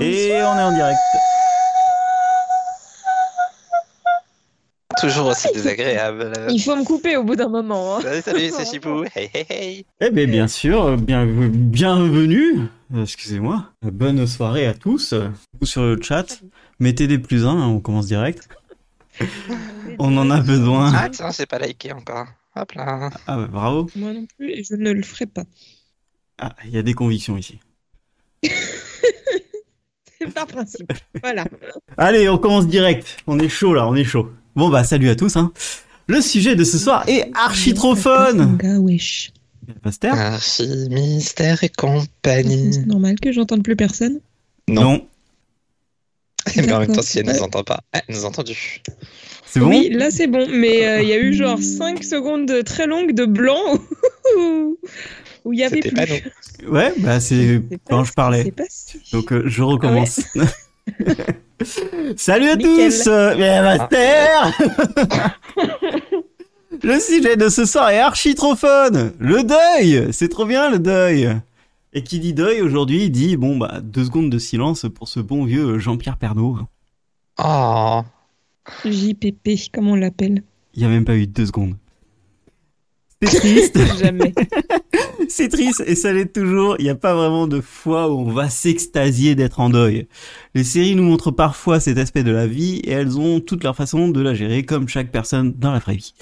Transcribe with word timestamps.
Et 0.00 0.32
on 0.42 0.56
est 0.58 0.62
en 0.62 0.72
direct. 0.74 0.98
Toujours 5.00 5.28
aussi 5.28 5.48
désagréable. 5.54 6.32
Il 6.50 6.60
faut 6.60 6.76
me 6.76 6.84
couper 6.84 7.16
au 7.16 7.24
bout 7.24 7.36
d'un 7.36 7.48
moment. 7.48 7.96
hein. 7.96 8.00
Salut, 8.02 8.20
salut, 8.22 8.50
c'est 8.56 8.66
Chipou. 8.66 9.04
Hey, 9.14 9.30
hey, 9.32 9.46
hey. 9.48 9.86
Eh 10.00 10.10
bien, 10.10 10.26
bien 10.26 10.48
sûr, 10.48 10.96
bien, 10.98 11.24
bienvenue. 11.26 12.66
Excusez-moi. 12.94 13.64
Bonne 13.82 14.26
soirée 14.26 14.66
à 14.66 14.74
tous. 14.74 15.14
Vous 15.58 15.66
sur 15.66 15.82
le 15.82 16.00
chat, 16.02 16.40
mettez 16.80 17.06
des 17.06 17.18
plus 17.18 17.46
un, 17.46 17.50
hein, 17.56 17.68
on 17.68 17.80
commence 17.80 18.06
direct. 18.06 18.48
On 19.98 20.16
en 20.16 20.30
a 20.30 20.40
besoin. 20.40 20.92
Ah, 20.94 21.08
tiens, 21.08 21.30
j'ai 21.30 21.46
pas 21.46 21.58
liké 21.58 21.92
encore. 21.92 22.26
Hop 22.56 22.72
là. 22.72 23.10
Ah 23.26 23.36
bah, 23.36 23.48
bravo. 23.50 23.86
Moi 23.96 24.12
non 24.12 24.26
plus, 24.36 24.50
et 24.50 24.64
je 24.64 24.74
ne 24.74 24.90
le 24.92 25.02
ferai 25.02 25.26
pas. 25.26 25.44
Ah, 26.38 26.54
il 26.64 26.70
y 26.70 26.78
a 26.78 26.82
des 26.82 26.94
convictions 26.94 27.36
ici. 27.36 27.60
C'est 30.20 30.32
par 30.32 30.46
principe. 30.46 30.92
Voilà. 31.22 31.44
Allez, 31.96 32.28
on 32.28 32.38
commence 32.38 32.66
direct. 32.66 33.16
On 33.26 33.38
est 33.38 33.48
chaud 33.48 33.74
là, 33.74 33.88
on 33.88 33.94
est 33.94 34.04
chaud. 34.04 34.30
Bon 34.54 34.68
bah 34.68 34.84
salut 34.84 35.08
à 35.08 35.16
tous. 35.16 35.36
Hein. 35.36 35.52
Le 36.06 36.20
sujet 36.20 36.56
de 36.56 36.64
ce 36.64 36.76
soir 36.78 37.04
est 37.08 37.30
archi 37.34 37.72
trop 37.72 37.94
fun. 37.94 38.56
Archie, 40.02 40.88
Mystère 40.90 41.62
et 41.62 41.66
C'est 41.68 41.76
compagnie. 41.76 42.78
normal 42.86 43.20
que 43.20 43.32
j'entende 43.32 43.62
plus 43.62 43.76
personne? 43.76 44.20
Non. 44.68 45.06
Mais 46.56 46.72
en 46.72 46.80
même 46.80 46.92
temps, 46.92 47.02
si 47.02 47.20
elle 47.20 47.26
nous 47.26 47.42
entend 47.42 47.62
pas, 47.62 47.80
elle 47.92 48.02
nous 48.08 48.24
a 48.24 48.28
entendu. 48.28 48.82
C'est 49.46 49.60
bon? 49.60 49.68
Oui, 49.68 49.90
là 49.90 50.10
c'est 50.10 50.26
bon, 50.26 50.46
mais 50.48 50.86
euh, 50.86 51.02
il 51.02 51.08
y 51.08 51.12
a 51.12 51.18
eu 51.18 51.32
genre 51.32 51.58
5 51.60 52.04
secondes 52.04 52.62
très 52.64 52.86
longues 52.86 53.12
de 53.14 53.24
blanc 53.24 53.58
où 55.44 55.52
il 55.52 55.60
y 55.60 55.64
avait 55.64 55.80
plus. 55.80 55.92
pas. 55.92 56.04
Ouais, 56.68 56.92
bah 56.98 57.20
c'est 57.20 57.62
quand 57.88 58.04
je 58.04 58.12
parlais. 58.12 58.52
Donc 59.12 59.32
euh, 59.32 59.42
je 59.46 59.62
recommence. 59.62 60.20
Salut 62.16 62.48
à 62.48 62.56
Nickel. 62.56 62.90
tous 62.90 63.06
euh, 63.06 63.34
Bien 63.34 63.62
master 63.62 64.52
Le 66.82 66.98
sujet 66.98 67.36
de 67.36 67.48
ce 67.48 67.64
soir 67.66 67.90
est 67.90 67.98
archi 67.98 68.34
trop 68.34 68.56
fun 68.56 68.90
Le 69.18 69.42
deuil 69.42 70.12
C'est 70.12 70.28
trop 70.28 70.46
bien 70.46 70.70
le 70.70 70.78
deuil 70.78 71.30
Et 71.92 72.02
qui 72.02 72.18
dit 72.18 72.32
deuil 72.32 72.62
aujourd'hui 72.62 73.10
dit, 73.10 73.36
bon 73.36 73.58
bah, 73.58 73.80
deux 73.82 74.04
secondes 74.04 74.30
de 74.30 74.38
silence 74.38 74.86
pour 74.94 75.08
ce 75.08 75.20
bon 75.20 75.44
vieux 75.44 75.78
Jean-Pierre 75.78 76.16
Pernaud. 76.16 76.58
Oh. 77.38 78.02
JPP, 78.84 79.70
comme 79.72 79.88
on 79.88 79.94
l'appelle? 79.96 80.42
Il 80.74 80.82
y 80.82 80.84
a 80.84 80.88
même 80.88 81.04
pas 81.04 81.16
eu 81.16 81.26
deux 81.26 81.46
secondes. 81.46 81.76
C'est 83.22 83.38
triste 83.38 83.78
Jamais. 83.98 84.32
C'est 85.30 85.48
triste 85.48 85.84
et 85.86 85.94
ça 85.94 86.12
l'est 86.12 86.32
toujours. 86.32 86.74
Il 86.80 86.84
n'y 86.84 86.90
a 86.90 86.96
pas 86.96 87.14
vraiment 87.14 87.46
de 87.46 87.60
fois 87.60 88.10
où 88.10 88.18
on 88.18 88.32
va 88.32 88.50
s'extasier 88.50 89.36
d'être 89.36 89.60
en 89.60 89.70
deuil. 89.70 90.08
Les 90.56 90.64
séries 90.64 90.96
nous 90.96 91.04
montrent 91.04 91.30
parfois 91.30 91.78
cet 91.78 91.98
aspect 91.98 92.24
de 92.24 92.32
la 92.32 92.48
vie 92.48 92.80
et 92.80 92.90
elles 92.90 93.16
ont 93.16 93.38
toute 93.38 93.62
leur 93.62 93.76
façon 93.76 94.08
de 94.08 94.20
la 94.20 94.34
gérer 94.34 94.64
comme 94.64 94.88
chaque 94.88 95.12
personne 95.12 95.52
dans 95.56 95.70
la 95.70 95.78
vraie 95.78 95.94
vie. 95.94 96.14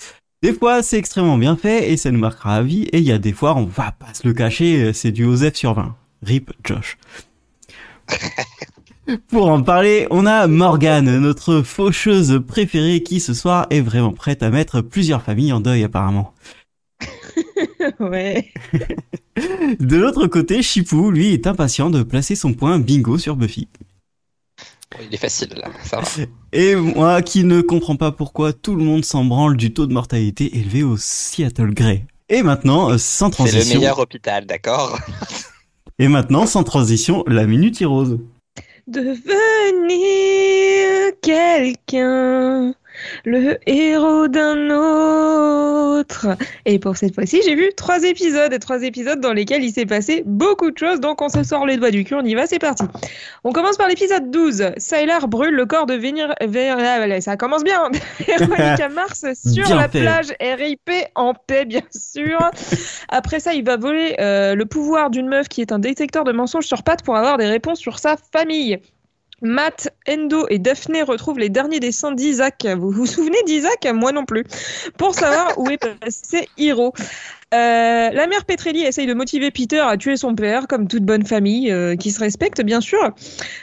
Des 0.42 0.52
fois, 0.52 0.82
c'est 0.82 0.98
extrêmement 0.98 1.38
bien 1.38 1.56
fait 1.56 1.90
et 1.90 1.96
ça 1.96 2.10
nous 2.10 2.18
marquera 2.18 2.56
à 2.56 2.62
vie 2.62 2.82
et 2.92 2.98
il 2.98 3.04
y 3.04 3.10
a 3.10 3.18
des 3.18 3.32
fois, 3.32 3.56
on 3.56 3.64
va 3.64 3.92
pas 3.92 4.12
se 4.12 4.28
le 4.28 4.34
cacher, 4.34 4.92
c'est 4.92 5.10
du 5.10 5.24
Osef 5.24 5.54
sur 5.54 5.72
20. 5.72 5.96
Rip 6.22 6.52
Josh. 6.64 6.98
Pour 9.28 9.48
en 9.48 9.62
parler, 9.62 10.06
on 10.10 10.26
a 10.26 10.46
Morgane, 10.46 11.18
notre 11.18 11.62
faucheuse 11.62 12.42
préférée 12.46 13.02
qui 13.02 13.20
ce 13.20 13.32
soir 13.32 13.66
est 13.70 13.80
vraiment 13.80 14.12
prête 14.12 14.42
à 14.42 14.50
mettre 14.50 14.82
plusieurs 14.82 15.22
familles 15.22 15.54
en 15.54 15.60
deuil 15.60 15.82
apparemment. 15.82 16.34
ouais. 18.00 18.52
De 19.80 19.96
l'autre 19.96 20.26
côté, 20.26 20.62
Chipou, 20.62 21.10
lui, 21.10 21.32
est 21.32 21.46
impatient 21.46 21.90
de 21.90 22.02
placer 22.02 22.34
son 22.34 22.52
point 22.54 22.78
bingo 22.78 23.18
sur 23.18 23.36
Buffy. 23.36 23.68
Oh, 24.94 25.02
Il 25.06 25.14
est 25.14 25.18
facile 25.18 25.50
là, 25.56 25.68
ça 25.84 26.00
va. 26.00 26.08
Et 26.52 26.74
moi, 26.74 27.22
qui 27.22 27.44
ne 27.44 27.60
comprends 27.60 27.96
pas 27.96 28.10
pourquoi 28.10 28.52
tout 28.52 28.74
le 28.74 28.82
monde 28.84 29.04
s'en 29.04 29.24
branle 29.24 29.56
du 29.56 29.72
taux 29.72 29.86
de 29.86 29.92
mortalité 29.92 30.56
élevé 30.56 30.82
au 30.82 30.96
Seattle 30.96 31.74
Grey. 31.74 32.06
Et 32.30 32.42
maintenant, 32.42 32.90
euh, 32.90 32.98
sans 32.98 33.26
C'est 33.32 33.42
le 33.42 33.48
transition. 33.50 33.78
meilleur 33.80 33.98
hôpital, 33.98 34.46
d'accord 34.46 34.98
Et 35.98 36.08
maintenant, 36.08 36.46
sans 36.46 36.62
transition, 36.64 37.24
la 37.26 37.46
minute 37.46 37.78
rose. 37.84 38.18
Devenir 39.78 41.12
quelqu'un, 41.22 42.74
le 43.24 43.58
héros 43.66 44.28
d'un 44.28 44.70
autre. 44.70 46.26
Et 46.64 46.78
pour 46.78 46.96
cette 46.96 47.14
fois-ci, 47.14 47.40
j'ai 47.44 47.54
vu 47.54 47.70
trois 47.76 48.02
épisodes, 48.04 48.52
et 48.52 48.58
trois 48.58 48.82
épisodes 48.82 49.20
dans 49.20 49.32
lesquels 49.32 49.62
il 49.64 49.72
s'est 49.72 49.86
passé 49.86 50.22
beaucoup 50.26 50.70
de 50.70 50.78
choses, 50.78 51.00
donc 51.00 51.20
on 51.22 51.28
se 51.28 51.42
sort 51.42 51.66
les 51.66 51.76
doigts 51.76 51.90
du 51.90 52.04
cul, 52.04 52.14
on 52.14 52.24
y 52.24 52.34
va, 52.34 52.46
c'est 52.46 52.58
parti. 52.58 52.84
On 53.44 53.52
commence 53.52 53.76
par 53.76 53.88
l'épisode 53.88 54.30
12. 54.30 54.70
Sylar 54.78 55.28
brûle 55.28 55.54
le 55.54 55.66
corps 55.66 55.86
de 55.86 55.94
Vénir... 55.94 56.34
Vé- 56.42 57.20
Ça 57.20 57.36
commence 57.36 57.64
bien. 57.64 57.90
Véronica 58.26 58.88
Mars 58.94 59.24
sur 59.34 59.64
Bien 59.64 59.76
la 59.76 59.88
fait. 59.88 60.00
plage, 60.00 60.26
RIP 60.40 60.90
en 61.14 61.34
paix, 61.34 61.64
bien 61.64 61.82
sûr. 61.94 62.38
Après 63.08 63.40
ça, 63.40 63.54
il 63.54 63.64
va 63.64 63.76
voler 63.76 64.14
euh, 64.20 64.54
le 64.54 64.66
pouvoir 64.66 65.10
d'une 65.10 65.28
meuf 65.28 65.48
qui 65.48 65.60
est 65.60 65.72
un 65.72 65.78
détecteur 65.78 66.24
de 66.24 66.32
mensonges 66.32 66.66
sur 66.66 66.82
pattes 66.82 67.02
pour 67.02 67.16
avoir 67.16 67.38
des 67.38 67.46
réponses 67.46 67.78
sur 67.78 67.98
sa 67.98 68.16
famille. 68.32 68.78
Matt, 69.40 69.94
Endo 70.08 70.46
et 70.48 70.58
Daphné 70.58 71.02
retrouvent 71.02 71.38
les 71.38 71.48
derniers 71.48 71.80
dessins 71.80 72.12
d'Isaac. 72.12 72.66
Vous 72.76 72.90
vous 72.90 73.06
souvenez 73.06 73.42
d'Isaac? 73.44 73.86
Moi 73.92 74.12
non 74.12 74.24
plus. 74.24 74.44
Pour 74.96 75.14
savoir 75.14 75.58
où 75.58 75.70
est 75.70 75.78
passé 75.78 76.48
Hiro. 76.56 76.92
Euh, 77.54 78.10
la 78.10 78.26
mère 78.26 78.44
Petrelli 78.44 78.82
essaye 78.82 79.06
de 79.06 79.14
motiver 79.14 79.50
Peter 79.50 79.78
à 79.80 79.96
tuer 79.96 80.18
son 80.18 80.34
père, 80.34 80.66
comme 80.68 80.86
toute 80.86 81.04
bonne 81.04 81.24
famille 81.24 81.72
euh, 81.72 81.96
qui 81.96 82.10
se 82.10 82.20
respecte, 82.20 82.60
bien 82.62 82.82
sûr. 82.82 83.14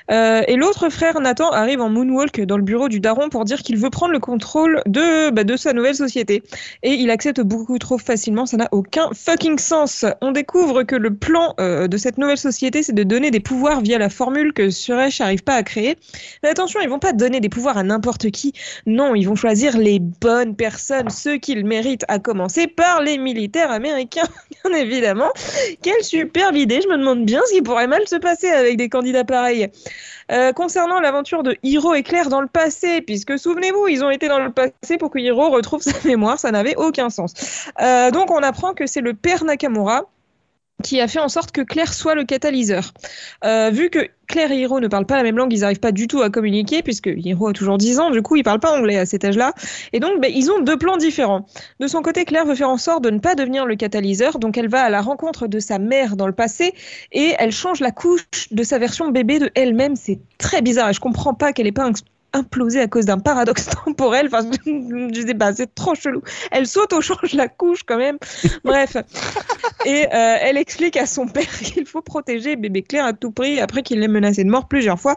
Euh, 0.10 0.42
et 0.48 0.56
l'autre 0.56 0.90
frère, 0.90 1.20
Nathan, 1.20 1.52
arrive 1.52 1.82
en 1.82 1.90
moonwalk 1.90 2.42
dans 2.42 2.58
le 2.58 2.64
bureau 2.64 2.90
du 2.90 3.00
daron 3.00 3.30
pour 3.30 3.46
dire 3.46 3.60
qu'il 3.60 3.78
veut 3.78 3.92
prendre 3.92 4.12
le 4.12 4.20
contrôle 4.20 4.82
de, 4.88 5.30
bah, 5.30 5.44
sa 5.58 5.74
nouvelle 5.74 5.94
société. 5.94 6.42
Et 6.82 6.94
il 6.94 7.12
accepte 7.12 7.42
beaucoup 7.42 7.78
trop 7.78 8.00
facilement, 8.00 8.48
ça 8.48 8.58
n'a 8.58 8.70
aucun 8.72 9.10
fucking 9.14 9.60
sens. 9.60 10.04
On 10.22 10.32
découvre 10.32 10.82
que 10.84 10.96
le 10.96 11.14
plan 11.14 11.54
de 11.58 11.98
cette 11.98 12.18
nouvelle 12.18 12.38
société, 12.38 12.82
c'est 12.82 12.94
de 12.94 13.04
donner 13.04 13.30
des 13.32 13.40
pouvoirs 13.40 13.82
via 13.82 13.98
la 13.98 14.10
formule 14.10 14.54
que 14.54 14.70
Suresh 14.70 15.20
n'arrive 15.20 15.44
pas 15.44 15.56
à 15.56 15.64
créer. 15.64 15.98
Mais 16.42 16.50
attention, 16.50 16.80
ils 16.82 16.90
vont 16.90 17.00
pas 17.00 17.14
donner 17.14 17.40
des 17.40 17.50
pouvoirs 17.50 17.78
à 17.78 17.84
n'importe 17.84 18.32
qui. 18.32 18.54
Non, 18.86 19.16
ils 19.16 19.26
vont 19.26 19.36
choisir 19.36 19.78
les 19.78 20.00
bonnes 20.00 20.56
personnes, 20.56 21.10
ceux 21.10 21.38
qu'ils 21.38 21.66
méritent, 21.66 22.06
à 22.08 22.20
commencer 22.20 22.68
par 22.68 23.02
les 23.02 23.18
militaires 23.18 23.75
américains, 23.76 24.28
bien 24.64 24.78
évidemment. 24.78 25.32
Quelle 25.82 26.04
superbe 26.04 26.56
idée, 26.56 26.82
je 26.82 26.88
me 26.88 26.98
demande 26.98 27.26
bien 27.26 27.42
ce 27.48 27.54
qui 27.54 27.62
pourrait 27.62 27.88
mal 27.88 28.08
se 28.08 28.16
passer 28.16 28.50
avec 28.50 28.78
des 28.78 28.90
candidats 28.90 29.24
pareils. 29.24 29.70
Euh, 30.32 30.54
concernant 30.54 31.00
l'aventure 31.00 31.44
de 31.44 31.56
Hiro 31.62 31.94
et 31.94 32.02
Claire 32.02 32.30
dans 32.30 32.42
le 32.42 32.48
passé, 32.48 33.02
puisque 33.02 33.38
souvenez-vous, 33.38 33.88
ils 33.88 34.04
ont 34.04 34.10
été 34.10 34.28
dans 34.28 34.40
le 34.40 34.52
passé 34.52 34.98
pour 34.98 35.12
que 35.12 35.20
Hiro 35.20 35.52
retrouve 35.52 35.82
sa 35.84 35.96
mémoire, 36.04 36.40
ça 36.40 36.50
n'avait 36.52 36.76
aucun 36.76 37.10
sens. 37.12 37.70
Euh, 37.80 38.10
donc 38.10 38.32
on 38.32 38.42
apprend 38.42 38.74
que 38.74 38.88
c'est 38.88 39.02
le 39.02 39.14
père 39.14 39.44
Nakamura 39.44 40.06
qui 40.84 41.00
a 41.02 41.08
fait 41.08 41.20
en 41.20 41.30
sorte 41.30 41.52
que 41.52 41.62
Claire 41.62 41.94
soit 41.94 42.16
le 42.16 42.26
catalyseur. 42.26 42.92
Euh, 43.44 43.70
vu 43.72 43.90
que 43.90 44.08
Claire 44.28 44.52
et 44.52 44.60
Hiro 44.60 44.80
ne 44.80 44.88
parlent 44.88 45.06
pas 45.06 45.18
la 45.18 45.24
même 45.24 45.38
langue, 45.38 45.54
ils 45.54 45.62
n'arrivent 45.62 45.80
pas 45.80 45.92
du 45.92 46.08
tout 46.08 46.22
à 46.22 46.30
communiquer, 46.30 46.82
puisque 46.84 47.10
Hiro 47.16 47.48
a 47.48 47.54
toujours 47.54 47.78
10 47.78 48.00
ans, 48.00 48.12
du 48.12 48.22
coup, 48.22 48.36
il 48.36 48.44
parle 48.44 48.60
pas 48.60 48.78
anglais 48.78 48.98
à 48.98 49.06
cet 49.06 49.24
âge-là. 49.24 49.54
Et 49.94 50.00
donc, 50.00 50.22
ben, 50.22 50.32
ils 50.34 50.52
ont 50.52 50.60
deux 50.60 50.78
plans 50.78 50.98
différents. 50.98 51.46
De 51.80 51.88
son 51.88 52.02
côté, 52.02 52.26
Claire 52.26 52.46
veut 52.46 52.56
faire 52.56 52.70
en 52.70 52.78
sorte 52.78 53.04
de 53.04 53.10
ne 53.10 53.20
pas 53.20 53.36
devenir 53.36 53.66
le 53.66 53.76
catalyseur, 53.76 54.40
donc 54.40 54.58
elle 54.58 54.70
va 54.70 54.84
à 54.84 54.90
la 54.90 55.02
rencontre 55.02 55.48
de 55.48 55.60
sa 55.60 55.80
mère 55.80 56.16
dans 56.16 56.28
le 56.28 56.34
passé, 56.34 56.74
et 57.12 57.34
elle 57.40 57.52
change 57.52 57.80
la 57.80 57.92
couche 57.92 58.26
de 58.52 58.64
sa 58.64 58.78
version 58.78 59.10
bébé 59.10 59.40
de 59.40 59.50
elle-même. 59.56 59.96
C'est 59.96 60.20
très 60.38 60.62
bizarre, 60.62 60.90
et 60.90 60.94
je 60.94 61.00
comprends 61.00 61.34
pas 61.34 61.54
qu'elle 61.54 61.68
ait 61.68 61.72
pas 61.72 61.86
implosé 62.36 62.82
à 62.82 62.88
cause 62.88 63.06
d'un 63.06 63.20
paradoxe 63.20 63.68
temporel. 63.86 64.28
Enfin, 64.28 64.48
je 64.66 65.24
sais 65.26 65.34
pas, 65.34 65.54
c'est 65.54 65.74
trop 65.74 65.96
chelou. 65.96 66.22
Elle 66.52 66.68
s'auto-change 66.68 67.34
la 67.34 67.48
couche 67.48 67.84
quand 67.84 67.98
même. 67.98 68.18
Bref. 68.64 68.98
Et 69.86 70.06
euh, 70.06 70.38
elle 70.42 70.58
explique 70.58 70.98
à 70.98 71.06
son 71.06 71.28
père 71.28 71.48
qu'il 71.64 71.86
faut 71.86 72.02
protéger 72.02 72.56
bébé 72.56 72.82
Claire 72.82 73.06
à 73.06 73.14
tout 73.14 73.32
prix 73.32 73.60
après 73.60 73.84
qu'il 73.84 74.00
l'ait 74.00 74.08
menacé 74.08 74.44
de 74.44 74.50
mort 74.50 74.68
plusieurs 74.68 75.00
fois. 75.00 75.16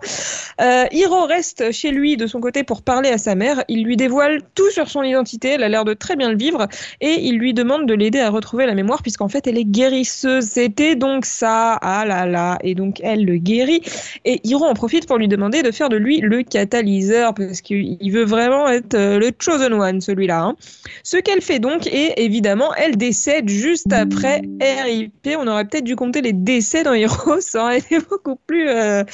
Euh, 0.61 0.85
Hiro 0.93 1.25
reste 1.25 1.73
chez 1.73 1.91
lui 1.91 2.17
de 2.17 2.27
son 2.27 2.41
côté 2.41 2.65
pour 2.65 2.83
parler 2.83 3.09
à 3.09 3.19
sa 3.19 3.35
mère. 3.35 3.65
Il 3.69 3.85
lui 3.85 3.97
dévoile 3.97 4.43
tout 4.55 4.71
sur 4.71 4.89
son 4.89 5.03
identité. 5.03 5.51
Elle 5.51 5.63
a 5.63 5.69
l'air 5.69 5.85
de 5.85 5.95
très 5.95 6.17
bien 6.17 6.31
le 6.31 6.37
vivre 6.37 6.69
et 7.01 7.15
il 7.23 7.39
lui 7.39 7.55
demande 7.55 7.87
de 7.87 7.95
l'aider 7.95 8.21
à 8.21 8.31
retrouver 8.31 8.67
la 8.67 8.75
mémoire 8.75 9.03
puisqu'en 9.03 9.29
fait 9.29 9.47
elle 9.47 9.59
est 9.59 9.65
guérisseuse. 9.65 10.45
C'était 10.45 10.97
donc 10.97 11.25
ça. 11.25 11.79
Ah 11.81 12.05
là 12.05 12.27
là. 12.27 12.59
Et 12.63 12.75
donc 12.75 13.01
elle 13.03 13.25
le 13.25 13.39
guérit. 13.39 13.83
Et 14.25 14.41
Hiro 14.45 14.67
en 14.67 14.75
profite 14.75 15.07
pour 15.07 15.17
lui 15.17 15.29
demander 15.29 15.63
de 15.63 15.71
faire 15.71 15.89
de 15.89 15.97
lui 15.97 16.21
le 16.21 16.43
catalyseur 16.43 17.08
parce 17.35 17.61
qu'il 17.61 18.13
veut 18.13 18.25
vraiment 18.25 18.69
être 18.69 18.95
euh, 18.95 19.19
le 19.19 19.31
chosen 19.39 19.73
one 19.73 20.01
celui-là. 20.01 20.43
Hein. 20.43 20.57
Ce 21.03 21.17
qu'elle 21.17 21.43
fait 21.43 21.59
donc 21.59 21.87
et 21.87 22.23
évidemment 22.25 22.75
elle 22.75 22.97
décède 22.97 23.49
juste 23.49 23.93
après 23.93 24.43
RIP. 24.61 25.29
On 25.39 25.47
aurait 25.47 25.65
peut-être 25.65 25.85
dû 25.85 25.97
compter 25.97 26.21
les 26.23 26.33
décès 26.33 26.83
dans 26.83 26.93
Hero. 26.93 27.41
Ça 27.41 27.65
aurait 27.65 27.79
été 27.79 27.99
beaucoup 28.11 28.37
plus 28.37 28.69
euh, 28.69 29.05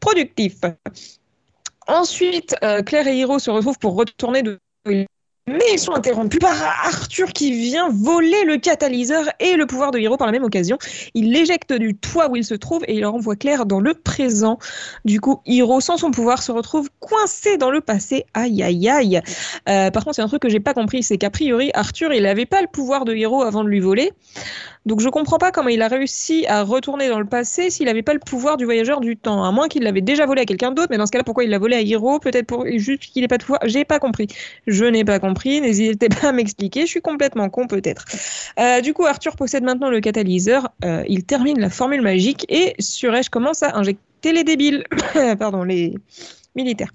productif. 0.00 0.60
Ensuite, 1.88 2.54
euh, 2.62 2.82
Claire 2.82 3.06
et 3.08 3.16
Hiro 3.16 3.38
se 3.38 3.50
retrouvent 3.50 3.78
pour 3.78 3.96
retourner 3.96 4.42
de 4.42 4.60
Mais 5.48 5.64
ils 5.72 5.78
sont 5.78 5.92
interrompus 5.92 6.38
par 6.38 6.54
Arthur 6.84 7.32
qui 7.32 7.50
vient 7.50 7.88
voler 7.90 8.44
le 8.44 8.58
catalyseur 8.58 9.24
et 9.40 9.56
le 9.56 9.66
pouvoir 9.66 9.90
de 9.90 9.98
Hiro 9.98 10.16
par 10.16 10.28
la 10.28 10.32
même 10.32 10.44
occasion. 10.44 10.78
Il 11.14 11.32
l'éjecte 11.32 11.72
du 11.72 11.96
toit 11.96 12.30
où 12.30 12.36
il 12.36 12.44
se 12.44 12.54
trouve 12.54 12.84
et 12.86 12.94
il 12.94 13.04
renvoie 13.04 13.34
Claire 13.34 13.66
dans 13.66 13.80
le 13.80 13.92
présent. 13.94 14.60
Du 15.04 15.20
coup, 15.20 15.40
Hiro, 15.44 15.80
sans 15.80 15.96
son 15.96 16.12
pouvoir, 16.12 16.44
se 16.44 16.52
retrouve 16.52 16.90
coincé 17.00 17.56
dans 17.56 17.72
le 17.72 17.80
passé. 17.80 18.24
Aïe, 18.34 18.62
aïe, 18.62 18.88
aïe. 18.88 19.20
Euh, 19.68 19.90
par 19.90 20.04
contre, 20.04 20.14
c'est 20.14 20.22
un 20.22 20.28
truc 20.28 20.42
que 20.42 20.48
j'ai 20.48 20.60
pas 20.60 20.74
compris, 20.74 21.02
c'est 21.02 21.18
qu'a 21.18 21.30
priori, 21.30 21.72
Arthur, 21.74 22.12
il 22.12 22.22
n'avait 22.22 22.46
pas 22.46 22.60
le 22.62 22.68
pouvoir 22.68 23.04
de 23.04 23.12
Hiro 23.12 23.42
avant 23.42 23.64
de 23.64 23.68
lui 23.68 23.80
voler. 23.80 24.12
Donc 24.84 25.00
je 25.00 25.08
comprends 25.08 25.38
pas 25.38 25.52
comment 25.52 25.68
il 25.68 25.80
a 25.80 25.88
réussi 25.88 26.44
à 26.48 26.62
retourner 26.62 27.08
dans 27.08 27.20
le 27.20 27.26
passé 27.26 27.70
s'il 27.70 27.86
n'avait 27.86 28.02
pas 28.02 28.14
le 28.14 28.18
pouvoir 28.18 28.56
du 28.56 28.64
voyageur 28.64 29.00
du 29.00 29.16
temps. 29.16 29.44
À 29.44 29.52
moins 29.52 29.68
qu'il 29.68 29.84
l'avait 29.84 30.00
déjà 30.00 30.26
volé 30.26 30.42
à 30.42 30.44
quelqu'un 30.44 30.72
d'autre, 30.72 30.88
mais 30.90 30.98
dans 30.98 31.06
ce 31.06 31.12
cas-là, 31.12 31.24
pourquoi 31.24 31.44
il 31.44 31.50
l'a 31.50 31.58
volé 31.58 31.76
à 31.76 31.80
Hiro? 31.80 32.18
Peut-être 32.18 32.46
pour 32.46 32.66
juste 32.66 33.04
qu'il 33.04 33.22
n'ait 33.22 33.28
pas 33.28 33.38
de 33.38 33.44
pouvoir. 33.44 33.60
J'ai 33.64 33.84
pas 33.84 34.00
compris. 34.00 34.26
Je 34.66 34.84
n'ai 34.84 35.04
pas 35.04 35.20
compris. 35.20 35.60
N'hésitez 35.60 36.08
pas 36.08 36.28
à 36.28 36.32
m'expliquer. 36.32 36.82
Je 36.82 36.86
suis 36.86 37.00
complètement 37.00 37.48
con 37.48 37.66
peut-être. 37.66 38.04
Euh, 38.58 38.80
du 38.80 38.92
coup, 38.92 39.06
Arthur 39.06 39.36
possède 39.36 39.62
maintenant 39.62 39.88
le 39.88 40.00
catalyseur. 40.00 40.70
Euh, 40.84 41.04
il 41.08 41.24
termine 41.24 41.60
la 41.60 41.70
formule 41.70 42.02
magique 42.02 42.44
et 42.48 42.74
Suresh 42.80 43.28
commence 43.28 43.62
à 43.62 43.76
injecter 43.76 44.32
les 44.32 44.42
débiles. 44.42 44.84
Pardon, 45.38 45.62
les 45.62 45.94
militaire. 46.54 46.90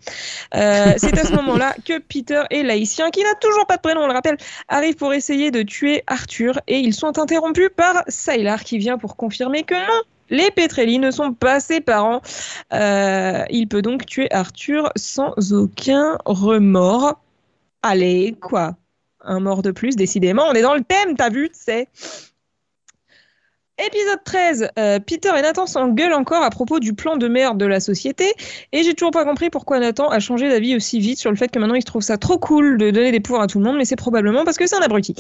Euh, 0.55 0.93
c'est 0.97 1.17
à 1.17 1.25
ce 1.25 1.33
moment-là 1.33 1.75
que 1.85 1.99
Peter 1.99 2.43
et 2.51 2.63
Laïcien, 2.63 3.09
qui 3.09 3.23
n'a 3.23 3.33
toujours 3.35 3.65
pas 3.65 3.77
de 3.77 3.81
prénom, 3.81 4.01
on 4.01 4.07
le 4.07 4.13
rappelle, 4.13 4.37
arrivent 4.67 4.95
pour 4.95 5.13
essayer 5.13 5.51
de 5.51 5.63
tuer 5.63 6.03
Arthur 6.07 6.59
et 6.67 6.79
ils 6.79 6.93
sont 6.93 7.17
interrompus 7.17 7.69
par 7.75 8.03
Sylar 8.07 8.63
qui 8.63 8.77
vient 8.77 8.97
pour 8.97 9.15
confirmer 9.15 9.63
que 9.63 9.75
non, 9.75 10.01
les 10.29 10.51
Petrelli 10.51 10.99
ne 10.99 11.11
sont 11.11 11.33
pas 11.33 11.59
ses 11.59 11.81
parents. 11.81 12.21
Euh, 12.73 13.43
il 13.49 13.67
peut 13.67 13.81
donc 13.81 14.05
tuer 14.05 14.31
Arthur 14.31 14.91
sans 14.95 15.33
aucun 15.53 16.17
remords. 16.25 17.19
Allez, 17.81 18.35
quoi? 18.41 18.75
Un 19.21 19.39
mort 19.39 19.61
de 19.61 19.71
plus, 19.71 19.95
décidément. 19.95 20.43
On 20.49 20.53
est 20.53 20.61
dans 20.61 20.73
le 20.73 20.83
thème, 20.83 21.15
t'as 21.15 21.29
vu, 21.29 21.49
c'est. 21.53 21.87
Épisode 23.79 24.23
13, 24.23 24.69
euh, 24.79 24.99
Peter 24.99 25.29
et 25.37 25.41
Nathan 25.43 25.67
s'engueulent 25.67 26.15
encore 26.15 26.41
à 26.41 26.49
propos 26.49 26.79
du 26.79 26.93
plan 26.93 27.15
de 27.15 27.27
merde 27.27 27.59
de 27.59 27.65
la 27.67 27.79
société 27.79 28.25
et 28.71 28.81
j'ai 28.81 28.95
toujours 28.95 29.11
pas 29.11 29.23
compris 29.23 29.51
pourquoi 29.51 29.79
Nathan 29.79 30.09
a 30.09 30.19
changé 30.19 30.49
d'avis 30.49 30.75
aussi 30.75 30.99
vite 30.99 31.19
sur 31.19 31.29
le 31.29 31.37
fait 31.37 31.49
que 31.49 31.59
maintenant 31.59 31.75
il 31.75 31.83
trouve 31.83 32.01
ça 32.01 32.17
trop 32.17 32.39
cool 32.39 32.79
de 32.79 32.89
donner 32.89 33.11
des 33.11 33.19
pouvoirs 33.19 33.43
à 33.43 33.47
tout 33.47 33.59
le 33.59 33.65
monde 33.65 33.77
mais 33.77 33.85
c'est 33.85 33.95
probablement 33.95 34.45
parce 34.45 34.57
que 34.57 34.65
c'est 34.65 34.77
un 34.77 34.81
abruti. 34.81 35.13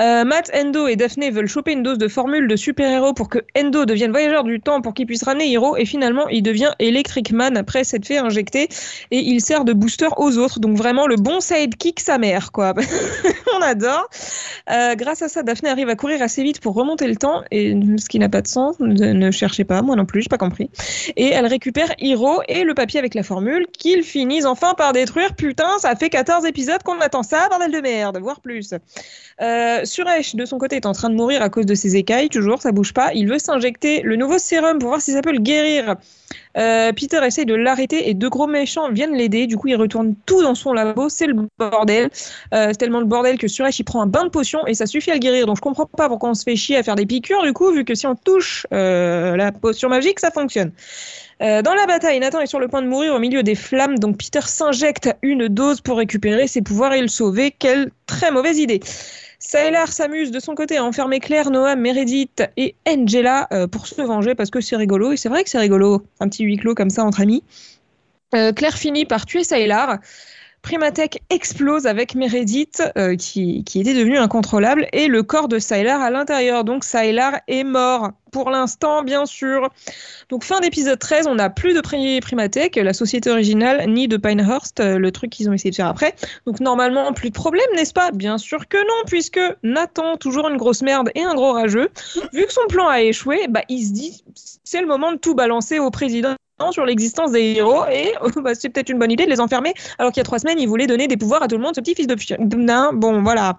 Euh, 0.00 0.24
Matt, 0.24 0.50
Endo 0.52 0.88
et 0.88 0.96
Daphné 0.96 1.30
veulent 1.30 1.46
choper 1.46 1.70
une 1.70 1.84
dose 1.84 1.98
de 1.98 2.08
formule 2.08 2.48
de 2.48 2.56
super-héros 2.56 3.14
pour 3.14 3.28
que 3.28 3.38
Endo 3.56 3.84
devienne 3.84 4.10
voyageur 4.10 4.42
du 4.42 4.60
temps 4.60 4.80
pour 4.80 4.92
qu'il 4.92 5.06
puisse 5.06 5.22
ramener 5.22 5.46
Hiro 5.46 5.76
et 5.76 5.84
finalement 5.84 6.26
il 6.30 6.42
devient 6.42 6.72
Electric 6.80 7.30
Man 7.30 7.56
après 7.56 7.84
s'être 7.84 8.06
fait 8.06 8.18
injecter 8.18 8.68
et 9.12 9.18
il 9.18 9.40
sert 9.40 9.64
de 9.64 9.72
booster 9.72 10.08
aux 10.16 10.36
autres 10.36 10.58
donc 10.58 10.76
vraiment 10.76 11.06
le 11.06 11.14
bon 11.14 11.38
sidekick 11.38 12.00
sa 12.00 12.18
mère 12.18 12.50
quoi. 12.50 12.74
On 13.56 13.62
adore. 13.62 14.08
Euh, 14.68 14.96
grâce 14.96 15.22
à 15.22 15.28
ça 15.28 15.44
Daphné 15.44 15.68
arrive 15.68 15.88
à 15.88 15.94
courir 15.94 16.20
assez 16.22 16.42
vite 16.42 16.60
pour 16.60 16.74
remonter 16.74 17.06
le 17.06 17.14
temps 17.14 17.44
et 17.52 17.72
ce 18.00 18.08
qui 18.08 18.18
n'a 18.18 18.28
pas 18.28 18.42
de 18.42 18.48
sens. 18.48 18.76
Ne, 18.80 19.30
cherchez 19.30 19.64
pas, 19.64 19.82
moi 19.82 19.96
non 19.96 20.06
plus, 20.06 20.22
j'ai 20.22 20.28
pas 20.28 20.38
compris. 20.38 20.70
Et 21.16 21.28
elle 21.28 21.46
récupère 21.46 21.88
Hiro 21.98 22.40
et 22.48 22.64
le 22.64 22.74
papier 22.74 22.98
avec 22.98 23.14
la 23.14 23.22
formule 23.22 23.66
qu'ils 23.72 24.02
finissent 24.02 24.46
enfin 24.46 24.74
par 24.74 24.92
détruire. 24.92 25.34
Putain, 25.34 25.78
ça 25.78 25.94
fait 25.96 26.10
14 26.10 26.44
épisodes 26.46 26.82
qu'on 26.82 26.98
attend 27.00 27.22
ça, 27.22 27.48
bordel 27.48 27.72
de 27.72 27.80
merde, 27.80 28.18
voire 28.20 28.40
plus. 28.40 28.74
Euh, 29.40 29.84
Suresh, 29.84 30.34
de 30.34 30.44
son 30.44 30.58
côté, 30.58 30.76
est 30.76 30.86
en 30.86 30.92
train 30.92 31.10
de 31.10 31.14
mourir 31.14 31.42
à 31.42 31.48
cause 31.48 31.66
de 31.66 31.74
ses 31.74 31.96
écailles, 31.96 32.28
toujours, 32.28 32.60
ça 32.60 32.72
bouge 32.72 32.92
pas. 32.92 33.12
Il 33.14 33.28
veut 33.28 33.38
s'injecter 33.38 34.02
le 34.02 34.16
nouveau 34.16 34.38
sérum 34.38 34.78
pour 34.78 34.88
voir 34.88 35.00
si 35.00 35.12
ça 35.12 35.22
peut 35.22 35.32
le 35.32 35.38
guérir. 35.38 35.96
Euh, 36.56 36.92
Peter 36.92 37.20
essaye 37.24 37.46
de 37.46 37.54
l'arrêter 37.54 38.08
et 38.08 38.14
deux 38.14 38.28
gros 38.28 38.46
méchants 38.46 38.90
viennent 38.90 39.14
l'aider. 39.14 39.46
Du 39.46 39.56
coup, 39.56 39.68
il 39.68 39.76
retourne 39.76 40.14
tout 40.26 40.42
dans 40.42 40.54
son 40.54 40.72
labo. 40.72 41.08
C'est 41.08 41.26
le 41.26 41.48
bordel. 41.58 42.10
Euh, 42.54 42.68
c'est 42.68 42.76
tellement 42.76 43.00
le 43.00 43.06
bordel 43.06 43.38
que 43.38 43.48
Suresh 43.48 43.78
il 43.78 43.84
prend 43.84 44.02
un 44.02 44.06
bain 44.06 44.24
de 44.24 44.30
potion 44.30 44.66
et 44.66 44.74
ça 44.74 44.86
suffit 44.86 45.10
à 45.10 45.14
le 45.14 45.20
guérir. 45.20 45.46
Donc 45.46 45.56
je 45.56 45.62
comprends 45.62 45.86
pas 45.86 46.08
pourquoi 46.08 46.30
on 46.30 46.34
se 46.34 46.42
fait 46.42 46.56
chier 46.56 46.76
à 46.76 46.82
faire 46.82 46.96
des 46.96 47.06
piqûres 47.06 47.42
du 47.42 47.52
coup, 47.52 47.70
vu 47.72 47.84
que 47.90 47.96
si 47.96 48.06
on 48.06 48.14
touche 48.14 48.68
euh, 48.72 49.36
la 49.36 49.50
potion 49.50 49.88
magique, 49.88 50.20
ça 50.20 50.30
fonctionne. 50.30 50.70
Euh, 51.42 51.60
dans 51.60 51.74
la 51.74 51.86
bataille, 51.86 52.20
Nathan 52.20 52.38
est 52.38 52.46
sur 52.46 52.60
le 52.60 52.68
point 52.68 52.82
de 52.82 52.86
mourir 52.86 53.14
au 53.14 53.18
milieu 53.18 53.42
des 53.42 53.56
flammes, 53.56 53.98
donc 53.98 54.16
Peter 54.16 54.42
s'injecte 54.42 55.10
une 55.22 55.48
dose 55.48 55.80
pour 55.80 55.96
récupérer 55.96 56.46
ses 56.46 56.62
pouvoirs 56.62 56.92
et 56.92 57.00
le 57.00 57.08
sauver. 57.08 57.50
Quelle 57.50 57.90
très 58.06 58.30
mauvaise 58.30 58.58
idée. 58.58 58.78
Sailor 59.40 59.88
s'amuse 59.88 60.30
de 60.30 60.38
son 60.38 60.54
côté 60.54 60.76
à 60.76 60.84
enfermer 60.84 61.18
Claire, 61.18 61.50
Noah, 61.50 61.74
Meredith 61.74 62.44
et 62.56 62.76
Angela 62.86 63.48
euh, 63.52 63.66
pour 63.66 63.88
se 63.88 64.00
venger 64.00 64.36
parce 64.36 64.50
que 64.50 64.60
c'est 64.60 64.76
rigolo. 64.76 65.10
Et 65.10 65.16
c'est 65.16 65.28
vrai 65.28 65.42
que 65.42 65.50
c'est 65.50 65.58
rigolo, 65.58 66.04
un 66.20 66.28
petit 66.28 66.44
huis 66.44 66.58
clos 66.58 66.76
comme 66.76 66.90
ça 66.90 67.04
entre 67.04 67.20
amis. 67.20 67.42
Claire 68.54 68.78
finit 68.78 69.06
par 69.06 69.26
tuer 69.26 69.42
Sailor. 69.42 69.96
Primatech 70.62 71.22
explose 71.30 71.86
avec 71.86 72.14
Meredith 72.14 72.82
euh, 72.96 73.16
qui, 73.16 73.64
était 73.74 73.94
devenue 73.94 74.18
incontrôlable 74.18 74.86
et 74.92 75.06
le 75.06 75.22
corps 75.22 75.48
de 75.48 75.58
Sylar 75.58 76.00
à 76.00 76.10
l'intérieur. 76.10 76.64
Donc 76.64 76.84
Sylar 76.84 77.40
est 77.48 77.64
mort 77.64 78.10
pour 78.30 78.50
l'instant, 78.50 79.02
bien 79.02 79.26
sûr. 79.26 79.68
Donc 80.28 80.44
fin 80.44 80.60
d'épisode 80.60 80.98
13, 80.98 81.26
on 81.26 81.36
n'a 81.36 81.50
plus 81.50 81.74
de 81.74 81.80
Primatech, 81.80 82.76
la 82.76 82.92
société 82.92 83.30
originale, 83.30 83.84
ni 83.88 84.06
de 84.06 84.16
Pinehurst, 84.16 84.80
euh, 84.80 84.98
le 84.98 85.10
truc 85.10 85.30
qu'ils 85.30 85.50
ont 85.50 85.52
essayé 85.52 85.70
de 85.70 85.76
faire 85.76 85.88
après. 85.88 86.14
Donc 86.46 86.60
normalement, 86.60 87.12
plus 87.12 87.30
de 87.30 87.34
problème, 87.34 87.66
n'est-ce 87.74 87.92
pas? 87.92 88.10
Bien 88.12 88.38
sûr 88.38 88.68
que 88.68 88.78
non, 88.78 89.04
puisque 89.06 89.40
Nathan, 89.62 90.16
toujours 90.16 90.48
une 90.48 90.56
grosse 90.56 90.82
merde 90.82 91.10
et 91.14 91.22
un 91.22 91.34
gros 91.34 91.52
rageux, 91.52 91.88
vu 92.32 92.46
que 92.46 92.52
son 92.52 92.66
plan 92.68 92.86
a 92.86 93.00
échoué, 93.00 93.46
bah, 93.48 93.62
il 93.68 93.84
se 93.84 93.92
dit 93.92 94.24
c'est 94.62 94.80
le 94.80 94.86
moment 94.86 95.10
de 95.10 95.16
tout 95.16 95.34
balancer 95.34 95.80
au 95.80 95.90
président 95.90 96.36
sur 96.70 96.84
l'existence 96.84 97.32
des 97.32 97.54
héros 97.56 97.84
et 97.90 98.14
bah, 98.36 98.54
c'est 98.54 98.68
peut-être 98.68 98.90
une 98.90 98.98
bonne 98.98 99.10
idée 99.10 99.24
de 99.24 99.30
les 99.30 99.40
enfermer 99.40 99.74
alors 99.98 100.12
qu'il 100.12 100.20
y 100.20 100.22
a 100.22 100.24
trois 100.24 100.38
semaines 100.38 100.58
il 100.58 100.68
voulait 100.68 100.86
donner 100.86 101.08
des 101.08 101.16
pouvoirs 101.16 101.42
à 101.42 101.48
tout 101.48 101.56
le 101.56 101.62
monde 101.62 101.74
ce 101.74 101.80
petit 101.80 101.94
fils 101.94 102.06
de 102.06 102.56
nain 102.56 102.92
bon 102.92 103.22
voilà. 103.22 103.56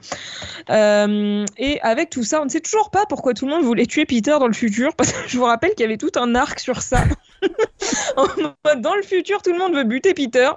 Euh, 0.70 1.46
et 1.58 1.82
avec 1.82 2.10
tout 2.10 2.24
ça 2.24 2.42
on 2.42 2.46
ne 2.46 2.50
sait 2.50 2.62
toujours 2.62 2.92
pas 2.92 3.06
pourquoi 3.08 3.34
tout 3.34 3.46
le 3.46 3.52
monde 3.52 3.64
voulait 3.64 3.86
tuer 3.86 4.06
Peter 4.06 4.38
dans 4.40 4.48
le 4.48 4.54
futur 4.54 4.94
parce 4.98 5.12
que 5.12 5.28
je 5.28 5.38
vous 5.38 5.46
rappelle 5.46 5.72
qu'il 5.72 5.82
y 5.82 5.86
avait 5.86 5.98
tout 5.98 6.12
un 6.16 6.36
arc 6.36 6.60
sur 6.60 6.82
ça. 6.82 7.04
Dans 8.78 8.94
le 8.94 9.02
futur 9.02 9.42
tout 9.42 9.52
le 9.52 9.58
monde 9.58 9.74
veut 9.74 9.84
buter 9.84 10.14
Peter 10.14 10.50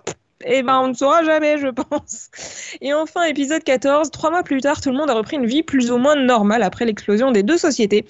eh 0.44 0.62
ben, 0.62 0.80
on 0.80 0.88
ne 0.88 0.94
saura 0.94 1.22
jamais, 1.22 1.58
je 1.58 1.68
pense. 1.68 2.30
Et 2.80 2.92
enfin, 2.92 3.24
épisode 3.24 3.62
14, 3.62 4.10
trois 4.10 4.30
mois 4.30 4.42
plus 4.42 4.60
tard, 4.60 4.80
tout 4.80 4.90
le 4.90 4.96
monde 4.96 5.10
a 5.10 5.14
repris 5.14 5.36
une 5.36 5.46
vie 5.46 5.62
plus 5.62 5.90
ou 5.90 5.98
moins 5.98 6.16
normale 6.16 6.62
après 6.62 6.84
l'explosion 6.84 7.30
des 7.30 7.42
deux 7.42 7.58
sociétés. 7.58 8.04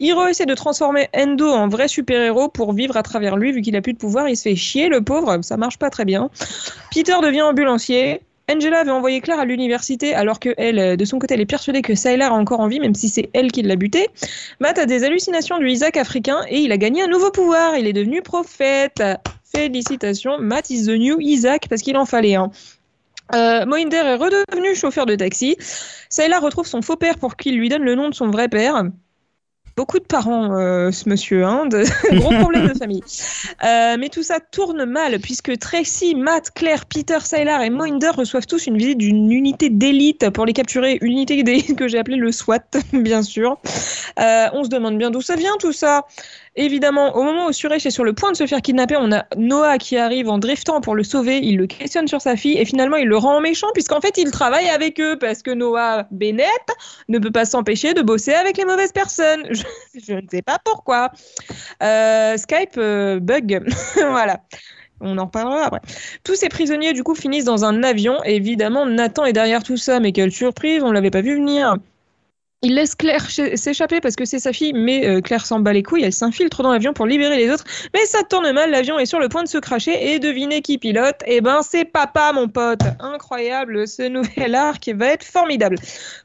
Hiro 0.00 0.26
essaie 0.26 0.46
de 0.46 0.54
transformer 0.54 1.08
Endo 1.14 1.50
en 1.50 1.68
vrai 1.68 1.88
super-héros 1.88 2.48
pour 2.48 2.72
vivre 2.72 2.96
à 2.96 3.02
travers 3.02 3.36
lui, 3.36 3.52
vu 3.52 3.60
qu'il 3.60 3.76
a 3.76 3.82
plus 3.82 3.92
de 3.92 3.98
pouvoir, 3.98 4.28
il 4.28 4.36
se 4.36 4.42
fait 4.42 4.56
chier, 4.56 4.88
le 4.88 5.02
pauvre, 5.02 5.42
ça 5.42 5.56
marche 5.56 5.78
pas 5.78 5.90
très 5.90 6.04
bien. 6.04 6.30
Peter 6.92 7.16
devient 7.22 7.42
ambulancier. 7.42 8.20
Angela 8.50 8.80
avait 8.80 8.90
envoyé 8.90 9.20
Claire 9.20 9.40
à 9.40 9.44
l'université 9.44 10.14
alors 10.14 10.38
que 10.38 10.50
elle, 10.58 10.96
de 10.96 11.04
son 11.04 11.18
côté, 11.18 11.34
elle 11.34 11.40
est 11.40 11.46
persuadée 11.46 11.82
que 11.82 11.94
Sylar 11.94 12.32
a 12.32 12.36
encore 12.36 12.60
en 12.60 12.68
vie, 12.68 12.80
même 12.80 12.94
si 12.94 13.08
c'est 13.08 13.30
elle 13.32 13.50
qui 13.50 13.62
l'a 13.62 13.76
buté. 13.76 14.08
Matt 14.60 14.78
a 14.78 14.86
des 14.86 15.04
hallucinations 15.04 15.58
du 15.58 15.68
Isaac 15.70 15.96
africain 15.96 16.40
et 16.48 16.60
il 16.60 16.72
a 16.72 16.76
gagné 16.76 17.02
un 17.02 17.06
nouveau 17.06 17.30
pouvoir. 17.30 17.76
Il 17.76 17.86
est 17.86 17.92
devenu 17.92 18.20
prophète. 18.22 19.02
Félicitations, 19.44 20.38
Matt 20.38 20.68
is 20.70 20.86
the 20.86 20.98
new 20.98 21.18
Isaac 21.20 21.68
parce 21.68 21.80
qu'il 21.80 21.96
en 21.96 22.04
fallait 22.04 22.34
un. 22.34 22.50
Euh, 23.34 23.64
Mohinder 23.64 23.96
est 23.96 24.16
redevenu 24.16 24.74
chauffeur 24.74 25.06
de 25.06 25.14
taxi. 25.14 25.56
Sayla 26.10 26.38
retrouve 26.38 26.66
son 26.66 26.82
faux 26.82 26.96
père 26.96 27.18
pour 27.18 27.36
qu'il 27.36 27.56
lui 27.56 27.68
donne 27.68 27.82
le 27.82 27.94
nom 27.94 28.10
de 28.10 28.14
son 28.14 28.28
vrai 28.28 28.48
père. 28.48 28.84
Beaucoup 29.76 29.98
de 29.98 30.04
parents, 30.04 30.56
euh, 30.56 30.92
ce 30.92 31.08
monsieur, 31.08 31.44
hein, 31.44 31.66
de 31.66 31.82
gros 32.16 32.30
problèmes 32.30 32.68
de 32.68 32.78
famille. 32.78 33.02
Euh, 33.64 33.96
mais 33.98 34.08
tout 34.08 34.22
ça 34.22 34.38
tourne 34.38 34.84
mal 34.84 35.18
puisque 35.18 35.58
Tracy, 35.58 36.14
Matt, 36.14 36.52
Claire, 36.52 36.86
Peter, 36.86 37.18
Sylar 37.20 37.60
et 37.60 37.70
Mohinder 37.70 38.10
reçoivent 38.10 38.46
tous 38.46 38.68
une 38.68 38.78
visite 38.78 38.98
d'une 38.98 39.32
unité 39.32 39.70
d'élite 39.70 40.30
pour 40.30 40.46
les 40.46 40.52
capturer. 40.52 40.98
Une 41.00 41.12
unité 41.12 41.42
d'élite 41.42 41.76
que 41.76 41.88
j'ai 41.88 41.98
appelée 41.98 42.16
le 42.16 42.30
SWAT, 42.30 42.60
bien 42.92 43.22
sûr. 43.22 43.58
Euh, 44.20 44.46
on 44.52 44.62
se 44.62 44.68
demande 44.68 44.96
bien 44.96 45.10
d'où 45.10 45.22
ça 45.22 45.34
vient 45.34 45.56
tout 45.58 45.72
ça. 45.72 46.06
Évidemment, 46.56 47.16
au 47.16 47.24
moment 47.24 47.46
où 47.46 47.52
Suresh 47.52 47.84
est 47.84 47.90
sur 47.90 48.04
le 48.04 48.12
point 48.12 48.30
de 48.30 48.36
se 48.36 48.46
faire 48.46 48.62
kidnapper, 48.62 48.96
on 48.96 49.10
a 49.10 49.24
Noah 49.36 49.78
qui 49.78 49.96
arrive 49.96 50.28
en 50.28 50.38
driftant 50.38 50.80
pour 50.80 50.94
le 50.94 51.02
sauver. 51.02 51.38
Il 51.38 51.56
le 51.56 51.66
questionne 51.66 52.06
sur 52.06 52.20
sa 52.20 52.36
fille 52.36 52.56
et 52.56 52.64
finalement 52.64 52.96
il 52.96 53.08
le 53.08 53.16
rend 53.16 53.40
méchant 53.40 53.66
puisqu'en 53.74 54.00
fait 54.00 54.16
il 54.18 54.30
travaille 54.30 54.68
avec 54.68 55.00
eux 55.00 55.18
parce 55.18 55.42
que 55.42 55.50
Noah 55.50 56.06
Bennett 56.12 56.48
ne 57.08 57.18
peut 57.18 57.32
pas 57.32 57.44
s'empêcher 57.44 57.92
de 57.92 58.02
bosser 58.02 58.34
avec 58.34 58.56
les 58.56 58.64
mauvaises 58.64 58.92
personnes. 58.92 59.48
Je, 59.50 60.14
ne 60.14 60.28
sais 60.30 60.42
pas 60.42 60.58
pourquoi. 60.64 61.10
Euh, 61.82 62.36
Skype 62.36 62.78
euh, 62.78 63.18
bug. 63.18 63.64
voilà. 63.96 64.40
On 65.00 65.18
en 65.18 65.24
reparlera 65.24 65.64
après. 65.64 65.80
Tous 66.22 66.36
ces 66.36 66.48
prisonniers, 66.48 66.92
du 66.92 67.02
coup, 67.02 67.16
finissent 67.16 67.44
dans 67.44 67.64
un 67.64 67.82
avion. 67.82 68.22
Évidemment, 68.22 68.86
Nathan 68.86 69.24
est 69.24 69.32
derrière 69.32 69.64
tout 69.64 69.76
ça. 69.76 69.98
Mais 69.98 70.12
quelle 70.12 70.30
surprise, 70.30 70.82
on 70.84 70.88
ne 70.88 70.92
l'avait 70.92 71.10
pas 71.10 71.20
vu 71.20 71.34
venir. 71.34 71.76
Il 72.66 72.74
laisse 72.76 72.94
Claire 72.94 73.30
ch- 73.30 73.54
s'échapper 73.56 74.00
parce 74.00 74.16
que 74.16 74.24
c'est 74.24 74.38
sa 74.38 74.52
fille, 74.54 74.72
mais 74.74 75.06
euh, 75.06 75.20
Claire 75.20 75.44
s'en 75.44 75.60
bat 75.60 75.72
les 75.74 75.82
couilles, 75.82 76.02
elle 76.02 76.12
s'infiltre 76.14 76.62
dans 76.62 76.72
l'avion 76.72 76.94
pour 76.94 77.04
libérer 77.06 77.36
les 77.36 77.50
autres, 77.50 77.64
mais 77.92 78.04
ça 78.06 78.22
tourne 78.22 78.50
mal, 78.52 78.70
l'avion 78.70 78.98
est 78.98 79.04
sur 79.04 79.18
le 79.20 79.28
point 79.28 79.42
de 79.42 79.48
se 79.48 79.58
cracher, 79.58 80.14
et 80.14 80.18
devinez 80.18 80.62
qui 80.62 80.78
pilote? 80.78 81.16
Eh 81.26 81.42
ben 81.42 81.60
c'est 81.62 81.84
papa 81.84 82.32
mon 82.32 82.48
pote 82.48 82.80
Incroyable, 83.00 83.86
ce 83.86 84.08
nouvel 84.08 84.54
arc 84.54 84.88
va 84.94 85.08
être 85.08 85.24
formidable. 85.24 85.76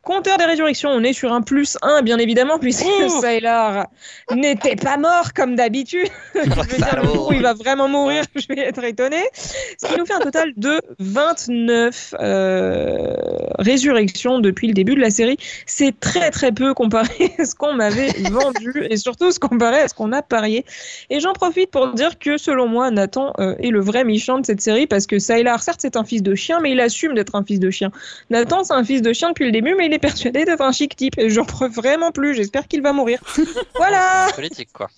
Compteur 0.02 0.38
des 0.38 0.46
résurrections, 0.46 0.90
on 0.90 1.04
est 1.04 1.12
sur 1.14 1.34
un 1.34 1.42
plus 1.42 1.78
1 1.82 2.04
bien 2.04 2.18
évidemment, 2.18 2.58
puisque 2.58 2.86
Ouh. 2.86 3.22
Sailor 3.22 3.86
n'était 4.34 4.78
pas 4.78 4.96
mort 4.96 5.34
comme 5.36 5.56
d'habitude. 5.56 6.08
Je 6.36 6.40
veux 6.40 6.46
dire, 6.46 6.66
le 6.78 6.78
Salaud. 6.86 7.14
jour 7.14 7.28
où 7.30 7.34
il 7.34 7.42
va 7.42 7.54
vraiment 7.54 7.90
mourir, 7.90 8.24
je 8.36 8.46
vais 8.48 8.60
être 8.62 8.84
étonné. 8.84 9.22
Ce 9.34 9.86
qui 9.88 9.98
nous 10.00 10.06
fait 10.06 10.14
un 10.14 10.20
total 10.20 10.54
de 10.56 10.80
29 11.00 12.16
euh, 12.20 13.14
résurrections 13.60 14.40
depuis 14.40 14.68
le 14.68 14.74
début 14.74 14.96
de 14.96 15.02
la 15.02 15.10
série. 15.10 15.38
C'est 15.66 16.00
très 16.00 16.29
très 16.32 16.52
peu 16.52 16.74
comparé 16.74 17.34
à 17.40 17.46
ce 17.46 17.56
qu'on 17.56 17.74
m'avait 17.74 18.08
vendu 18.32 18.86
et 18.90 18.98
surtout 18.98 19.32
ce 19.32 19.40
comparé 19.40 19.80
à 19.82 19.88
ce 19.88 19.94
qu'on 19.94 20.12
a 20.12 20.22
parié. 20.22 20.66
Et 21.10 21.20
j'en 21.20 21.34
profite 21.34 21.72
pour 21.72 21.94
dire 21.94 22.18
que 22.20 22.38
selon 22.38 22.68
moi, 22.68 22.92
Nathan 22.92 23.34
euh, 23.40 23.56
est 23.60 23.70
le 23.70 23.80
vrai 23.80 24.04
méchant 24.04 24.40
de 24.40 24.46
cette 24.46 24.62
série 24.62 24.88
parce 24.88 25.08
que 25.08 25.20
Sylar, 25.20 25.62
certes, 25.62 25.80
c'est 25.82 25.96
un 25.96 26.04
fils 26.04 26.24
de 26.24 26.36
chien, 26.36 26.60
mais 26.60 26.72
il 26.72 26.80
assume 26.80 27.14
d'être 27.16 27.36
un 27.36 27.44
fils 27.44 27.60
de 27.60 27.70
chien. 27.70 27.92
Nathan, 28.30 28.64
c'est 28.64 28.74
un 28.74 28.84
fils 28.84 29.02
de 29.02 29.14
chien 29.14 29.30
depuis 29.30 29.46
le 29.46 29.52
début, 29.52 29.76
mais 29.76 29.86
il 29.88 29.94
est 29.94 30.00
persuadé 30.00 30.46
d'être 30.46 30.62
un 30.62 30.72
chic 30.72 30.96
type 30.96 31.18
et 31.18 31.30
j'en 31.30 31.46
prends 31.46 31.70
vraiment 31.70 32.12
plus. 32.12 32.34
J'espère 32.36 32.68
qu'il 32.68 32.82
va 32.82 32.94
mourir. 32.94 33.20
voilà. 33.76 34.28
Politique, 34.36 34.70
quoi. 34.74 34.90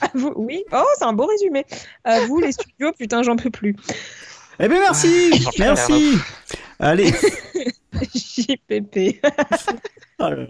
À 0.00 0.08
vous- 0.14 0.32
oui. 0.36 0.64
Oh, 0.72 0.82
c'est 0.98 1.04
un 1.04 1.12
beau 1.12 1.26
résumé. 1.26 1.64
À 2.04 2.20
vous 2.20 2.40
les 2.40 2.52
studios, 2.52 2.92
putain, 2.98 3.22
j'en 3.22 3.36
peux 3.36 3.50
plus. 3.50 3.76
Eh 4.58 4.68
bien, 4.68 4.80
merci 4.80 5.30
Ah, 5.46 5.50
Merci 5.58 6.18
Allez 6.78 7.12
JPP. 8.14 9.20
Oh 10.18 10.28
là 10.30 10.36
là. 10.36 10.46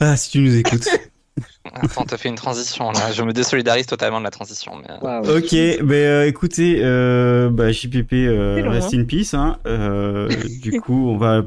Ah, 0.00 0.16
si 0.16 0.30
tu 0.30 0.40
nous 0.40 0.56
écoutes. 0.56 0.88
Attends, 1.64 2.04
t'as 2.04 2.16
fait 2.18 2.28
une 2.28 2.34
transition 2.34 2.90
là. 2.90 3.12
Je 3.12 3.22
me 3.22 3.32
désolidarise 3.32 3.86
totalement 3.86 4.18
de 4.18 4.24
la 4.24 4.30
transition. 4.30 4.72
Mais... 4.76 4.88
euh, 5.02 5.38
Ok, 5.38 5.50
ben 5.84 5.92
euh, 5.94 6.26
écoutez, 6.26 6.80
euh, 6.82 7.48
bah, 7.50 7.70
JPP, 7.72 8.12
euh, 8.12 8.60
long, 8.60 8.70
rest 8.70 8.92
in 8.94 9.04
peace. 9.04 9.32
Hein. 9.34 9.58
Euh, 9.66 10.28
du 10.60 10.80
coup, 10.80 11.08
on 11.08 11.16
va, 11.16 11.42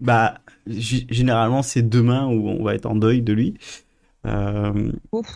bah, 0.00 0.34
généralement 0.68 1.62
c'est 1.62 1.82
demain 1.82 2.26
où 2.26 2.48
on 2.48 2.62
va 2.64 2.74
être 2.74 2.86
en 2.86 2.94
deuil 2.94 3.22
de 3.22 3.32
lui. 3.32 3.54
Euh, 4.26 4.92
Ouf. 5.12 5.26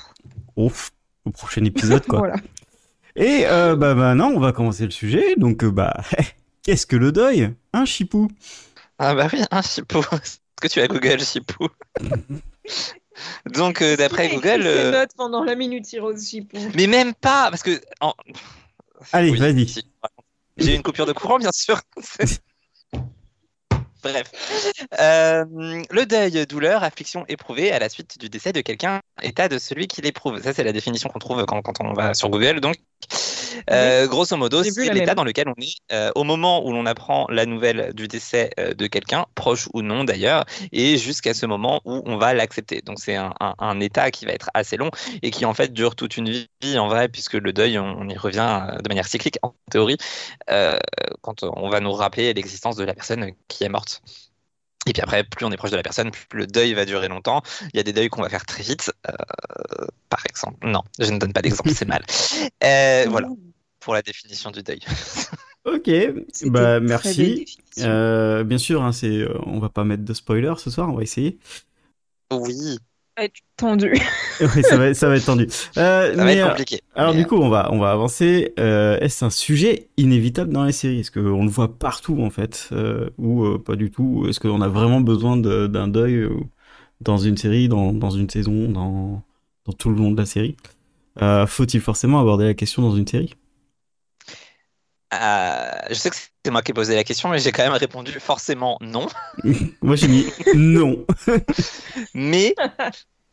ouf, 0.57 0.91
au 1.25 1.31
prochain 1.31 1.65
épisode 1.65 2.07
quoi. 2.07 2.19
Voilà. 2.21 2.37
Et 3.17 3.45
euh, 3.47 3.75
bah 3.77 3.95
maintenant, 3.95 4.31
on 4.31 4.39
va 4.41 4.53
commencer 4.53 4.85
le 4.85 4.91
sujet. 4.93 5.35
Donc 5.37 5.65
bah, 5.65 6.03
qu'est-ce 6.63 6.87
que 6.87 6.97
le 6.97 7.11
deuil, 7.13 7.53
hein, 7.73 7.85
Chipou 7.85 8.29
Ah 8.99 9.15
bah 9.15 9.29
oui, 9.33 9.41
un 9.51 9.63
chipou. 9.63 10.01
Est-ce 10.63 10.69
que 10.69 10.69
tu 10.75 10.81
as 10.83 10.89
Google 10.89 11.21
chipou 11.25 11.69
Donc 13.55 13.81
euh, 13.81 13.97
d'après 13.97 14.29
Google, 14.29 14.49
écrit 14.49 14.63
ses 14.63 14.69
euh, 14.69 14.91
notes 14.93 15.11
pendant 15.17 15.43
la 15.43 15.55
minute 15.55 15.87
Heroes 15.95 16.19
Chipou. 16.19 16.59
mais 16.75 16.87
même 16.87 17.15
pas 17.15 17.49
parce 17.51 17.63
que. 17.63 17.81
en- 18.01 18.13
Allez, 19.13 19.31
Oui, 19.31 19.39
vas-y. 19.39 19.67
si. 19.67 19.87
J'ai 20.59 20.73
eu 20.73 20.77
une 20.77 20.83
coupure 20.83 21.07
de 21.07 21.13
courant, 21.15 21.39
bien 21.39 21.51
sûr. 21.53 21.81
Bref. 24.03 24.31
Euh, 24.99 25.45
le 25.91 26.05
deuil, 26.07 26.47
douleur, 26.47 26.83
affliction 26.85 27.25
éprouvée 27.29 27.71
à 27.73 27.79
la 27.79 27.89
suite 27.91 28.19
du 28.19 28.29
décès 28.31 28.53
de 28.53 28.61
quelqu'un, 28.63 29.01
état 29.23 29.49
de 29.49 29.59
celui 29.59 29.89
qui 29.89 30.01
l'éprouve. 30.01 30.41
Ça, 30.43 30.55
c'est 30.55 30.65
la 30.65 30.73
définition 30.73 31.09
qu'on 31.11 31.19
trouve 31.19 31.45
quand, 31.45 31.61
quand 31.61 31.81
on 31.81 31.93
va 31.93 32.15
sur 32.15 32.31
Google. 32.31 32.61
Donc, 32.61 32.77
euh, 33.71 34.07
grosso 34.09 34.37
modo, 34.37 34.63
c'est 34.65 34.91
l'état 34.91 35.15
dans 35.15 35.25
lequel 35.25 35.49
on 35.49 35.55
est 35.61 35.75
euh, 35.93 36.11
au 36.15 36.25
moment 36.25 36.65
où 36.67 36.73
l'on 36.73 36.87
apprend 36.87 37.27
la 37.31 37.47
nouvelle 37.47 37.93
du 37.95 38.09
décès 38.09 38.51
euh, 38.59 38.75
de 38.75 38.87
quelqu'un, 38.87 39.27
proche 39.35 39.69
ou 39.75 39.83
non 39.83 40.05
d'ailleurs, 40.05 40.45
et 40.73 40.97
jusqu'à 40.99 41.35
ce 41.35 41.47
moment 41.47 41.81
où 41.85 42.03
on 42.07 42.17
va 42.17 42.35
l'accepter. 42.35 42.83
Donc, 42.83 42.99
c'est 43.01 43.17
un, 43.17 43.35
un- 43.41 43.55
un 43.59 43.81
état 43.81 44.11
qui 44.11 44.27
va 44.27 44.33
être 44.33 44.51
assez 44.55 44.77
long 44.77 44.91
et 45.23 45.31
qui 45.31 45.45
en 45.45 45.55
fait 45.55 45.73
dure 45.73 45.97
toute 45.97 46.17
une 46.17 46.31
vie 46.63 46.79
en 46.79 46.89
vrai, 46.89 47.09
puisque 47.09 47.35
le 47.35 47.53
deuil, 47.53 47.79
on, 47.79 47.85
on 47.99 48.09
y 48.09 48.17
revient 48.17 48.77
de 48.83 48.89
manière 48.89 49.07
cyclique 49.07 49.39
en 49.43 49.55
théorie, 49.71 49.97
quand 51.23 51.43
on 51.43 51.69
va 51.71 51.81
nous 51.81 51.93
rappeler 51.93 52.33
l'existence 52.35 52.77
de 52.77 52.85
la 52.85 52.95
personne 52.95 53.33
qui 53.49 53.65
est 53.65 53.69
morte. 53.69 54.03
Et 54.87 54.93
puis 54.93 55.03
après, 55.03 55.25
plus 55.25 55.45
on 55.45 55.53
est 55.53 55.57
proche 55.57 55.71
de 55.71 55.77
la 55.77 55.83
personne, 55.83 56.11
plus 56.11 56.39
le 56.39 56.47
deuil 56.47 56.73
va 56.73 56.85
durer 56.85 57.09
longtemps. 57.09 57.43
Il 57.73 57.77
y 57.77 57.81
a 57.81 57.83
des 57.83 57.93
deuils 57.93 58.09
qu'on 58.09 58.23
va 58.23 58.31
faire 58.31 58.47
très 58.47 58.63
vite, 58.63 58.93
euh, 59.09 59.87
par 60.09 60.25
exemple. 60.27 60.67
Non, 60.67 60.83
je 60.99 61.11
ne 61.11 61.19
donne 61.19 61.33
pas 61.33 61.43
d'exemple, 61.43 61.71
c'est 61.71 61.89
mal. 61.89 62.05
Euh, 62.63 63.07
voilà, 63.09 63.29
pour 63.79 63.95
la 63.95 64.03
définition 64.03 64.51
du 64.51 64.63
deuil. 64.63 64.81
Ok, 65.67 65.91
bah 66.47 66.81
merci. 66.81 67.45
Euh, 67.81 68.45
bien 68.45 68.57
sûr, 68.57 68.83
hein, 68.83 68.93
c'est, 68.93 69.27
on 69.45 69.59
va 69.59 69.69
pas 69.69 69.85
mettre 69.85 70.05
de 70.05 70.15
spoiler 70.15 70.55
ce 70.57 70.71
soir, 70.71 70.89
on 70.89 70.95
va 70.95 71.03
essayer. 71.03 71.39
Oui, 72.33 72.79
va 73.21 73.25
être 73.27 73.41
tendu. 73.57 73.93
oui, 74.41 74.65
ça 74.65 74.77
va, 74.77 74.95
ça 74.95 75.09
va 75.09 75.17
être 75.17 75.25
tendu. 75.27 75.47
Euh, 75.77 76.15
ça 76.15 76.25
va 76.25 76.25
mais, 76.25 76.33
être 76.33 76.41
euh, 76.41 76.49
compliqué. 76.49 76.81
Alors 76.95 77.15
Mais, 77.15 77.15
du 77.15 77.27
coup, 77.27 77.37
on 77.37 77.49
va 77.49 77.69
on 77.73 77.79
va 77.79 77.91
avancer. 77.93 78.53
Euh, 78.59 78.99
Est-ce 79.01 79.25
un 79.25 79.31
sujet 79.31 79.89
inévitable 79.97 80.53
dans 80.53 80.65
les 80.65 80.73
séries? 80.73 81.01
Est-ce 81.01 81.11
qu'on 81.11 81.45
le 81.45 81.51
voit 81.51 81.79
partout 81.79 82.21
en 82.23 82.31
fait, 82.31 82.69
euh, 82.73 83.11
ou 83.19 83.45
euh, 83.45 83.59
pas 83.63 83.77
du 83.77 83.91
tout? 83.91 84.27
Est-ce 84.29 84.41
qu'on 84.41 84.61
a 84.63 84.69
vraiment 84.69 85.01
besoin 85.01 85.37
de- 85.37 85.67
d'un 85.67 85.89
deuil 85.89 86.15
euh, 86.17 86.31
dans 87.01 87.19
une 87.19 87.37
série, 87.37 87.69
dans, 87.69 87.93
dans 87.93 88.11
une 88.11 88.31
saison, 88.31 88.71
dans 88.71 89.23
dans 89.67 89.73
tout 89.75 89.91
le 89.91 89.97
long 89.97 90.13
de 90.13 90.19
la 90.19 90.27
série? 90.27 90.57
Euh, 91.23 91.47
Faut-il 91.47 91.81
forcément 91.81 92.21
aborder 92.21 92.45
la 92.47 92.55
question 92.55 92.83
dans 92.83 92.97
une 92.97 93.07
série? 93.07 93.35
Euh, 95.15 95.71
je 95.89 95.95
sais 95.95 96.11
que 96.11 96.17
c'est 96.17 96.51
moi 96.51 96.63
qui 96.63 96.71
ai 96.73 96.75
posé 96.75 96.95
la 96.95 97.05
question, 97.05 97.29
mais 97.29 97.39
j'ai 97.39 97.53
quand 97.53 97.63
même 97.65 97.73
répondu 97.73 98.19
forcément 98.21 98.79
non. 98.81 99.09
Moi 99.83 99.97
j'ai 99.97 100.09
mis 100.09 100.27
non. 100.55 101.07
Mais 102.15 102.59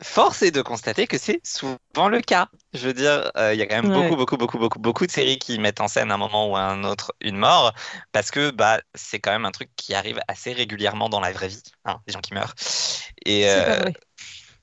force 0.03 0.43
est 0.43 0.51
de 0.51 0.61
constater 0.61 1.07
que 1.07 1.17
c'est 1.17 1.41
souvent 1.45 2.09
le 2.09 2.21
cas. 2.21 2.49
Je 2.73 2.87
veux 2.87 2.93
dire, 2.93 3.31
euh, 3.37 3.53
il 3.53 3.59
y 3.59 3.63
a 3.63 3.67
quand 3.67 3.75
même 3.77 3.87
Ouais. 3.87 3.91
beaucoup, 3.91 4.15
beaucoup, 4.17 4.37
beaucoup, 4.37 4.59
beaucoup, 4.59 4.79
beaucoup 4.79 5.05
de 5.07 5.11
séries 5.11 5.39
qui 5.39 5.59
mettent 5.59 5.81
en 5.81 5.87
scène 5.87 6.11
à 6.11 6.15
un 6.15 6.17
moment 6.17 6.51
ou 6.51 6.55
à 6.57 6.61
un 6.61 6.83
autre 6.83 7.13
une 7.21 7.37
mort, 7.37 7.73
parce 8.11 8.31
que 8.31 8.51
bah 8.51 8.81
c'est 8.95 9.19
quand 9.19 9.31
même 9.31 9.45
un 9.45 9.51
truc 9.51 9.69
qui 9.75 9.95
arrive 9.95 10.19
assez 10.27 10.53
régulièrement 10.53 11.09
dans 11.09 11.19
la 11.21 11.31
vraie 11.31 11.47
vie, 11.49 11.63
hein, 11.85 12.01
des 12.07 12.13
gens 12.13 12.21
qui 12.21 12.33
meurent. 12.35 12.55
Et, 13.25 13.49
C'est 13.49 13.63
euh, 13.67 13.89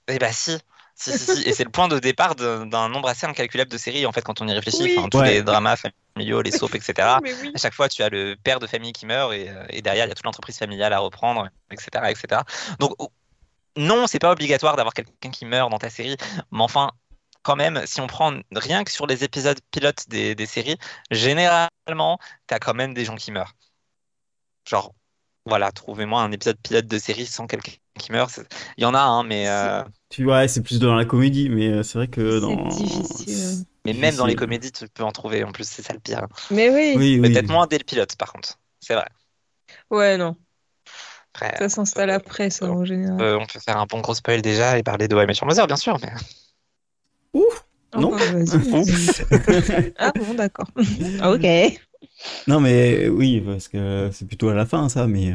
et 0.09 0.19
bah 0.19 0.33
si. 0.33 0.59
Si, 0.97 1.11
si, 1.19 1.37
si. 1.37 1.43
Et 1.49 1.53
c'est 1.53 1.65
le 1.65 1.71
point 1.71 1.89
de 1.89 1.99
départ 1.99 2.35
d'un 2.37 2.89
nombre 2.89 3.09
assez 3.09 3.27
incalculable 3.27 3.71
de 3.71 3.79
séries, 3.79 4.07
en 4.07 4.13
fait, 4.13 4.23
quand 4.23 4.41
on 4.41 4.49
y 4.49 4.53
réfléchit. 4.53 4.83
Oui. 4.83 4.95
Enfin, 4.99 5.09
tous 5.09 5.19
Ouais. 5.19 5.35
les 5.35 5.43
dramas 5.43 5.77
familiaux, 5.77 6.41
les 6.43 6.53
soaps, 6.53 6.75
etc. 6.75 7.19
Oui. 7.23 7.53
À 7.55 7.59
chaque 7.59 7.75
fois, 7.75 7.89
tu 7.89 8.03
as 8.03 8.09
le 8.09 8.37
père 8.43 8.61
de 8.61 8.67
famille 8.67 8.93
qui 8.93 9.07
meurt 9.07 9.33
et, 9.33 9.49
euh, 9.51 9.67
et 9.71 9.83
derrière, 9.83 10.07
il 10.07 10.09
y 10.09 10.13
a 10.13 10.15
toute 10.15 10.25
l'entreprise 10.25 10.59
familiale 10.59 10.93
à 10.93 11.01
reprendre, 11.01 11.49
etc. 11.71 11.89
etc. 12.11 12.43
Donc, 12.79 12.95
oh, 12.99 13.11
non, 13.77 14.07
c'est 14.07 14.21
pas 14.21 14.31
obligatoire 14.31 14.77
d'avoir 14.77 14.95
quelqu'un 14.95 15.31
qui 15.31 15.45
meurt 15.47 15.69
dans 15.71 15.79
ta 15.79 15.91
série, 15.91 16.17
mais 16.53 16.63
enfin, 16.63 16.93
quand 17.43 17.57
même, 17.57 17.83
si 17.87 18.01
on 18.01 18.07
prend 18.07 18.33
rien 18.53 18.85
que 18.85 18.91
sur 18.93 19.07
les 19.07 19.25
épisodes 19.25 19.59
pilotes 19.73 20.09
des, 20.09 20.35
des 20.37 20.47
séries, 20.47 20.79
généralement, 21.11 22.19
tu 22.47 22.55
as 22.55 22.59
quand 22.61 22.75
même 22.75 22.95
des 22.95 23.05
gens 23.05 23.17
qui 23.17 23.33
meurent. 23.33 23.53
Genre, 24.69 24.95
voilà, 25.45 25.73
trouvez-moi 25.73 26.23
un 26.23 26.33
épisode 26.33 26.57
pilote 26.63 26.87
de 26.87 26.99
série 26.99 27.27
sans 27.27 27.47
quelqu'un 27.47 27.73
qui 27.99 28.13
meurt. 28.13 28.41
Il 28.79 28.83
y 28.83 28.87
en 28.87 28.95
a, 28.95 29.01
hein, 29.01 29.25
mais, 29.25 29.49
euh, 29.49 29.83
Tu 30.15 30.23
vois, 30.23 30.47
c'est 30.47 30.63
plus 30.63 30.79
dans 30.79 30.95
la 30.95 31.05
comédie, 31.05 31.49
mais 31.49 31.73
euh, 31.73 31.83
c'est 31.83 31.99
vrai 31.99 32.07
que 32.07 32.39
C'est 32.39 32.41
dans 32.41 32.69
difficile. 32.69 33.65
mais 33.85 33.95
même 33.95 34.15
dans 34.15 34.27
les 34.27 34.37
comédies, 34.37 34.71
tu 34.71 34.87
peux 34.87 35.03
en 35.03 35.11
trouver. 35.11 35.43
En 35.43 35.51
plus, 35.51 35.67
c'est 35.69 35.83
ça 35.83 35.93
le 35.93 35.99
pire. 35.99 36.29
Mais 36.53 36.71
oui. 36.71 36.95
Oui, 36.97 37.19
oui. 37.21 37.33
Peut-être 37.33 37.49
moins 37.49 37.67
dès 37.67 37.79
le 37.79 37.85
pilote, 37.85 38.15
par 38.15 38.33
contre. 38.33 38.61
C'est 38.79 38.95
vrai. 38.95 39.09
Ouais, 39.91 40.17
non. 40.17 40.37
Après, 41.35 41.57
Ça 41.59 41.69
s'installe 41.69 42.11
après, 42.11 42.49
ça, 42.51 42.71
en 42.71 42.85
général. 42.85 43.21
Euh, 43.21 43.39
on 43.41 43.47
peut 43.47 43.59
faire 43.59 43.77
un 43.77 43.87
bon 43.87 44.03
gros 44.03 44.15
spoil 44.15 44.41
déjà 44.41 44.79
et 44.79 44.85
parler 44.85 45.09
de 45.09 45.17
How 45.17 45.33
sur 45.33 45.47
Mother, 45.47 45.67
bien 45.67 45.75
sûr, 45.75 45.99
mais 46.01 46.13
Ouf. 47.33 47.67
non. 47.97 48.13
Oh, 48.13 48.17
vas-y, 48.17 48.71
vas-y. 48.71 49.95
ah 49.99 50.13
bon, 50.15 50.35
d'accord. 50.35 50.69
ok. 50.77 51.81
non 52.47 52.61
mais 52.61 53.09
oui, 53.09 53.41
parce 53.41 53.67
que 53.67 54.11
c'est 54.13 54.29
plutôt 54.29 54.49
à 54.49 54.55
la 54.55 54.65
fin 54.65 54.89
ça, 54.89 55.09
mais. 55.09 55.33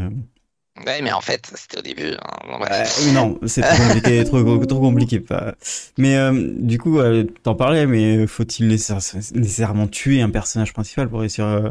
Euh, 0.80 0.84
ouais, 0.86 1.02
mais 1.02 1.12
en 1.12 1.22
fait, 1.22 1.52
c'était 1.56 1.78
au 1.80 1.82
début. 1.82 2.14
hein. 2.22 2.60
Euh, 2.72 2.86
non, 3.02 3.40
c'est 3.48 3.64
trop 3.64 3.78
compliqué, 3.78 4.24
trop, 4.26 4.66
trop 4.66 4.80
compliqué. 4.80 5.20
Pas. 5.20 5.56
Mais 5.98 6.18
euh, 6.18 6.54
du 6.60 6.78
coup, 6.78 7.00
euh, 7.00 7.24
t'en 7.44 7.56
parlais, 7.56 7.86
mais 7.86 8.28
faut-il 8.28 8.68
nécessaire- 8.68 9.22
nécessairement 9.34 9.88
tuer 9.88 10.22
un 10.22 10.30
personnage 10.30 10.74
principal 10.74 11.10
pour 11.10 11.20
réussir 11.22 11.46
euh, 11.46 11.70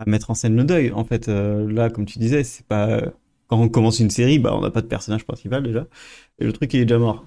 à 0.00 0.06
mettre 0.10 0.30
en 0.30 0.34
scène 0.34 0.56
le 0.56 0.64
deuil? 0.64 0.92
En 0.92 1.04
fait, 1.04 1.28
euh, 1.28 1.70
là, 1.72 1.90
comme 1.90 2.06
tu 2.06 2.18
disais, 2.20 2.44
c'est 2.44 2.66
pas 2.66 3.02
quand 3.48 3.58
on 3.60 3.68
commence 3.70 4.00
une 4.00 4.10
série, 4.10 4.38
bah 4.40 4.52
on 4.56 4.62
n'a 4.62 4.70
pas 4.70 4.82
de 4.82 4.88
personnage 4.88 5.24
principal 5.26 5.62
déjà, 5.64 5.86
et 6.40 6.44
le 6.46 6.52
truc 6.52 6.74
il 6.74 6.80
est 6.80 6.86
déjà 6.86 6.98
mort. 6.98 7.24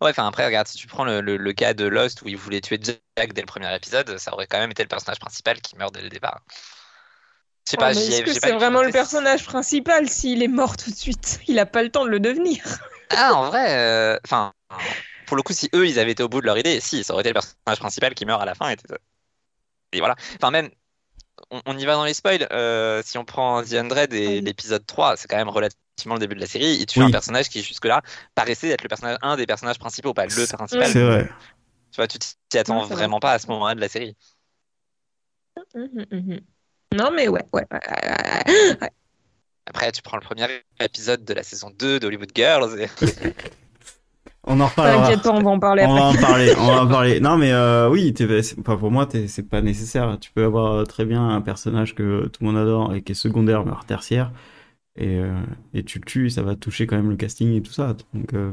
Ouais, 0.00 0.10
enfin 0.10 0.26
après, 0.26 0.44
regarde, 0.46 0.66
si 0.68 0.76
tu 0.76 0.86
prends 0.86 1.04
le, 1.04 1.20
le- 1.20 1.36
le 1.36 1.52
cas 1.52 1.74
de 1.74 1.84
Lost 1.86 2.22
où 2.22 2.28
il 2.28 2.36
voulait 2.36 2.60
tuer 2.60 2.78
Jack 2.82 3.32
dès 3.32 3.40
le 3.42 3.46
premier 3.46 3.74
épisode, 3.74 4.18
ça 4.18 4.32
aurait 4.32 4.46
quand 4.46 4.58
même 4.58 4.70
été 4.70 4.82
le 4.82 4.88
personnage 4.88 5.18
principal 5.20 5.60
qui 5.60 5.76
meurt 5.76 5.94
dès 5.94 6.02
le 6.02 6.08
départ. 6.08 6.40
Oh, 7.76 7.80
pas, 7.80 7.94
ai- 7.94 8.08
Est-ce 8.08 8.22
que 8.22 8.32
c'est 8.32 8.52
vraiment 8.52 8.82
le 8.82 8.90
personnage 8.90 9.44
principal 9.44 10.08
s'il 10.08 10.42
est 10.42 10.48
mort 10.48 10.76
tout 10.76 10.90
de 10.90 10.96
suite? 10.96 11.40
Il 11.48 11.58
a 11.58 11.66
pas 11.66 11.82
le 11.82 11.90
temps 11.90 12.04
de 12.04 12.10
le 12.10 12.20
devenir. 12.20 12.62
Ah, 13.12 13.34
en 13.34 13.46
vrai, 13.48 13.76
euh, 13.76 14.18
enfin, 14.24 14.52
pour 15.26 15.36
le 15.36 15.42
coup, 15.42 15.52
si 15.52 15.68
eux 15.74 15.86
ils 15.88 15.98
avaient 15.98 16.12
été 16.12 16.22
au 16.22 16.28
bout 16.28 16.40
de 16.40 16.46
leur 16.46 16.58
idée, 16.58 16.80
si, 16.80 17.02
ça 17.02 17.12
aurait 17.12 17.22
été 17.22 17.30
le 17.30 17.34
personnage 17.34 17.80
principal 17.80 18.14
qui 18.14 18.24
meurt 18.24 18.40
à 18.40 18.44
la 18.44 18.54
fin. 18.54 18.70
Et, 18.70 18.76
et 19.92 19.98
voilà. 19.98 20.14
Enfin, 20.36 20.50
même, 20.50 20.70
on, 21.50 21.60
on 21.66 21.78
y 21.78 21.86
va 21.86 21.94
dans 21.94 22.04
les 22.04 22.14
spoils. 22.14 22.46
euh, 22.52 23.02
si 23.04 23.18
on 23.18 23.24
prend 23.24 23.62
The 23.64 23.74
Undead 23.74 24.12
et 24.14 24.28
Oui. 24.28 24.42
l'épisode 24.42 24.86
3, 24.86 25.16
c'est 25.16 25.28
quand 25.28 25.36
même 25.36 25.48
relativement 25.48 26.14
le 26.14 26.20
début 26.20 26.34
de 26.36 26.40
la 26.40 26.46
série, 26.46 26.76
il 26.80 26.86
tue 26.86 27.00
Oui. 27.00 27.06
un 27.06 27.10
personnage 27.10 27.48
qui 27.48 27.62
jusque-là 27.62 28.02
paraissait 28.34 28.70
être 28.70 28.82
le 28.82 28.88
personnage, 28.88 29.18
un 29.22 29.36
des 29.36 29.46
personnages 29.46 29.78
principaux, 29.78 30.14
pas 30.14 30.26
le 30.26 30.46
principal. 30.46 30.88
C'est 30.88 31.02
vrai. 31.02 31.28
Tu 31.92 31.96
vois, 31.96 32.06
tu 32.08 32.18
t'y 32.48 32.58
attends 32.58 32.80
Ouais, 32.82 32.86
c'est 32.88 32.94
vraiment 32.94 33.20
pas 33.20 33.32
à 33.32 33.38
ce 33.38 33.46
moment-là 33.48 33.74
de 33.74 33.80
la 33.80 33.88
série. 33.88 34.16
Mhm, 35.74 36.06
mhm. 36.10 36.46
Non, 36.96 37.10
mais 37.14 37.28
ouais, 37.28 37.44
ouais. 37.52 37.66
ouais, 37.70 37.80
ouais, 37.88 38.76
ouais. 38.80 38.90
Après, 39.66 39.92
tu 39.92 40.02
prends 40.02 40.16
le 40.16 40.22
premier 40.22 40.46
épisode 40.80 41.24
de 41.24 41.34
la 41.34 41.42
saison 41.42 41.70
2 41.78 42.00
d'Hollywood 42.00 42.32
Girls. 42.34 42.80
Et... 42.80 42.88
On 44.46 44.58
en 44.58 44.66
reparlera. 44.66 45.02
T'inquiète 45.06 45.22
pas, 45.22 45.32
on 45.32 45.42
va 45.42 45.50
en 45.50 45.58
parler 45.58 45.84
On 45.86 45.94
après. 45.94 46.18
va 46.20 46.26
en 46.26 46.28
parler, 46.30 46.54
on 46.58 46.66
va 46.66 46.82
en 46.82 46.88
parler. 46.88 47.20
Non, 47.20 47.36
mais 47.36 47.52
euh, 47.52 47.88
oui, 47.90 48.12
enfin, 48.58 48.76
pour 48.76 48.90
moi, 48.90 49.06
c'est 49.28 49.48
pas 49.48 49.60
nécessaire. 49.60 50.18
Tu 50.18 50.32
peux 50.32 50.44
avoir 50.44 50.72
euh, 50.72 50.84
très 50.84 51.04
bien 51.04 51.28
un 51.28 51.40
personnage 51.42 51.94
que 51.94 52.26
tout 52.28 52.42
le 52.42 52.46
monde 52.50 52.56
adore 52.56 52.94
et 52.94 53.02
qui 53.02 53.12
est 53.12 53.14
secondaire, 53.14 53.62
voire 53.62 53.84
tertiaire, 53.84 54.32
et, 54.96 55.18
euh, 55.18 55.40
et 55.74 55.84
tu 55.84 55.98
le 55.98 56.04
tues, 56.04 56.26
et 56.26 56.30
ça 56.30 56.42
va 56.42 56.56
toucher 56.56 56.86
quand 56.86 56.96
même 56.96 57.10
le 57.10 57.16
casting 57.16 57.54
et 57.54 57.62
tout 57.62 57.72
ça. 57.72 57.94
Donc, 58.14 58.34
euh, 58.34 58.52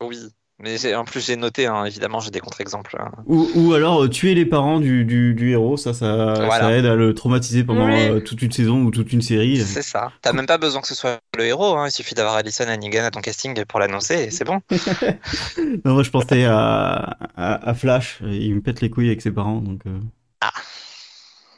Oui. 0.00 0.18
Mais 0.60 0.94
en 0.96 1.04
plus, 1.04 1.24
j'ai 1.24 1.36
noté, 1.36 1.66
hein, 1.66 1.84
évidemment, 1.84 2.18
j'ai 2.18 2.30
des 2.32 2.40
contre-exemples. 2.40 2.96
hein. 2.98 3.12
ou, 3.26 3.48
ou 3.54 3.74
alors 3.74 4.02
euh, 4.02 4.08
tuer 4.08 4.34
les 4.34 4.44
parents 4.44 4.80
du, 4.80 5.04
du, 5.04 5.32
du 5.34 5.52
héros, 5.52 5.76
ça, 5.76 5.94
ça, 5.94 6.34
Voilà. 6.34 6.58
ça 6.64 6.72
aide 6.72 6.84
à 6.86 6.96
le 6.96 7.14
traumatiser 7.14 7.62
pendant 7.62 7.86
Oui. 7.86 7.94
euh, 8.08 8.18
toute 8.20 8.42
une 8.42 8.50
saison 8.50 8.82
ou 8.82 8.90
toute 8.90 9.12
une 9.12 9.22
série. 9.22 9.60
C'est 9.60 9.82
ça. 9.82 10.10
T'as 10.20 10.32
même 10.32 10.46
pas 10.46 10.58
besoin 10.58 10.80
que 10.80 10.88
ce 10.88 10.96
soit 10.96 11.20
le 11.36 11.44
héros, 11.44 11.76
hein. 11.76 11.86
il 11.86 11.92
suffit 11.92 12.14
d'avoir 12.16 12.34
Alison 12.34 12.64
Hannigan 12.66 13.04
à 13.04 13.10
ton 13.12 13.20
casting 13.20 13.64
pour 13.66 13.78
l'annoncer 13.78 14.14
et 14.24 14.30
c'est 14.32 14.44
bon. 14.44 14.60
Non, 15.84 15.94
moi, 15.94 16.02
je 16.02 16.10
pensais 16.10 16.44
à, 16.44 17.16
à, 17.36 17.68
à 17.70 17.74
Flash. 17.74 18.18
Il 18.22 18.56
me 18.56 18.60
pète 18.60 18.80
les 18.80 18.90
couilles 18.90 19.08
avec 19.08 19.22
ses 19.22 19.30
parents, 19.30 19.60
donc. 19.60 19.82
euh, 19.86 19.98
Ah. 20.40 20.50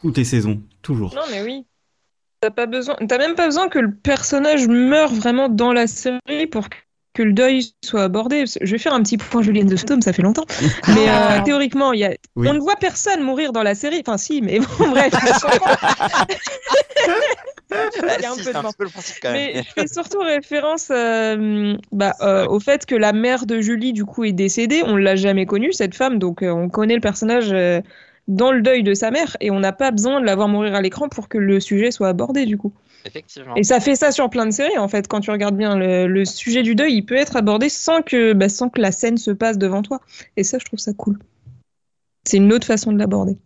Toutes 0.03 0.17
les 0.19 0.25
saisons, 0.25 0.61
toujours. 0.83 1.15
Non, 1.15 1.23
mais 1.31 1.43
oui. 1.43 1.65
T'as 2.41 2.51
pas 2.51 2.67
besoin. 2.67 2.97
T'as 3.09 3.19
même 3.19 3.35
pas 3.35 3.47
besoin 3.47 3.69
que 3.69 3.79
le 3.79 3.93
personnage 3.95 4.67
meure 4.69 5.13
vraiment 5.13 5.49
dans 5.51 5.73
la 5.75 5.87
série 5.87 6.47
pour 6.51 6.69
que 7.13 7.23
le 7.23 7.33
deuil 7.33 7.65
soit 7.85 8.05
abordé. 8.05 8.45
Je 8.61 8.71
vais 8.71 8.79
faire 8.79 8.95
un 8.95 9.03
petit 9.03 9.17
point 9.19 9.43
Julienne 9.43 9.67
de 9.67 9.77
Stone, 9.77 10.01
ça 10.03 10.13
fait 10.13 10.23
longtemps. 10.23 10.45
Mais 10.89 11.09
euh, 11.09 11.43
théoriquement, 11.45 11.93
il 11.93 12.01
y 12.01 12.05
a... 12.05 12.15
Oui. 12.37 12.49
on 12.49 12.55
ne 12.55 12.61
voit 12.61 12.77
personne 12.77 13.23
mourir 13.23 13.53
dans 13.53 13.63
la 13.65 13.75
série. 13.75 14.01
Enfin, 14.07 14.17
si, 14.17 14.41
mais 14.43 14.61
bon, 14.61 14.67
bref. 14.91 15.13
Il 17.73 18.23
y 18.23 18.25
a 18.27 18.31
un 18.31 18.35
Si, 18.35 18.45
peu 18.45 18.53
de 18.53 18.57
un 18.57 18.63
mort. 18.63 18.71
petit 18.73 18.77
peu 18.79 18.85
le 18.85 18.91
principe 18.91 19.17
quand 19.23 19.33
même. 19.33 19.51
Mais 19.55 19.63
je 19.63 19.73
fais 19.73 19.87
surtout 19.87 20.21
référence 20.21 20.89
euh, 20.91 21.77
bah, 21.93 22.15
euh, 22.21 22.47
au 22.47 22.59
fait 22.61 22.85
que 22.87 22.95
la 22.95 23.13
mère 23.13 23.47
de 23.47 23.61
Julie, 23.61 23.93
du 23.93 24.05
coup, 24.05 24.25
est 24.25 24.33
décédée. 24.33 24.83
On 24.85 24.97
l'a 24.97 25.17
jamais 25.17 25.47
connue, 25.47 25.73
cette 25.73 25.95
femme, 25.95 26.19
donc 26.19 26.43
euh, 26.43 26.51
on 26.51 26.69
connaît 26.69 26.95
le 26.97 27.01
personnage 27.01 27.51
euh, 27.53 27.81
dans 28.29 28.53
le 28.53 28.61
deuil 28.63 28.83
de 28.83 28.95
sa 28.95 29.11
mère 29.11 29.37
et 29.41 29.51
on 29.51 29.61
n'a 29.61 29.73
pas 29.73 29.91
besoin 29.91 30.21
de 30.21 30.27
la 30.27 30.35
voir 30.37 30.49
mourir 30.49 30.75
à 30.75 30.81
l'écran 30.83 31.09
pour 31.09 31.29
que 31.29 31.39
le 31.39 31.61
sujet 31.61 31.91
soit 31.91 32.09
abordé, 32.09 32.45
du 32.47 32.57
coup. 32.59 32.73
Effectivement. 33.05 33.55
Et 33.57 33.63
ça 33.65 33.81
fait 33.81 33.97
ça 33.97 34.13
sur 34.13 34.29
plein 34.31 34.47
de 34.47 34.51
séries, 34.51 34.77
en 34.79 34.89
fait. 34.89 35.09
Quand 35.09 35.21
tu 35.21 35.31
regardes 35.31 35.57
bien, 35.57 35.77
le, 35.77 36.07
le 36.07 36.25
sujet 36.25 36.63
du 36.63 36.75
deuil, 36.75 36.95
il 36.95 37.03
peut 37.03 37.17
être 37.17 37.37
abordé 37.37 37.69
sans 37.69 38.03
que, 38.03 38.33
bah, 38.33 38.49
sans 38.49 38.69
que 38.69 38.81
la 38.81 38.93
scène 38.93 39.17
se 39.17 39.31
passe 39.31 39.59
devant 39.59 39.83
toi. 39.83 40.01
Et 40.37 40.45
ça, 40.45 40.59
je 40.59 40.65
trouve 40.65 40.79
ça 40.79 40.93
cool. 40.93 41.19
C'est 42.25 42.37
une 42.37 42.53
autre 42.53 42.67
façon 42.67 42.93
de 42.93 42.99
l'aborder. 42.99 43.37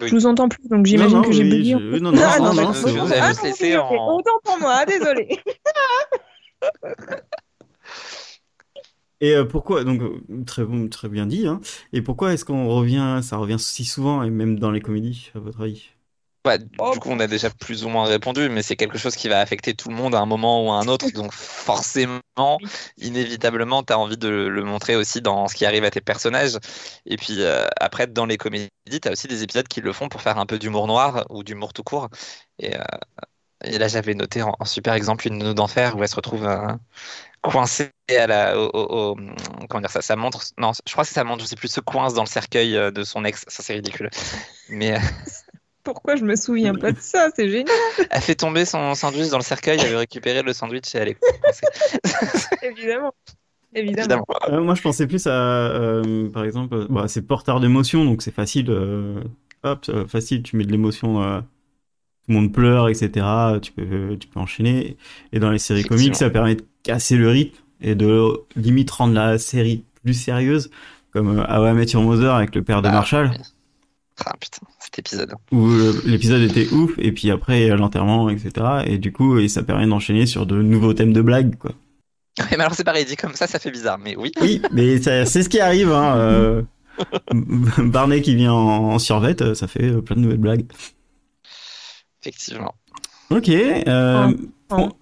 Oui. 0.00 0.08
Je 0.08 0.14
vous 0.14 0.26
entends 0.26 0.48
plus, 0.48 0.66
donc 0.68 0.86
j'imagine 0.86 1.22
que 1.22 1.32
j'ai 1.32 1.44
bugué. 1.44 1.72
je- 1.72 1.76
oui, 1.76 2.00
non, 2.00 2.10
non, 2.12 2.18
Ah, 2.24 2.38
non, 2.40 2.54
non, 2.54 2.72
c'est 2.72 2.92
bon. 2.92 3.06
Ah, 3.20 3.32
non, 3.32 3.80
en- 3.82 4.16
Autant 4.16 4.30
pour 4.44 4.58
moi, 4.58 4.84
désolé. 4.86 5.38
Et 9.20 9.34
euh, 9.34 9.44
pourquoi 9.44 9.82
donc 9.84 10.02
euh, 10.02 10.20
très 10.46 10.64
bon, 10.64 10.88
très 10.88 11.08
bien 11.08 11.26
dit. 11.26 11.46
Hein. 11.46 11.60
Et 11.92 12.02
pourquoi 12.02 12.34
est-ce 12.34 12.44
qu'on 12.44 12.68
revient, 12.68 13.20
ça 13.22 13.36
revient 13.38 13.58
si 13.58 13.84
souvent 13.84 14.22
et 14.22 14.30
même 14.30 14.58
dans 14.58 14.70
les 14.70 14.80
comédies, 14.80 15.30
à 15.34 15.38
votre 15.38 15.62
avis? 15.62 15.90
Ouais, 16.46 16.58
Oh. 16.78 16.92
du 16.92 17.00
coup, 17.00 17.10
on 17.10 17.18
a 17.20 17.26
déjà 17.26 17.50
plus 17.50 17.84
ou 17.84 17.88
moins 17.88 18.06
répondu, 18.06 18.48
mais 18.48 18.62
c'est 18.62 18.76
quelque 18.76 18.98
chose 18.98 19.16
qui 19.16 19.28
va 19.28 19.40
affecter 19.40 19.74
tout 19.74 19.88
le 19.88 19.96
monde 19.96 20.14
à 20.14 20.20
un 20.20 20.26
moment 20.26 20.64
ou 20.64 20.70
à 20.70 20.76
un 20.76 20.86
autre. 20.88 21.10
Donc, 21.12 21.32
forcément, 21.32 22.20
inévitablement, 22.98 23.82
tu 23.82 23.92
as 23.92 23.98
envie 23.98 24.16
de 24.16 24.28
le 24.28 24.62
montrer 24.64 24.94
aussi 24.96 25.20
dans 25.20 25.48
ce 25.48 25.54
qui 25.56 25.66
arrive 25.66 25.84
à 25.84 25.90
tes 25.90 26.00
personnages. 26.00 26.56
Et 27.06 27.16
puis, 27.16 27.42
euh, 27.42 27.66
après, 27.80 28.06
dans 28.06 28.26
les 28.26 28.36
comédies, 28.38 28.70
tu 29.02 29.08
as 29.08 29.12
aussi 29.12 29.26
des 29.28 29.42
épisodes 29.42 29.66
qui 29.68 29.80
le 29.80 29.92
font 29.92 30.08
pour 30.08 30.22
faire 30.22 30.38
un 30.38 30.46
peu 30.46 30.58
d'humour 30.58 30.86
noir 30.86 31.26
ou 31.30 31.42
d'humour 31.42 31.72
tout 31.72 31.82
court. 31.82 32.08
Et, 32.60 32.76
euh, 32.76 32.82
et 33.64 33.78
là, 33.78 33.88
j'avais 33.88 34.14
noté 34.14 34.42
en, 34.42 34.54
en 34.60 34.64
super 34.66 34.94
exemple 34.94 35.26
une 35.28 35.38
Nounou 35.38 35.54
d'enfer 35.54 35.96
où 35.96 36.02
elle 36.02 36.08
se 36.08 36.16
retrouve 36.16 36.46
euh, 36.46 36.68
coincée 37.42 37.90
à 38.10 38.26
la, 38.28 38.58
au, 38.58 38.70
au- 38.74 39.12
au- 39.12 39.16
comment 39.68 39.80
dire 39.82 39.90
ça, 39.90 40.02
sa 40.02 40.16
montre. 40.16 40.42
Non, 40.58 40.72
je 40.86 40.92
crois 40.92 41.04
que 41.04 41.10
sa 41.10 41.24
montre, 41.24 41.42
je 41.44 41.48
sais 41.48 41.56
plus, 41.56 41.68
se 41.68 41.80
coince 41.80 42.14
dans 42.14 42.22
le 42.24 42.28
cercueil 42.28 42.74
de 42.92 43.04
son 43.04 43.24
ex. 43.24 43.44
Ça, 43.48 43.62
c'est 43.62 43.74
ridicule. 43.74 44.10
Mais. 44.68 44.98
Pourquoi 45.86 46.16
je 46.16 46.24
me 46.24 46.36
souviens 46.36 46.74
pas 46.74 46.92
de 46.92 46.98
ça 47.00 47.28
C'est 47.34 47.48
génial, 47.48 47.66
Elle 48.10 48.20
fait 48.20 48.34
tomber 48.34 48.64
son 48.66 48.94
sandwich 48.94 49.30
dans 49.30 49.38
le 49.38 49.42
cercueil, 49.44 49.78
elle 49.82 49.90
veut 49.90 49.96
récupérer 49.96 50.42
le 50.42 50.52
sandwich 50.52 50.94
et 50.94 50.98
elle 50.98 51.08
est 51.08 51.18
évidemment. 52.62 53.12
Évidemment. 53.74 54.02
Évidemment. 54.02 54.26
Euh, 54.48 54.60
Moi, 54.62 54.74
je 54.74 54.82
pensais 54.82 55.06
plus 55.06 55.26
à, 55.26 55.30
euh, 55.32 56.28
par 56.30 56.44
exemple, 56.44 56.74
euh, 56.74 56.86
bah, 56.90 57.04
c'est 57.08 57.22
porteur 57.22 57.60
d'émotion, 57.60 58.04
donc 58.04 58.22
c'est 58.22 58.34
facile. 58.34 58.66
euh, 58.70 59.20
hop, 59.62 59.84
euh, 59.88 60.06
facile. 60.06 60.42
Tu 60.42 60.56
mets 60.56 60.64
de 60.64 60.72
l'émotion. 60.72 61.22
euh, 61.22 61.40
tout 61.40 62.32
le 62.32 62.34
monde 62.40 62.52
pleure, 62.52 62.88
etc. 62.88 63.24
Tu 63.62 63.70
peux, 63.72 64.16
tu 64.18 64.26
peux 64.26 64.40
enchaîner. 64.40 64.96
Et 65.32 65.38
dans 65.38 65.50
les 65.50 65.58
séries 65.60 65.84
comiques, 65.84 66.16
ça 66.16 66.28
permet 66.30 66.56
de 66.56 66.64
casser 66.82 67.16
le 67.16 67.28
rythme 67.28 67.56
et 67.80 67.94
de 67.94 68.32
limite 68.56 68.90
rendre 68.90 69.14
la 69.14 69.38
série 69.38 69.84
plus 70.02 70.14
sérieuse, 70.14 70.70
comme 71.12 71.38
euh, 71.38 71.44
How 71.46 71.68
I 71.68 71.72
Met 71.74 71.86
Your 71.92 72.02
Mother 72.02 72.34
avec 72.34 72.54
le 72.56 72.62
père 72.64 72.82
de 72.82 72.88
Ah, 72.88 72.92
Marshall. 72.92 73.30
Ah 74.24 74.32
putain, 74.40 74.62
cet 74.78 74.98
épisode. 74.98 75.34
où 75.52 75.66
le- 75.68 76.02
l'épisode 76.06 76.40
était 76.42 76.68
ouf 76.72 76.92
et 76.98 77.12
puis 77.12 77.30
après 77.30 77.70
euh, 77.70 77.76
l'enterrement 77.76 78.30
etc 78.30 78.82
et 78.86 78.96
du 78.98 79.12
coup 79.12 79.38
et 79.38 79.48
ça 79.48 79.62
permet 79.62 79.86
d'enchaîner 79.86 80.24
sur 80.26 80.46
de 80.46 80.62
nouveaux 80.62 80.94
thèmes 80.94 81.12
de 81.12 81.20
blagues 81.20 81.56
quoi 81.56 81.72
Ouais, 82.38 82.44
mais 82.52 82.60
alors 82.64 82.74
c'est 82.74 82.84
pareil, 82.84 83.04
dit 83.06 83.16
comme 83.16 83.34
ça, 83.34 83.46
ça 83.46 83.58
fait 83.58 83.70
bizarre, 83.70 83.98
mais 83.98 84.14
oui. 84.16 84.30
oui 84.42 84.60
mais 84.72 85.00
c'est 85.02 85.24
ce 85.42 85.48
qui 85.48 85.58
arrive 85.60 85.90
hein 85.92 86.16
euh, 86.16 86.62
Barney 87.78 88.22
qui 88.22 88.34
vient 88.34 88.52
en, 88.52 88.92
en 88.94 88.98
survette 88.98 89.42
euh, 89.42 89.54
ça 89.54 89.66
fait 89.68 89.84
euh, 89.90 90.00
plein 90.02 90.16
de 90.16 90.20
nouvelles 90.22 90.38
blagues 90.38 90.66
Effectivement. 92.22 92.74
ok 93.30 93.48
euh, 93.50 94.32
point, 94.68 94.92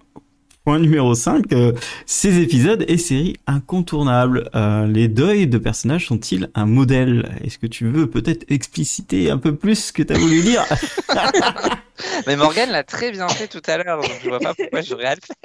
point 0.65 0.79
numéro 0.79 1.15
5 1.15 1.53
euh, 1.53 1.71
ces 2.05 2.39
épisodes 2.41 2.83
et 2.87 2.97
séries 2.97 3.37
incontournables 3.47 4.49
Euh, 4.55 4.87
les 4.87 5.07
deuils 5.07 5.47
de 5.47 5.57
personnages 5.57 6.07
sont-ils 6.07 6.49
un 6.55 6.65
modèle? 6.65 7.37
Est-ce 7.43 7.57
que 7.59 7.67
tu 7.67 7.87
veux 7.89 8.09
peut-être 8.09 8.45
expliciter 8.49 9.29
un 9.31 9.37
peu 9.37 9.55
plus 9.55 9.75
ce 9.87 9.93
que 9.93 10.03
t'as 10.03 10.17
voulu 10.17 10.41
dire? 10.41 10.65
Mais 12.27 12.35
Morgane 12.35 12.71
l'a 12.71 12.83
très 12.83 13.11
bien 13.11 13.27
fait 13.29 13.47
tout 13.47 13.61
à 13.67 13.77
l'heure, 13.77 14.01
donc 14.01 14.19
je 14.21 14.27
vois 14.27 14.41
pas 14.41 14.53
pourquoi 14.53 14.81
j'aurais 14.81 15.05
à 15.05 15.15
le 15.15 15.21
faire. 15.21 15.35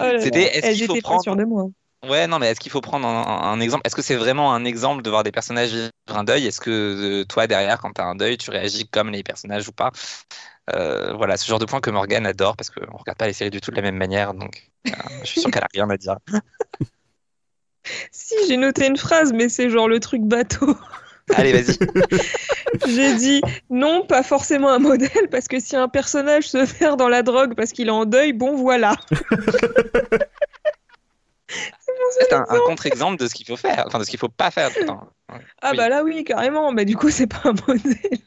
Oh. 0.00 0.16
C'était, 0.20 0.56
est-ce 0.56 0.70
qu'il 0.72 0.84
faut 0.84 0.96
prendre- 0.96 1.22
sûres 1.22 1.36
de 1.36 1.44
moi. 1.44 1.66
Ouais, 2.04 2.26
non, 2.26 2.38
mais 2.38 2.48
est-ce 2.48 2.60
qu'il 2.60 2.70
faut 2.70 2.80
prendre 2.82 3.06
un, 3.08 3.52
un 3.52 3.60
exemple? 3.60 3.82
Est-ce 3.86 3.96
que 3.96 4.02
c'est 4.02 4.14
vraiment 4.16 4.52
un 4.54 4.64
exemple 4.64 5.02
de 5.02 5.10
voir 5.10 5.24
des 5.24 5.32
personnages 5.32 5.72
vivre 5.72 5.90
un 6.10 6.24
deuil? 6.24 6.46
Est-ce 6.46 6.60
que 6.60 6.70
euh, 6.70 7.24
toi, 7.24 7.46
derrière, 7.46 7.80
quand 7.80 7.92
tu 7.92 8.00
as 8.00 8.04
un 8.06 8.14
deuil, 8.14 8.36
tu 8.36 8.50
réagis 8.50 8.88
comme 8.88 9.10
les 9.10 9.22
personnages 9.24 9.66
ou 9.68 9.72
pas? 9.72 9.90
Euh, 10.74 11.12
Voilà, 11.14 11.36
ce 11.36 11.46
genre 11.46 11.58
de 11.58 11.64
point 11.64 11.80
que 11.80 11.90
Morgane 11.90 12.26
adore 12.26 12.56
parce 12.56 12.70
qu'on 12.70 12.96
regarde 12.96 13.18
pas 13.18 13.26
les 13.26 13.32
séries 13.32 13.50
du 13.50 13.60
tout 13.60 13.70
de 13.70 13.76
la 13.76 13.82
même 13.82 13.96
manière, 13.96 14.34
donc 14.34 14.70
euh, 14.88 14.90
je 15.22 15.26
suis 15.26 15.40
sûr 15.40 15.50
qu'elle 15.50 15.62
a 15.64 15.68
rien 15.72 15.88
à 15.90 15.96
dire. 15.96 16.16
Si, 18.10 18.34
j'ai 18.48 18.56
noté 18.56 18.84
une 18.88 18.96
phrase, 18.96 19.32
mais 19.32 19.48
c'est 19.48 19.70
genre 19.70 19.86
le 19.88 20.00
truc 20.00 20.20
bateau. 20.22 20.76
Allez, 21.36 21.52
vas-y. 21.52 21.78
J'ai 22.88 23.14
dit 23.14 23.40
non, 23.70 24.04
pas 24.04 24.24
forcément 24.24 24.70
un 24.70 24.80
modèle, 24.80 25.28
parce 25.30 25.46
que 25.46 25.60
si 25.60 25.76
un 25.76 25.88
personnage 25.88 26.48
se 26.48 26.66
perd 26.78 26.98
dans 26.98 27.08
la 27.08 27.22
drogue 27.22 27.54
parce 27.54 27.70
qu'il 27.70 27.86
est 27.86 27.92
en 27.92 28.04
deuil, 28.04 28.32
bon 28.32 28.56
voilà. 28.56 28.96
C'est 32.18 32.32
un, 32.32 32.44
un 32.48 32.58
contre-exemple 32.66 33.18
de 33.22 33.28
ce 33.28 33.34
qu'il 33.34 33.46
faut 33.46 33.56
faire, 33.56 33.84
enfin 33.86 33.98
de 34.00 34.04
ce 34.04 34.10
qu'il 34.10 34.18
faut 34.18 34.28
pas 34.28 34.50
faire 34.50 34.72
tout 34.72 34.80
le 34.80 34.86
temps. 34.86 35.08
Ah 35.62 35.70
Oui. 35.70 35.76
bah 35.76 35.88
là 35.88 36.02
oui, 36.02 36.24
carrément. 36.24 36.72
Bah 36.72 36.84
du 36.84 36.96
coup, 36.96 37.10
c'est 37.10 37.26
pas 37.28 37.40
un 37.44 37.54
modèle. 37.68 38.18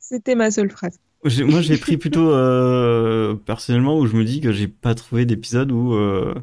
C'était 0.00 0.34
ma 0.34 0.50
seule 0.50 0.70
phrase. 0.70 0.98
Moi, 1.24 1.62
j'ai 1.62 1.78
pris 1.78 1.96
plutôt 1.96 2.30
euh, 2.32 3.34
personnellement 3.34 3.98
où 3.98 4.06
je 4.06 4.14
me 4.14 4.24
dis 4.24 4.40
que 4.40 4.52
j'ai 4.52 4.68
pas 4.68 4.94
trouvé 4.94 5.24
d'épisode 5.24 5.72
où 5.72 5.94
euh, 5.94 6.34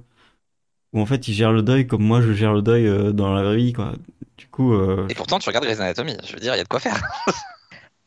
où 0.93 0.99
en 0.99 1.05
fait 1.05 1.27
il 1.27 1.33
gère 1.33 1.51
le 1.51 1.61
deuil 1.61 1.85
comme 1.87 2.03
moi 2.03 2.21
je 2.21 2.33
gère 2.33 2.53
le 2.53 2.61
deuil 2.61 2.87
euh, 2.87 3.11
dans 3.11 3.33
la 3.33 3.43
vraie 3.43 3.57
vie 3.57 3.73
quoi. 3.73 3.93
Du 4.37 4.47
coup, 4.47 4.73
euh, 4.73 5.05
Et 5.07 5.13
pourtant, 5.13 5.37
tu 5.37 5.47
regardes 5.47 5.65
Grey's 5.65 5.79
Anatomy, 5.79 6.17
je 6.25 6.33
veux 6.33 6.39
dire, 6.39 6.55
il 6.55 6.57
y 6.57 6.61
a 6.61 6.63
de 6.63 6.67
quoi 6.67 6.79
faire. 6.79 6.99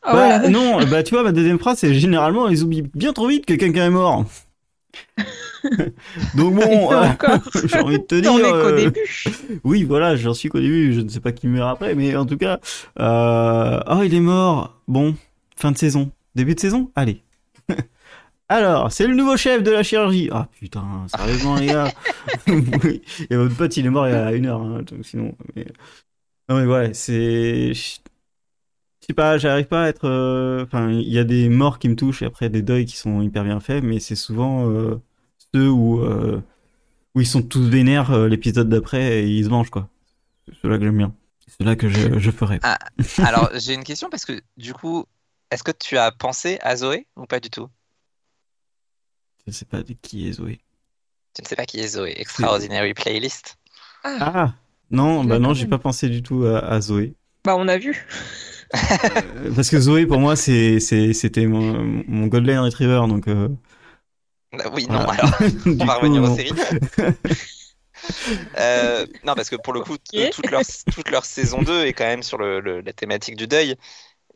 Ah 0.07 0.13
bah, 0.13 0.37
voilà. 0.37 0.49
non, 0.49 0.85
bah 0.85 1.01
tu 1.01 1.15
vois 1.15 1.23
ma 1.23 1.31
deuxième 1.31 1.57
phrase 1.57 1.79
c'est 1.79 1.95
généralement 1.95 2.47
ils 2.47 2.63
oublient 2.63 2.83
bien 2.93 3.11
trop 3.11 3.27
vite 3.27 3.47
que 3.47 3.55
quelqu'un 3.55 3.87
est 3.87 3.89
mort. 3.89 4.23
Donc 6.35 6.55
bon, 6.55 6.91
euh, 6.93 7.07
j'ai 7.65 7.79
envie 7.79 7.99
de 7.99 8.03
te 8.03 8.15
dire. 8.15 8.31
Qu'au 8.31 8.39
euh, 8.39 8.75
début. 8.75 8.99
Oui, 9.63 9.83
voilà, 9.83 10.15
j'en 10.15 10.33
suis 10.33 10.49
qu'au 10.49 10.59
début, 10.59 10.93
je 10.93 11.01
ne 11.01 11.09
sais 11.09 11.19
pas 11.19 11.31
qui 11.31 11.47
meurt 11.47 11.69
après, 11.69 11.95
mais 11.95 12.15
en 12.15 12.25
tout 12.25 12.37
cas, 12.37 12.59
euh... 12.99 13.79
oh, 13.87 14.01
il 14.03 14.13
est 14.13 14.19
mort. 14.19 14.79
Bon, 14.87 15.15
fin 15.55 15.71
de 15.71 15.77
saison, 15.77 16.11
début 16.35 16.55
de 16.55 16.59
saison, 16.59 16.91
allez. 16.95 17.21
Alors, 18.47 18.91
c'est 18.91 19.07
le 19.07 19.15
nouveau 19.15 19.37
chef 19.37 19.63
de 19.63 19.71
la 19.71 19.81
chirurgie. 19.81 20.29
Ah 20.31 20.47
putain, 20.59 20.83
sérieusement 21.07 21.55
les 21.55 21.65
gars. 21.65 21.91
Et 22.47 23.35
votre 23.35 23.55
pote, 23.55 23.75
il 23.75 23.87
est 23.87 23.89
mort 23.89 24.07
il 24.07 24.11
y 24.11 24.15
a 24.15 24.33
une 24.33 24.45
heure, 24.45 24.61
hein, 24.61 24.83
donc 24.83 25.03
sinon. 25.03 25.35
Mais... 25.55 25.65
Non 26.47 26.59
mais 26.59 26.65
ouais, 26.67 26.93
c'est. 26.93 27.71
Je 29.05 29.11
sais 29.11 29.13
pas, 29.13 29.37
j'arrive 29.37 29.67
pas 29.67 29.83
à 29.83 29.87
être. 29.89 30.05
euh, 30.05 30.63
Enfin, 30.63 30.89
il 30.89 31.07
y 31.13 31.19
a 31.19 31.23
des 31.23 31.47
morts 31.47 31.77
qui 31.77 31.89
me 31.89 31.95
touchent 31.95 32.23
et 32.23 32.25
après 32.25 32.49
des 32.49 32.63
deuils 32.63 32.85
qui 32.85 32.97
sont 32.97 33.21
hyper 33.21 33.43
bien 33.43 33.59
faits, 33.59 33.83
mais 33.83 33.99
c'est 33.99 34.15
souvent 34.15 34.67
euh, 34.67 34.99
ceux 35.53 35.69
où, 35.69 35.99
euh, 36.01 36.41
où 37.13 37.21
ils 37.21 37.27
sont 37.27 37.43
tous 37.43 37.67
vénères 37.69 38.09
euh, 38.11 38.27
l'épisode 38.27 38.67
d'après 38.67 39.19
et 39.21 39.27
ils 39.27 39.43
se 39.45 39.49
vengent, 39.49 39.69
quoi. 39.69 39.89
C'est 40.47 40.55
ceux-là 40.59 40.79
que 40.79 40.85
j'aime 40.85 40.97
bien. 40.97 41.13
C'est 41.45 41.57
ceux-là 41.59 41.75
que 41.75 41.87
je, 41.87 42.17
je 42.17 42.31
ferais. 42.31 42.59
Ah. 42.63 42.79
Alors, 43.19 43.51
j'ai 43.53 43.75
une 43.75 43.83
question 43.83 44.09
parce 44.09 44.25
que 44.25 44.41
du 44.57 44.73
coup, 44.73 45.05
est-ce 45.51 45.61
que 45.63 45.71
tu 45.71 45.97
as 45.99 46.11
pensé 46.11 46.57
à 46.61 46.75
Zoé 46.75 47.05
ou 47.15 47.27
pas 47.27 47.39
du 47.39 47.51
tout? 47.51 47.69
Je 49.45 49.51
sais 49.51 49.65
pas 49.65 49.83
de 49.83 49.93
qui 49.93 50.27
est 50.27 50.33
Zoé. 50.33 50.61
Tu 51.35 51.43
ne 51.43 51.47
sais 51.47 51.55
pas 51.55 51.65
qui 51.67 51.79
est 51.79 51.89
Zoé. 51.89 52.15
Extraordinary 52.19 52.95
Playlist. 52.95 53.57
Ah 54.03 54.55
Non, 54.89 55.21
Je 55.21 55.27
bah 55.27 55.37
non, 55.37 55.53
j'ai 55.53 55.67
pas 55.67 55.77
pensé 55.77 56.09
du 56.09 56.23
tout 56.23 56.45
à, 56.45 56.59
à 56.59 56.81
Zoé. 56.81 57.13
Bah, 57.43 57.55
on 57.55 57.67
a 57.67 57.77
vu. 57.77 58.07
Parce 59.55 59.69
que 59.69 59.79
Zoé, 59.79 60.05
pour 60.05 60.19
moi, 60.19 60.35
c'était 60.35 61.45
mon, 61.47 61.83
mon 62.07 62.27
Golden 62.27 62.59
Retriever, 62.59 63.01
donc. 63.07 63.27
euh, 63.27 63.49
Bah 64.53 64.69
Oui, 64.73 64.87
non, 64.89 65.01
voilà. 65.03 65.23
alors, 65.23 65.31
Du 65.65 65.75
on 65.79 65.85
va 65.85 65.95
coup, 65.95 66.07
revenir 66.07 66.23
aux 66.23 66.29
non. 66.29 66.29
séries. 66.29 66.55
Euh, 68.57 69.05
non, 69.23 69.35
parce 69.35 69.49
que 69.49 69.55
pour 69.55 69.73
le 69.73 69.81
coup, 69.81 69.97
toute, 70.29 70.49
leur, 70.49 70.61
toute 70.89 71.09
leur 71.09 71.25
saison 71.25 71.63
2 71.63 71.85
est 71.85 71.93
quand 71.93 72.05
même 72.05 72.23
sur 72.23 72.37
le, 72.37 72.59
le- 72.59 72.81
la 72.81 72.93
thématique 72.93 73.35
du 73.35 73.47
deuil. 73.47 73.75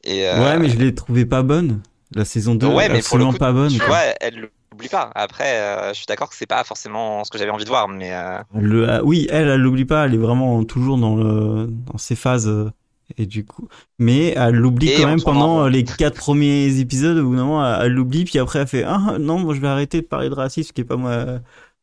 Et, 0.04 0.28
euh, 0.28 0.34
Ouais, 0.34 0.58
mais 0.58 0.69
je 0.69 0.78
l'ai 0.78 0.93
trouvé 0.95 1.25
pas 1.25 1.43
bonne. 1.43 1.82
La 2.15 2.25
saison 2.25 2.56
2, 2.56 2.67
Ouais, 2.67 2.89
mais 2.89 3.04
pour 3.04 3.17
le 3.17 3.25
absolument 3.25 3.28
coup, 3.28 3.38
pas 3.38 3.52
bonne. 3.54 3.80
tu 3.80 3.84
vois, 3.84 3.99
elle 4.19 4.52
l'oublie 4.71 4.89
pas. 4.89 5.12
Après, 5.15 5.60
euh, 5.62 5.89
je 5.89 5.93
suis 5.93 6.06
d'accord 6.06 6.30
que 6.30 6.36
c'est 6.36 6.45
pas 6.45 6.63
forcément 6.63 7.23
ce 7.23 7.32
que 7.32 7.38
j'avais 7.38 7.52
envie 7.52 7.63
de 7.63 7.69
voir, 7.69 7.88
mais 7.88 8.13
euh, 8.13 8.43
Le, 8.54 8.89
ah, 8.89 9.04
oui, 9.04 9.28
elle, 9.30 9.47
elle 9.47 9.62
l'oublie 9.62 9.86
pas, 9.86 10.06
elle 10.06 10.15
est 10.15 10.17
vraiment 10.17 10.63
toujours 10.63 10.97
dans 10.97 11.15
le, 11.15 11.67
dans 11.67 11.97
ses 11.99 12.15
phases, 12.15 12.47
euh, 12.47 12.71
et 13.17 13.26
du 13.26 13.45
coup, 13.45 13.67
mais 13.98 14.34
elle 14.36 14.56
l'oublie 14.56 14.91
quand 14.91 15.08
même 15.08 15.22
pendant 15.22 15.65
euh, 15.65 15.69
les 15.69 15.84
quatre 15.84 16.17
premiers 16.17 16.80
épisodes 16.80 17.17
où 17.17 17.36
non, 17.36 17.63
elle 17.82 17.93
l'oublie, 17.93 18.26
puis 18.26 18.39
après 18.39 18.60
elle 18.60 18.67
fait, 18.67 18.84
ah, 18.84 19.17
non, 19.19 19.39
moi 19.39 19.54
je 19.56 19.60
vais 19.62 19.67
arrêter 19.67 20.02
de 20.02 20.08
parler 20.08 20.30
de 20.30 20.36
racisme, 20.36 20.72
qui 20.74 20.82
est 20.82 20.86
pas 20.86 20.95
moi, 20.98 21.39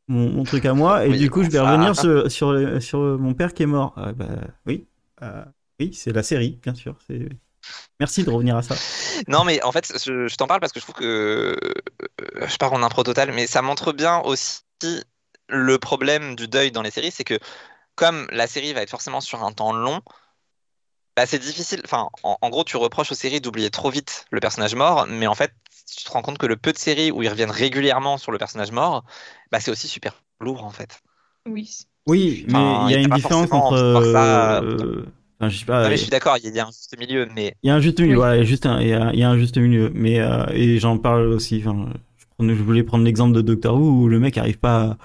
mon, 0.09 0.31
mon 0.31 0.45
truc 0.45 0.65
à 0.65 0.75
moi, 0.75 1.07
et 1.07 1.11
Oui, 1.11 1.19
du 1.19 1.31
coup, 1.31 1.43
je 1.43 1.51
vais 1.51 1.59
ça- 1.59 1.71
revenir 1.73 1.97
sur, 1.97 2.31
sur, 2.31 3.01
mon 3.19 3.35
père 3.35 3.55
qui 3.55 3.65
est 3.65 3.67
mort. 3.67 3.93
Ah, 3.97 4.13
bah, 4.13 4.27
oui, 4.67 4.87
euh, 5.23 5.45
oui, 5.81 5.93
c'est 5.95 6.13
la 6.13 6.23
série, 6.23 6.59
bien 6.63 6.75
sûr, 6.75 6.97
c'est, 7.07 7.29
merci 8.01 8.25
de 8.25 8.31
revenir 8.31 8.57
à 8.57 8.63
ça. 8.63 8.75
non, 9.29 9.45
mais 9.45 9.63
en 9.63 9.73
fait, 9.73 9.93
je, 10.05 10.29
je 10.29 10.37
t'en 10.37 10.47
parle 10.47 10.61
parce 10.61 10.73
que 10.73 10.81
je 10.81 10.85
trouve 10.85 10.95
que 10.97 11.57
euh, 11.63 12.47
je 12.47 12.57
pars 12.57 12.73
en 12.73 12.83
impro 12.83 13.03
total, 13.03 13.33
mais 13.33 13.47
ça 13.47 13.63
montre 13.63 13.93
bien 13.93 14.19
aussi 14.21 14.61
le 15.49 15.79
problème 15.79 16.37
du 16.37 16.49
deuil 16.49 16.73
dans 16.73 16.83
les 16.83 16.91
séries, 16.91 17.11
c'est 17.13 17.25
que 17.25 17.39
comme 17.97 18.29
la 18.33 18.47
série 18.47 18.73
va 18.75 18.83
être 18.83 18.91
forcément 18.91 19.21
sur 19.21 19.45
un 19.45 19.53
temps 19.53 19.73
long, 19.73 20.03
bah 21.17 21.27
c'est 21.27 21.39
difficile. 21.39 21.81
Enfin, 21.85 22.09
en, 22.23 22.37
en 22.41 22.51
gros, 22.51 22.65
tu 22.65 22.77
reproches 22.77 23.13
aux 23.13 23.15
séries 23.15 23.41
d'oublier 23.41 23.71
trop 23.71 23.91
vite 23.91 24.27
le 24.31 24.41
personnage 24.41 24.75
mort, 24.75 25.07
mais 25.09 25.27
en 25.27 25.35
fait, 25.35 25.53
tu 25.97 26.05
te 26.05 26.11
rends 26.11 26.23
compte 26.23 26.39
que 26.39 26.47
le 26.47 26.57
peu 26.57 26.73
de 26.73 26.79
séries 26.79 27.11
où 27.11 27.23
ils 27.23 27.29
reviennent 27.29 27.51
régulièrement 27.51 28.19
sur 28.19 28.33
le 28.33 28.39
personnage 28.39 28.73
mort, 28.73 29.05
bah 29.53 29.61
c'est 29.61 29.71
aussi 29.71 29.89
super 29.89 30.23
lourd 30.41 30.65
en 30.65 30.71
fait. 30.71 31.01
Oui. 31.47 31.71
Oui, 32.07 32.45
mais 32.47 32.53
Enfin, 32.59 32.85
il 32.85 32.91
y 32.91 32.95
a 32.95 32.99
il 32.99 33.03
y 33.03 33.03
a 33.03 33.03
une 33.03 33.11
différence 33.11 33.53
entre, 33.53 34.03
ça, 34.13 34.61
euh, 34.61 35.03
enfin, 35.41 35.49
je 35.49 35.59
sais 35.59 35.65
pas, 35.65 35.83
Non, 35.85 35.89
mais 35.91 35.97
je 35.97 36.03
suis 36.03 36.11
d'accord, 36.11 36.37
il 36.39 36.55
y 36.55 36.61
a 36.61 36.65
un 36.67 36.71
juste 36.71 36.97
milieu, 36.99 37.27
mais 37.35 37.57
Il 37.63 37.69
y 37.69 37.71
a 37.71 37.75
un 37.75 37.81
juste 37.81 37.99
milieu, 38.01 38.13
Oui. 38.13 38.17
voilà, 38.17 38.37
il 38.37 38.39
y 38.39 38.43
a 38.43 38.45
juste 38.45 38.67
un, 38.67 38.81
il 38.81 38.89
y 38.89 38.93
a, 38.93 39.13
il 39.13 39.19
y 39.19 39.23
a 39.25 39.31
un 39.31 39.39
juste 39.39 39.59
milieu. 39.59 39.91
Mais, 39.95 40.21
euh, 40.21 40.47
et 40.53 40.79
j'en 40.79 40.99
parle 40.99 41.29
aussi, 41.29 41.63
enfin, 41.65 41.89
je, 42.19 42.25
prenais- 42.37 42.55
je 42.55 42.63
voulais 42.63 42.83
prendre 42.85 43.05
l'exemple 43.05 43.35
de 43.35 43.41
Doctor 43.43 43.75
Who 43.77 44.03
où 44.05 44.09
le 44.09 44.21
mec 44.21 44.39
arrive 44.39 44.59
pas 44.59 44.83
à, 44.83 44.97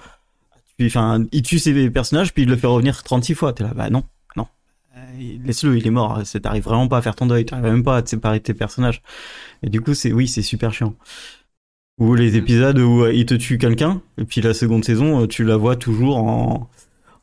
tuer- 0.78 0.86
enfin, 0.88 1.24
il 1.32 1.42
tue 1.42 1.58
ses 1.58 1.90
personnages 1.90 2.32
puis 2.34 2.42
il 2.44 2.48
le 2.48 2.56
fait 2.56 2.66
revenir 2.66 3.02
36 3.02 3.34
fois. 3.34 3.52
T'es 3.52 3.64
là, 3.64 3.72
bah 3.74 3.90
non, 3.90 4.00
non. 4.00 4.02
Euh, 4.02 4.04
Laisse-le, 5.18 5.76
il 5.78 5.86
est 5.86 5.90
mort. 5.90 6.20
C'est- 6.26 6.40
T'arrives 6.40 6.64
vraiment 6.64 6.88
pas 6.88 6.98
à 6.98 7.02
faire 7.02 7.14
ton 7.16 7.26
deuil, 7.26 7.44
t'arrives 7.46 7.64
même 7.66 7.84
pas 7.84 7.96
à 7.98 8.02
te 8.02 8.10
séparer 8.10 8.38
de 8.38 8.44
tes 8.44 8.54
personnages. 8.54 9.02
Et 9.62 9.70
du 9.70 9.80
coup, 9.82 9.94
c'est, 9.94 10.12
oui, 10.12 10.28
c'est 10.28 10.42
super 10.42 10.72
chiant. 10.74 10.94
Ou 11.98 12.14
les 12.14 12.36
épisodes 12.36 12.78
où 12.78 13.04
euh, 13.04 13.12
il 13.12 13.26
te 13.26 13.34
tue 13.34 13.58
quelqu'un, 13.58 14.02
et 14.18 14.24
puis 14.24 14.40
la 14.40 14.54
seconde 14.54 14.84
saison, 14.84 15.22
euh, 15.22 15.26
tu 15.26 15.44
la 15.44 15.56
vois 15.56 15.76
toujours 15.76 16.16
en, 16.16 16.68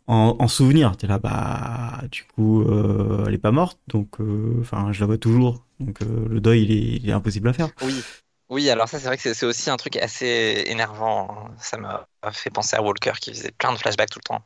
en, 0.08 0.38
en 0.40 0.48
souvenir. 0.50 0.98
T'es 0.98 1.08
là, 1.08 1.20
bah, 1.20 2.02
du 2.12 2.24
coup, 2.36 2.64
euh, 2.64 3.26
elle 3.28 3.36
est 3.36 3.38
pas 3.40 3.52
morte, 3.52 3.80
donc, 3.88 4.22
euh, 4.22 4.58
enfin, 4.62 4.92
je 4.94 5.02
la 5.02 5.08
vois 5.08 5.18
toujours. 5.20 5.66
Donc, 5.80 6.02
euh, 6.04 6.28
le 6.30 6.42
deuil, 6.42 6.64
il 6.66 6.72
est, 6.74 6.98
il 7.04 7.10
est 7.10 7.14
impossible 7.14 7.50
à 7.50 7.54
faire. 7.54 7.72
oui. 7.82 8.06
Oui, 8.50 8.68
alors 8.72 8.90
ça, 8.90 8.98
c'est 9.00 9.06
vrai 9.06 9.16
que 9.18 9.22
c'est 9.22 9.36
c'est 9.36 9.46
aussi 9.46 9.70
un 9.70 9.78
truc 9.78 9.96
assez 9.98 10.64
énervant. 10.66 11.50
Ça 11.60 11.78
m'a 11.78 12.08
fait 12.32 12.50
penser 12.50 12.76
à 12.76 12.82
Walker 12.82 13.12
qui 13.22 13.30
faisait 13.32 13.52
plein 13.52 13.72
de 13.74 13.78
flashbacks 13.78 14.10
tout 14.10 14.18
le 14.18 14.24
temps. 14.24 14.44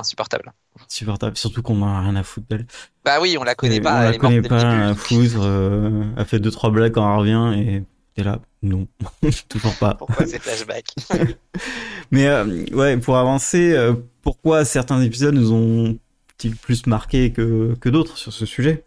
Insupportable. 0.00 0.52
Supportable, 0.88 1.36
surtout 1.36 1.62
qu'on 1.62 1.82
en 1.82 1.86
a 1.86 2.00
rien 2.00 2.16
à 2.16 2.22
foutre 2.22 2.46
d'elle. 2.48 2.66
Bah 3.04 3.18
oui, 3.20 3.36
on 3.38 3.44
la 3.44 3.54
connaît 3.54 3.76
Et 3.76 3.80
pas, 3.80 4.00
on 4.00 4.02
la 4.10 4.18
connaît 4.18 4.42
pas, 4.42 4.94
foudre, 4.94 5.42
euh, 5.44 6.04
elle 6.16 6.24
fait 6.24 6.38
deux, 6.38 6.50
trois 6.50 6.70
blagues 6.70 6.92
quand 6.92 7.12
elle 7.12 7.18
revient, 7.18 7.60
et 7.60 7.84
t'es 8.14 8.22
là, 8.22 8.38
non, 8.62 8.88
toujours 9.48 9.74
pas. 9.76 9.94
Pourquoi 9.94 10.26
ces 10.26 10.38
flashbacks? 10.38 10.94
Mais 12.10 12.26
euh, 12.28 12.64
ouais, 12.72 12.96
pour 12.96 13.18
avancer, 13.18 13.72
euh, 13.72 13.94
pourquoi 14.22 14.64
certains 14.64 15.02
épisodes 15.02 15.34
nous 15.34 15.52
ont-ils 15.52 16.56
plus 16.56 16.86
marqué 16.86 17.32
que, 17.32 17.76
que 17.80 17.88
d'autres 17.88 18.16
sur 18.16 18.32
ce 18.32 18.46
sujet? 18.46 18.84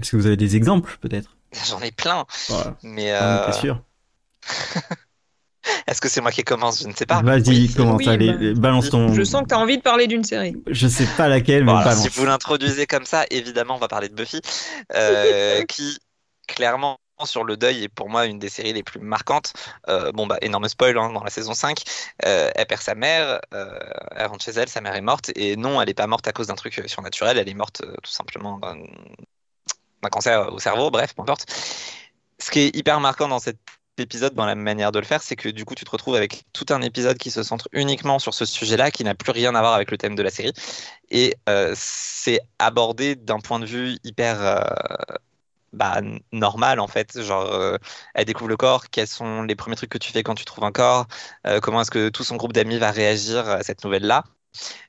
Est-ce 0.00 0.12
que 0.12 0.16
vous 0.16 0.26
avez 0.26 0.36
des 0.36 0.56
exemples, 0.56 0.96
peut-être? 1.00 1.36
J'en 1.68 1.80
ai 1.80 1.92
plein, 1.92 2.24
Voilà, 2.48 2.76
mais 2.82 3.12
ah, 3.12 3.48
euh, 3.48 3.52
sûr? 3.52 3.82
est-ce 5.86 6.00
que 6.00 6.08
c'est 6.08 6.20
moi 6.20 6.30
qui 6.30 6.44
commence? 6.44 6.82
Je 6.82 6.88
ne 6.88 6.94
sais 6.94 7.06
pas. 7.06 7.22
Vas-y, 7.22 7.72
commence, 7.72 7.98
oui, 7.98 8.08
allez, 8.08 8.54
bah, 8.54 8.60
balance 8.60 8.90
ton... 8.90 9.12
Je 9.12 9.22
sens 9.22 9.42
que 9.42 9.48
t'as 9.48 9.56
envie 9.56 9.78
de 9.78 9.82
parler 9.82 10.06
d'une 10.06 10.24
série. 10.24 10.54
Je 10.66 10.88
sais 10.88 11.06
pas 11.16 11.28
laquelle, 11.28 11.64
mais 11.64 11.72
Bon, 11.72 11.78
balance. 11.78 12.02
si 12.02 12.08
vous 12.08 12.24
l'introduisez 12.24 12.86
comme 12.86 13.06
ça, 13.06 13.24
évidemment, 13.30 13.76
on 13.76 13.78
va 13.78 13.88
parler 13.88 14.08
de 14.08 14.14
Buffy, 14.14 14.40
euh, 14.94 15.62
qui 15.68 15.98
clairement 16.46 16.98
sur 17.24 17.44
le 17.44 17.56
deuil 17.56 17.84
est 17.84 17.88
pour 17.88 18.10
moi 18.10 18.26
une 18.26 18.38
des 18.38 18.48
séries 18.48 18.72
les 18.74 18.82
plus 18.82 19.00
marquantes. 19.00 19.52
Euh, 19.88 20.12
bon 20.12 20.26
bah 20.26 20.36
énorme 20.42 20.68
spoil 20.68 20.98
hein, 20.98 21.10
dans 21.12 21.24
la 21.24 21.30
saison 21.30 21.54
5, 21.54 21.82
euh, 22.26 22.50
elle 22.54 22.66
perd 22.66 22.82
sa 22.82 22.94
mère, 22.94 23.40
euh, 23.54 23.78
elle 24.14 24.26
rentre 24.26 24.44
chez 24.44 24.50
elle, 24.52 24.68
sa 24.68 24.80
mère 24.80 24.94
est 24.94 25.00
morte 25.00 25.30
et 25.34 25.56
non, 25.56 25.80
elle 25.80 25.88
n'est 25.88 25.94
pas 25.94 26.06
morte 26.06 26.28
à 26.28 26.32
cause 26.32 26.48
d'un 26.48 26.54
truc 26.56 26.82
surnaturel, 26.86 27.38
elle 27.38 27.48
est 27.48 27.54
morte 27.54 27.80
euh, 27.82 27.94
tout 28.02 28.10
simplement 28.10 28.58
d'un 28.58 30.08
cancer 30.10 30.52
au 30.52 30.58
cerveau, 30.58 30.90
bref, 30.90 31.14
peu 31.14 31.22
importe. 31.22 31.46
Ce 32.38 32.50
qui 32.50 32.60
est 32.60 32.76
hyper 32.76 33.00
marquant 33.00 33.28
dans 33.28 33.38
cet 33.38 33.56
épisode, 34.00 34.34
dans 34.34 34.46
la 34.46 34.54
manière 34.54 34.92
de 34.92 34.98
le 34.98 35.04
faire, 35.04 35.22
c'est 35.22 35.36
que 35.36 35.48
du 35.48 35.64
coup 35.64 35.74
tu 35.74 35.84
te 35.84 35.90
retrouves 35.90 36.14
avec 36.16 36.44
tout 36.52 36.66
un 36.70 36.82
épisode 36.82 37.18
qui 37.18 37.30
se 37.30 37.42
centre 37.42 37.68
uniquement 37.72 38.18
sur 38.18 38.34
ce 38.34 38.44
sujet-là, 38.44 38.90
qui 38.90 39.04
n'a 39.04 39.14
plus 39.14 39.32
rien 39.32 39.54
à 39.54 39.60
voir 39.60 39.74
avec 39.74 39.90
le 39.90 39.98
thème 39.98 40.14
de 40.14 40.22
la 40.22 40.30
série. 40.30 40.52
Et 41.10 41.36
euh, 41.48 41.74
c'est 41.76 42.40
abordé 42.58 43.16
d'un 43.16 43.40
point 43.40 43.58
de 43.60 43.66
vue 43.66 43.98
hyper 44.04 44.40
euh, 44.40 44.60
bah, 45.72 46.00
normal 46.32 46.80
en 46.80 46.88
fait. 46.88 47.20
Genre, 47.22 47.52
euh, 47.52 47.78
elle 48.14 48.24
découvre 48.26 48.48
le 48.48 48.56
corps, 48.56 48.90
quels 48.90 49.08
sont 49.08 49.42
les 49.42 49.56
premiers 49.56 49.76
trucs 49.76 49.90
que 49.90 49.98
tu 49.98 50.12
fais 50.12 50.22
quand 50.22 50.34
tu 50.34 50.44
trouves 50.44 50.64
un 50.64 50.72
corps, 50.72 51.06
comment 51.62 51.82
est-ce 51.82 51.90
que 51.90 52.08
tout 52.08 52.24
son 52.24 52.36
groupe 52.36 52.52
d'amis 52.52 52.78
va 52.78 52.90
réagir 52.90 53.48
à 53.48 53.62
cette 53.62 53.84
nouvelle-là. 53.84 54.24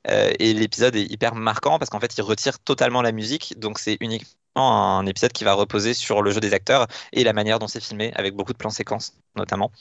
Et 0.06 0.54
l'épisode 0.54 0.96
est 0.96 1.12
hyper 1.12 1.36
marquant 1.36 1.80
parce 1.80 1.90
qu'en 1.90 2.00
fait, 2.00 2.18
il 2.18 2.22
retire 2.22 2.60
totalement 2.60 3.02
la 3.02 3.12
musique, 3.12 3.60
donc 3.60 3.80
c'est 3.80 3.98
uniquement 4.00 4.30
un 4.62 5.06
épisode 5.06 5.32
qui 5.34 5.44
va 5.44 5.54
reposer 5.54 5.94
sur 5.94 6.22
le 6.22 6.32
jeu 6.32 6.40
des 6.40 6.54
acteurs 6.54 6.88
et 7.14 7.24
la 7.24 7.34
manière 7.34 7.60
dont 7.60 7.68
c'est 7.68 7.82
filmé, 7.84 8.12
avec 8.16 8.36
beaucoup 8.36 8.54
de 8.54 8.58
plans 8.58 8.70
séquences 8.70 9.14
notamment. 9.36 9.72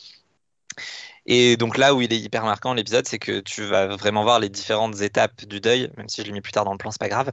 Et 1.27 1.57
donc 1.57 1.77
là 1.77 1.95
où 1.95 2.01
il 2.03 2.13
est 2.13 2.19
hyper 2.19 2.45
marquant 2.45 2.75
l'épisode, 2.75 3.07
c'est 3.07 3.19
que 3.19 3.41
tu 3.41 3.65
vas 3.65 3.87
vraiment 3.97 4.23
voir 4.23 4.39
les 4.41 4.49
différentes 4.49 5.01
étapes 5.01 5.45
du 5.45 5.61
deuil, 5.61 5.91
même 5.97 6.09
si 6.09 6.23
je 6.23 6.27
l'ai 6.27 6.33
mis 6.33 6.41
plus 6.41 6.53
tard 6.53 6.65
dans 6.65 6.73
le 6.73 6.79
plan, 6.79 6.91
c'est 6.91 7.01
pas 7.01 7.09
grave, 7.09 7.33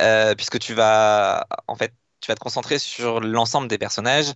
euh, 0.00 0.34
puisque 0.34 0.58
tu 0.58 0.74
vas 0.74 1.46
en 1.68 1.76
fait 1.76 1.92
tu 2.20 2.30
vas 2.30 2.34
te 2.34 2.40
concentrer 2.40 2.78
sur 2.78 3.20
l'ensemble 3.20 3.68
des 3.68 3.78
personnages. 3.78 4.32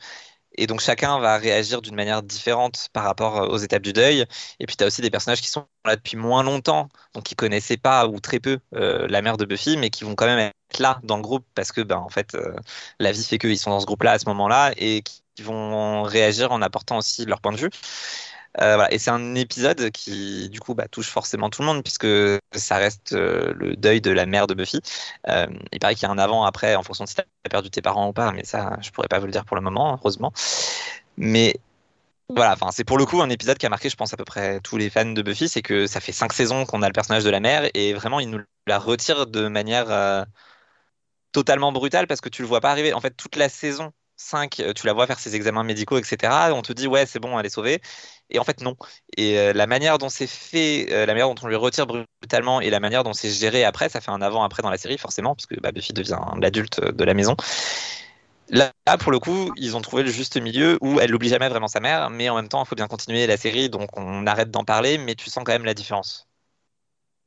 Et 0.56 0.66
donc 0.66 0.80
chacun 0.80 1.18
va 1.18 1.36
réagir 1.38 1.82
d'une 1.82 1.94
manière 1.94 2.22
différente 2.22 2.88
par 2.92 3.04
rapport 3.04 3.36
euh, 3.38 3.46
aux 3.48 3.58
étapes 3.58 3.82
du 3.82 3.92
deuil. 3.92 4.24
Et 4.60 4.66
puis 4.66 4.76
tu 4.76 4.84
as 4.84 4.86
aussi 4.86 5.02
des 5.02 5.10
personnages 5.10 5.40
qui 5.40 5.48
sont 5.48 5.66
là 5.84 5.96
depuis 5.96 6.16
moins 6.16 6.42
longtemps, 6.42 6.88
donc 7.14 7.24
qui 7.24 7.34
connaissaient 7.34 7.76
pas 7.76 8.06
ou 8.06 8.20
très 8.20 8.40
peu 8.40 8.58
euh, 8.74 9.06
la 9.08 9.22
mère 9.22 9.36
de 9.36 9.44
Buffy, 9.44 9.76
mais 9.76 9.90
qui 9.90 10.04
vont 10.04 10.14
quand 10.14 10.26
même 10.26 10.38
être 10.38 10.78
là 10.78 11.00
dans 11.04 11.16
le 11.16 11.22
groupe 11.22 11.46
parce 11.54 11.72
que 11.72 11.80
ben 11.80 11.96
en 11.98 12.08
fait 12.08 12.34
euh, 12.34 12.54
la 12.98 13.12
vie 13.12 13.24
fait 13.24 13.38
qu'ils 13.38 13.58
sont 13.58 13.70
dans 13.70 13.80
ce 13.80 13.86
groupe-là 13.86 14.12
à 14.12 14.18
ce 14.18 14.26
moment-là 14.26 14.72
et 14.76 15.02
qui 15.02 15.22
vont 15.42 16.02
réagir 16.02 16.52
en 16.52 16.62
apportant 16.62 16.98
aussi 16.98 17.24
leur 17.24 17.40
point 17.40 17.52
de 17.52 17.58
vue. 17.58 17.70
Euh. 18.60 18.86
Et 18.90 18.98
c'est 18.98 19.10
un 19.10 19.34
épisode 19.34 19.90
qui, 19.90 20.48
du 20.48 20.60
coup, 20.60 20.74
bah, 20.74 20.88
touche 20.88 21.08
forcément 21.08 21.50
tout 21.50 21.62
le 21.62 21.66
monde 21.66 21.82
puisque 21.82 22.06
ça 22.52 22.76
reste 22.76 23.12
euh, 23.12 23.52
le 23.56 23.76
deuil 23.76 24.00
de 24.00 24.10
la 24.10 24.26
mère 24.26 24.46
de 24.46 24.54
Buffy. 24.54 24.80
Euh, 25.28 25.46
il 25.72 25.78
paraît 25.78 25.94
qu'il 25.94 26.04
y 26.04 26.06
a 26.06 26.10
un 26.10 26.18
avant-après 26.18 26.74
en 26.76 26.82
fonction 26.82 27.04
de 27.04 27.08
si 27.08 27.16
tu 27.16 27.22
as 27.22 27.48
perdu 27.48 27.70
tes 27.70 27.82
parents 27.82 28.08
ou 28.08 28.12
pas, 28.12 28.32
mais 28.32 28.44
ça, 28.44 28.76
je 28.80 28.90
pourrais 28.90 29.08
pas 29.08 29.18
vous 29.18 29.26
le 29.26 29.32
dire 29.32 29.44
pour 29.44 29.56
le 29.56 29.62
moment, 29.62 29.94
heureusement. 29.94 30.32
Mais 31.16 31.56
voilà, 32.28 32.56
c'est 32.72 32.84
pour 32.84 32.98
le 32.98 33.06
coup 33.06 33.22
un 33.22 33.30
épisode 33.30 33.58
qui 33.58 33.66
a 33.66 33.68
marqué, 33.68 33.90
je 33.90 33.96
pense, 33.96 34.12
à 34.14 34.16
peu 34.16 34.24
près 34.24 34.60
tous 34.60 34.76
les 34.78 34.90
fans 34.90 35.04
de 35.06 35.22
Buffy. 35.22 35.48
C'est 35.48 35.62
que 35.62 35.86
ça 35.86 36.00
fait 36.00 36.12
cinq 36.12 36.32
saisons 36.32 36.66
qu'on 36.66 36.82
a 36.82 36.88
le 36.88 36.92
personnage 36.92 37.24
de 37.24 37.30
la 37.30 37.40
mère 37.40 37.68
et 37.74 37.94
vraiment, 37.94 38.20
il 38.20 38.30
nous 38.30 38.40
la 38.66 38.78
retire 38.78 39.26
de 39.26 39.48
manière 39.48 40.26
totalement 41.32 41.72
brutale 41.72 42.06
parce 42.06 42.20
que 42.22 42.28
tu 42.30 42.42
le 42.42 42.48
vois 42.48 42.60
pas 42.60 42.70
arriver. 42.70 42.94
En 42.94 43.00
fait, 43.00 43.10
toute 43.16 43.36
la 43.36 43.48
saison 43.48 43.92
5, 44.16 44.60
euh, 44.60 44.72
tu 44.72 44.86
la 44.86 44.92
vois 44.92 45.06
faire 45.06 45.18
ses 45.18 45.34
examens 45.36 45.64
médicaux, 45.64 45.98
etc. 45.98 46.52
On 46.54 46.62
te 46.62 46.72
dit, 46.72 46.86
ouais, 46.86 47.06
c'est 47.06 47.18
bon, 47.20 47.38
elle 47.38 47.46
est 47.46 47.50
sauvée. 47.50 47.80
Et 48.30 48.38
en 48.38 48.44
fait, 48.44 48.60
non. 48.62 48.76
Et 49.16 49.38
euh, 49.38 49.52
la 49.52 49.66
manière 49.66 49.98
dont 49.98 50.08
c'est 50.08 50.26
fait, 50.26 50.88
euh, 50.90 51.06
la 51.06 51.12
manière 51.12 51.28
dont 51.28 51.34
on 51.42 51.48
lui 51.48 51.56
retire 51.56 51.86
brutalement 51.86 52.60
et 52.60 52.70
la 52.70 52.80
manière 52.80 53.04
dont 53.04 53.12
c'est 53.12 53.30
géré 53.30 53.64
après, 53.64 53.88
ça 53.88 54.00
fait 54.00 54.10
un 54.10 54.22
avant-après 54.22 54.62
dans 54.62 54.70
la 54.70 54.78
série, 54.78 54.98
forcément, 54.98 55.34
parce 55.34 55.46
que 55.46 55.60
bah, 55.60 55.72
Buffy 55.72 55.92
devient 55.92 56.20
l'adulte 56.40 56.80
de 56.80 57.04
la 57.04 57.14
maison. 57.14 57.36
Là, 58.50 58.72
pour 59.00 59.10
le 59.10 59.18
coup, 59.18 59.52
ils 59.56 59.76
ont 59.76 59.80
trouvé 59.80 60.02
le 60.02 60.10
juste 60.10 60.36
milieu 60.40 60.78
où 60.80 61.00
elle 61.00 61.10
n'oublie 61.10 61.28
jamais 61.28 61.48
vraiment 61.48 61.68
sa 61.68 61.80
mère, 61.80 62.10
mais 62.10 62.28
en 62.28 62.36
même 62.36 62.48
temps, 62.48 62.62
il 62.62 62.66
faut 62.66 62.74
bien 62.74 62.88
continuer 62.88 63.26
la 63.26 63.36
série, 63.36 63.70
donc 63.70 63.88
on 63.98 64.26
arrête 64.26 64.50
d'en 64.50 64.64
parler, 64.64 64.98
mais 64.98 65.14
tu 65.14 65.30
sens 65.30 65.44
quand 65.44 65.52
même 65.52 65.64
la 65.64 65.74
différence. 65.74 66.28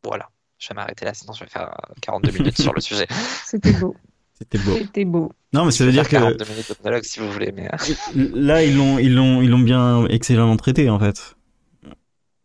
Voilà. 0.03 0.29
Je 0.59 0.69
vais 0.69 0.75
m'arrêter 0.75 1.05
là, 1.05 1.13
sinon 1.13 1.33
je 1.33 1.43
vais 1.43 1.49
faire 1.49 1.75
42 2.01 2.31
minutes 2.31 2.59
sur 2.59 2.73
le 2.73 2.81
sujet. 2.81 3.07
C'était 3.45 3.73
beau. 3.73 3.95
C'était 4.37 4.57
beau. 4.59 4.77
C'était 4.77 5.05
beau. 5.05 5.31
Non, 5.53 5.65
mais 5.65 5.71
ça 5.71 5.85
veut 5.85 5.91
dire 5.91 6.05
que 6.05 6.11
42 6.11 6.45
minutes 6.45 6.69
de 6.69 6.75
monologue 6.83 7.03
si 7.03 7.19
vous 7.19 7.31
voulez, 7.31 7.51
mais. 7.51 7.69
là, 8.15 8.63
ils 8.63 8.75
l'ont, 8.75 8.99
ils 8.99 9.13
l'ont, 9.13 9.41
ils 9.41 9.49
l'ont 9.49 9.59
bien 9.59 10.05
excellemment 10.07 10.57
traité, 10.57 10.89
en 10.89 10.99
fait. 10.99 11.35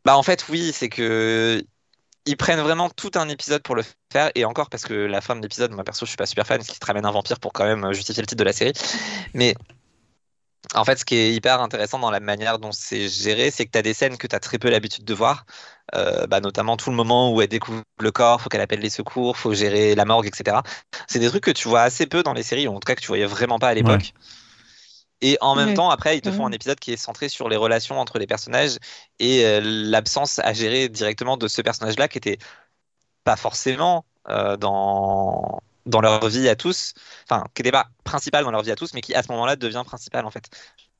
Bah 0.04 0.16
en 0.16 0.22
fait 0.22 0.46
oui, 0.48 0.72
c'est 0.72 0.88
que 0.88 1.62
ils 2.26 2.36
prennent 2.36 2.60
vraiment 2.60 2.88
tout 2.90 3.10
un 3.14 3.28
épisode 3.28 3.62
pour 3.62 3.74
le 3.74 3.82
faire 4.12 4.30
et 4.34 4.44
encore 4.44 4.68
parce 4.70 4.84
que 4.84 4.94
la 4.94 5.20
fin 5.20 5.36
de 5.36 5.42
l'épisode, 5.42 5.72
moi 5.72 5.84
perso 5.84 6.06
je 6.06 6.10
suis 6.10 6.16
pas 6.16 6.26
super 6.26 6.46
fan, 6.46 6.62
ce 6.62 6.72
qui 6.72 6.78
te 6.78 6.86
ramène 6.86 7.04
un 7.06 7.10
vampire 7.10 7.38
pour 7.40 7.52
quand 7.52 7.64
même 7.64 7.92
justifier 7.92 8.22
le 8.22 8.26
titre 8.26 8.38
de 8.38 8.44
la 8.44 8.52
série. 8.52 8.72
Mais 9.34 9.54
en 10.74 10.84
fait 10.84 10.98
ce 10.98 11.04
qui 11.04 11.16
est 11.16 11.34
hyper 11.34 11.60
intéressant 11.60 11.98
dans 11.98 12.10
la 12.10 12.20
manière 12.20 12.58
dont 12.58 12.72
c'est 12.72 13.08
géré, 13.08 13.50
c'est 13.50 13.66
que 13.66 13.70
tu 13.72 13.78
as 13.78 13.82
des 13.82 13.94
scènes 13.94 14.16
que 14.16 14.26
tu 14.26 14.34
as 14.36 14.40
très 14.40 14.58
peu 14.58 14.70
l'habitude 14.70 15.04
de 15.04 15.14
voir, 15.14 15.46
Euh, 15.94 16.26
bah, 16.26 16.40
notamment 16.40 16.76
tout 16.76 16.90
le 16.90 16.96
moment 16.96 17.32
où 17.32 17.42
elle 17.42 17.48
découvre 17.48 17.82
le 18.00 18.10
corps, 18.12 18.40
faut 18.40 18.48
qu'elle 18.48 18.60
appelle 18.62 18.80
les 18.80 18.90
secours, 18.90 19.36
faut 19.36 19.54
gérer 19.54 19.94
la 19.94 20.04
morgue, 20.04 20.26
etc. 20.26 20.62
C'est 21.08 21.18
des 21.18 21.28
trucs 21.28 21.44
que 21.44 21.50
tu 21.50 21.68
vois 21.68 21.82
assez 21.82 22.06
peu 22.06 22.22
dans 22.22 22.32
les 22.34 22.42
séries, 22.42 22.68
ou 22.68 22.72
en 22.76 22.80
tout 22.80 22.86
cas 22.86 22.94
que 22.94 23.00
tu 23.00 23.08
voyais 23.08 23.26
vraiment 23.26 23.58
pas 23.58 23.68
à 23.68 23.74
l'époque. 23.74 24.14
Et 25.20 25.38
en 25.40 25.54
même 25.54 25.72
Ouais, 25.72 25.72
temps, 25.72 25.90
après, 25.90 26.16
ils 26.18 26.20
te 26.20 26.32
font 26.32 26.46
un 26.46 26.52
épisode 26.52 26.80
qui 26.80 26.92
est 26.92 26.96
centré 26.96 27.28
sur 27.28 27.48
les 27.48 27.56
relations 27.56 27.98
entre 28.00 28.18
les 28.18 28.26
personnages 28.26 28.78
et 29.20 29.44
euh, 29.46 29.60
l'absence 29.62 30.38
à 30.40 30.52
gérer 30.52 30.88
directement 30.88 31.36
de 31.36 31.46
ce 31.48 31.62
personnage-là 31.62 32.08
qui 32.08 32.18
était 32.18 32.38
pas 33.24 33.36
forcément 33.36 34.06
euh, 34.28 34.56
dans, 34.56 35.60
dans 35.86 36.00
leur 36.02 36.28
vie 36.28 36.48
à 36.48 36.56
tous, 36.56 36.94
enfin, 37.30 37.44
qui 37.54 37.62
n'était 37.62 37.72
pas 37.72 37.88
principal 38.04 38.44
dans 38.44 38.52
leur 38.52 38.62
vie 38.62 38.72
à 38.72 38.76
tous, 38.76 38.94
mais 38.94 39.02
qui 39.02 39.14
à 39.14 39.22
ce 39.22 39.32
moment-là 39.32 39.56
devient 39.56 39.84
principal 39.86 40.26
en 40.26 40.30
fait. 40.32 40.50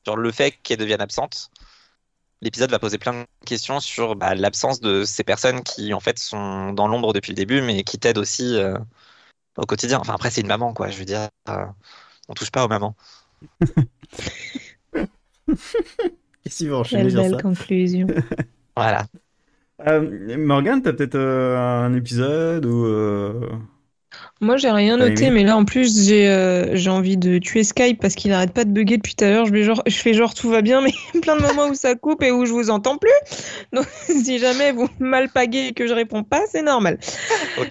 Genre 0.07 0.16
le 0.16 0.33
fait 0.33 0.53
qu'elle 0.53 0.79
devienne 0.79 1.01
absente, 1.03 1.51
l'épisode 2.42 2.70
va 2.70 2.78
poser 2.78 2.98
plein 2.98 3.12
de 3.22 3.26
questions 3.46 3.81
sur 3.81 4.16
bah, 4.16 4.35
l'absence 4.35 4.81
de 4.81 5.05
ces 5.05 5.24
personnes 5.24 5.62
qui 5.62 5.94
en 5.94 6.00
fait 6.00 6.18
sont 6.18 6.72
dans 6.74 6.88
l'ombre 6.88 7.14
depuis 7.14 7.31
le 7.31 7.37
début, 7.37 7.62
mais 7.62 7.85
qui 7.85 7.98
t'aident 7.98 8.18
aussi 8.18 8.57
euh, 8.57 8.76
au 9.57 9.64
quotidien. 9.64 9.98
Enfin, 10.00 10.14
après, 10.14 10.31
c'est 10.31 10.42
une 10.42 10.48
maman, 10.48 10.74
quoi, 10.74 10.88
je 10.90 10.98
veux 10.98 11.05
dire. 11.07 11.28
euh, 11.48 11.64
on 12.28 12.35
touche 12.35 12.50
pas 12.50 12.64
aux 12.64 12.68
mamans. 12.68 12.94
Qu'est-ce 16.44 16.57
qu'il 16.59 16.70
va 16.70 16.76
enchaîner 16.78 17.05
Quelle 17.05 17.14
belle 17.14 17.31
ça 17.33 17.42
conclusion. 17.42 18.07
Voilà. 18.76 19.07
euh, 19.87 20.37
Morgane, 20.38 20.83
t'as 20.83 20.92
peut-être 20.94 21.14
euh, 21.16 21.59
un 21.59 21.94
épisode 21.94 22.64
ou 22.64 22.87
euh, 22.87 23.50
Moi, 24.40 24.57
j'ai 24.57 24.70
rien 24.70 24.96
noté, 24.96 25.31
mais 25.31 25.44
là, 25.44 25.57
en 25.57 25.64
plus, 25.64 26.05
j'ai 26.05 26.29
euh, 26.29 26.75
j'ai 26.75 26.90
envie 26.90 27.16
de 27.16 27.38
tuer 27.38 27.62
Skype 27.62 28.01
parce 28.01 28.16
qu'il 28.16 28.33
arrête 28.33 28.53
pas 28.53 28.64
de 28.64 28.70
bugger 28.70 28.96
depuis 28.96 29.14
tout 29.14 29.25
à 29.25 29.31
l'heure. 29.31 29.46
Je, 29.46 29.53
vais 29.53 29.62
genre, 29.62 29.83
je 29.87 29.96
fais 29.96 30.14
genre 30.14 30.35
tout 30.35 30.51
va 30.51 30.62
bien, 30.62 30.81
mais 30.81 30.90
il 30.90 31.14
y 31.14 31.18
a 31.18 31.20
plein 31.20 31.37
de 31.37 31.42
moments 31.42 31.68
où 31.68 31.75
ça 31.75 31.94
coupe 31.94 32.25
et 32.25 32.33
où 32.33 32.44
je 32.44 32.53
vous 32.53 32.68
entends 32.68 32.98
plus. 32.98 33.11
Donc, 33.72 33.87
si 34.03 34.40
jamais 34.40 34.72
vous 34.72 34.88
m'alpaguez 34.98 35.68
et 35.68 35.72
que 35.75 35.87
je 35.87 35.94
réponds 35.94 36.25
pas, 36.25 36.42
c'est 36.51 36.62
normal. 36.62 36.98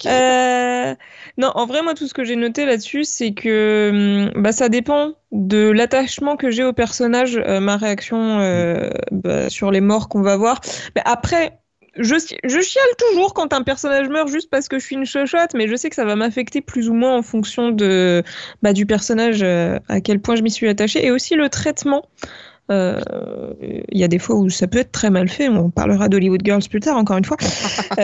Euh, 0.06 0.94
non, 1.38 1.50
en 1.54 1.66
vrai, 1.66 1.82
moi, 1.82 1.94
tout 1.94 2.06
ce 2.06 2.14
que 2.14 2.24
j'ai 2.24 2.36
noté 2.36 2.64
là-dessus, 2.64 3.04
c'est 3.04 3.32
que 3.32 4.30
hum, 4.34 4.42
bah, 4.42 4.52
ça 4.52 4.68
dépend 4.68 5.12
de 5.30 5.70
l'attachement 5.70 6.36
que 6.36 6.50
j'ai 6.50 6.64
au 6.64 6.72
personnage, 6.72 7.36
euh, 7.36 7.60
ma 7.60 7.76
réaction 7.76 8.40
euh, 8.40 8.90
bah, 9.10 9.48
sur 9.48 9.70
les 9.70 9.80
morts 9.80 10.08
qu'on 10.08 10.22
va 10.22 10.36
voir. 10.36 10.60
Mais 10.94 11.02
après, 11.04 11.58
je, 11.96 12.60
chiale 12.60 12.84
toujours 12.98 13.34
quand 13.34 13.52
un 13.52 13.62
personnage 13.62 14.08
meurt 14.08 14.28
juste 14.28 14.48
parce 14.50 14.68
que 14.68 14.78
je 14.78 14.84
suis 14.84 14.96
une 14.96 15.04
chochotte, 15.04 15.54
mais 15.54 15.68
je 15.68 15.76
sais 15.76 15.90
que 15.90 15.96
ça 15.96 16.04
va 16.04 16.16
m'affecter 16.16 16.60
plus 16.60 16.88
ou 16.88 16.94
moins 16.94 17.16
en 17.16 17.22
fonction 17.22 17.70
de, 17.70 18.22
bah, 18.62 18.72
du 18.72 18.86
personnage, 18.86 19.42
euh, 19.42 19.78
à 19.88 20.00
quel 20.00 20.20
point 20.20 20.36
je 20.36 20.42
m'y 20.42 20.50
suis 20.50 20.68
attachée, 20.68 21.04
et 21.04 21.10
aussi 21.10 21.34
le 21.34 21.48
traitement. 21.48 22.06
Euh, 22.70 23.00
Il 23.90 23.98
y 23.98 24.04
a 24.04 24.08
des 24.08 24.18
fois 24.18 24.36
où 24.36 24.48
ça 24.48 24.66
peut 24.66 24.78
être 24.78 24.92
très 24.92 25.10
mal 25.10 25.28
fait. 25.28 25.48
On 25.48 25.70
parlera 25.70 26.08
d'Hollywood 26.08 26.40
Girls 26.44 26.62
plus 26.70 26.80
tard, 26.80 26.96
encore 26.96 27.18
une 27.18 27.24
fois. 27.24 27.36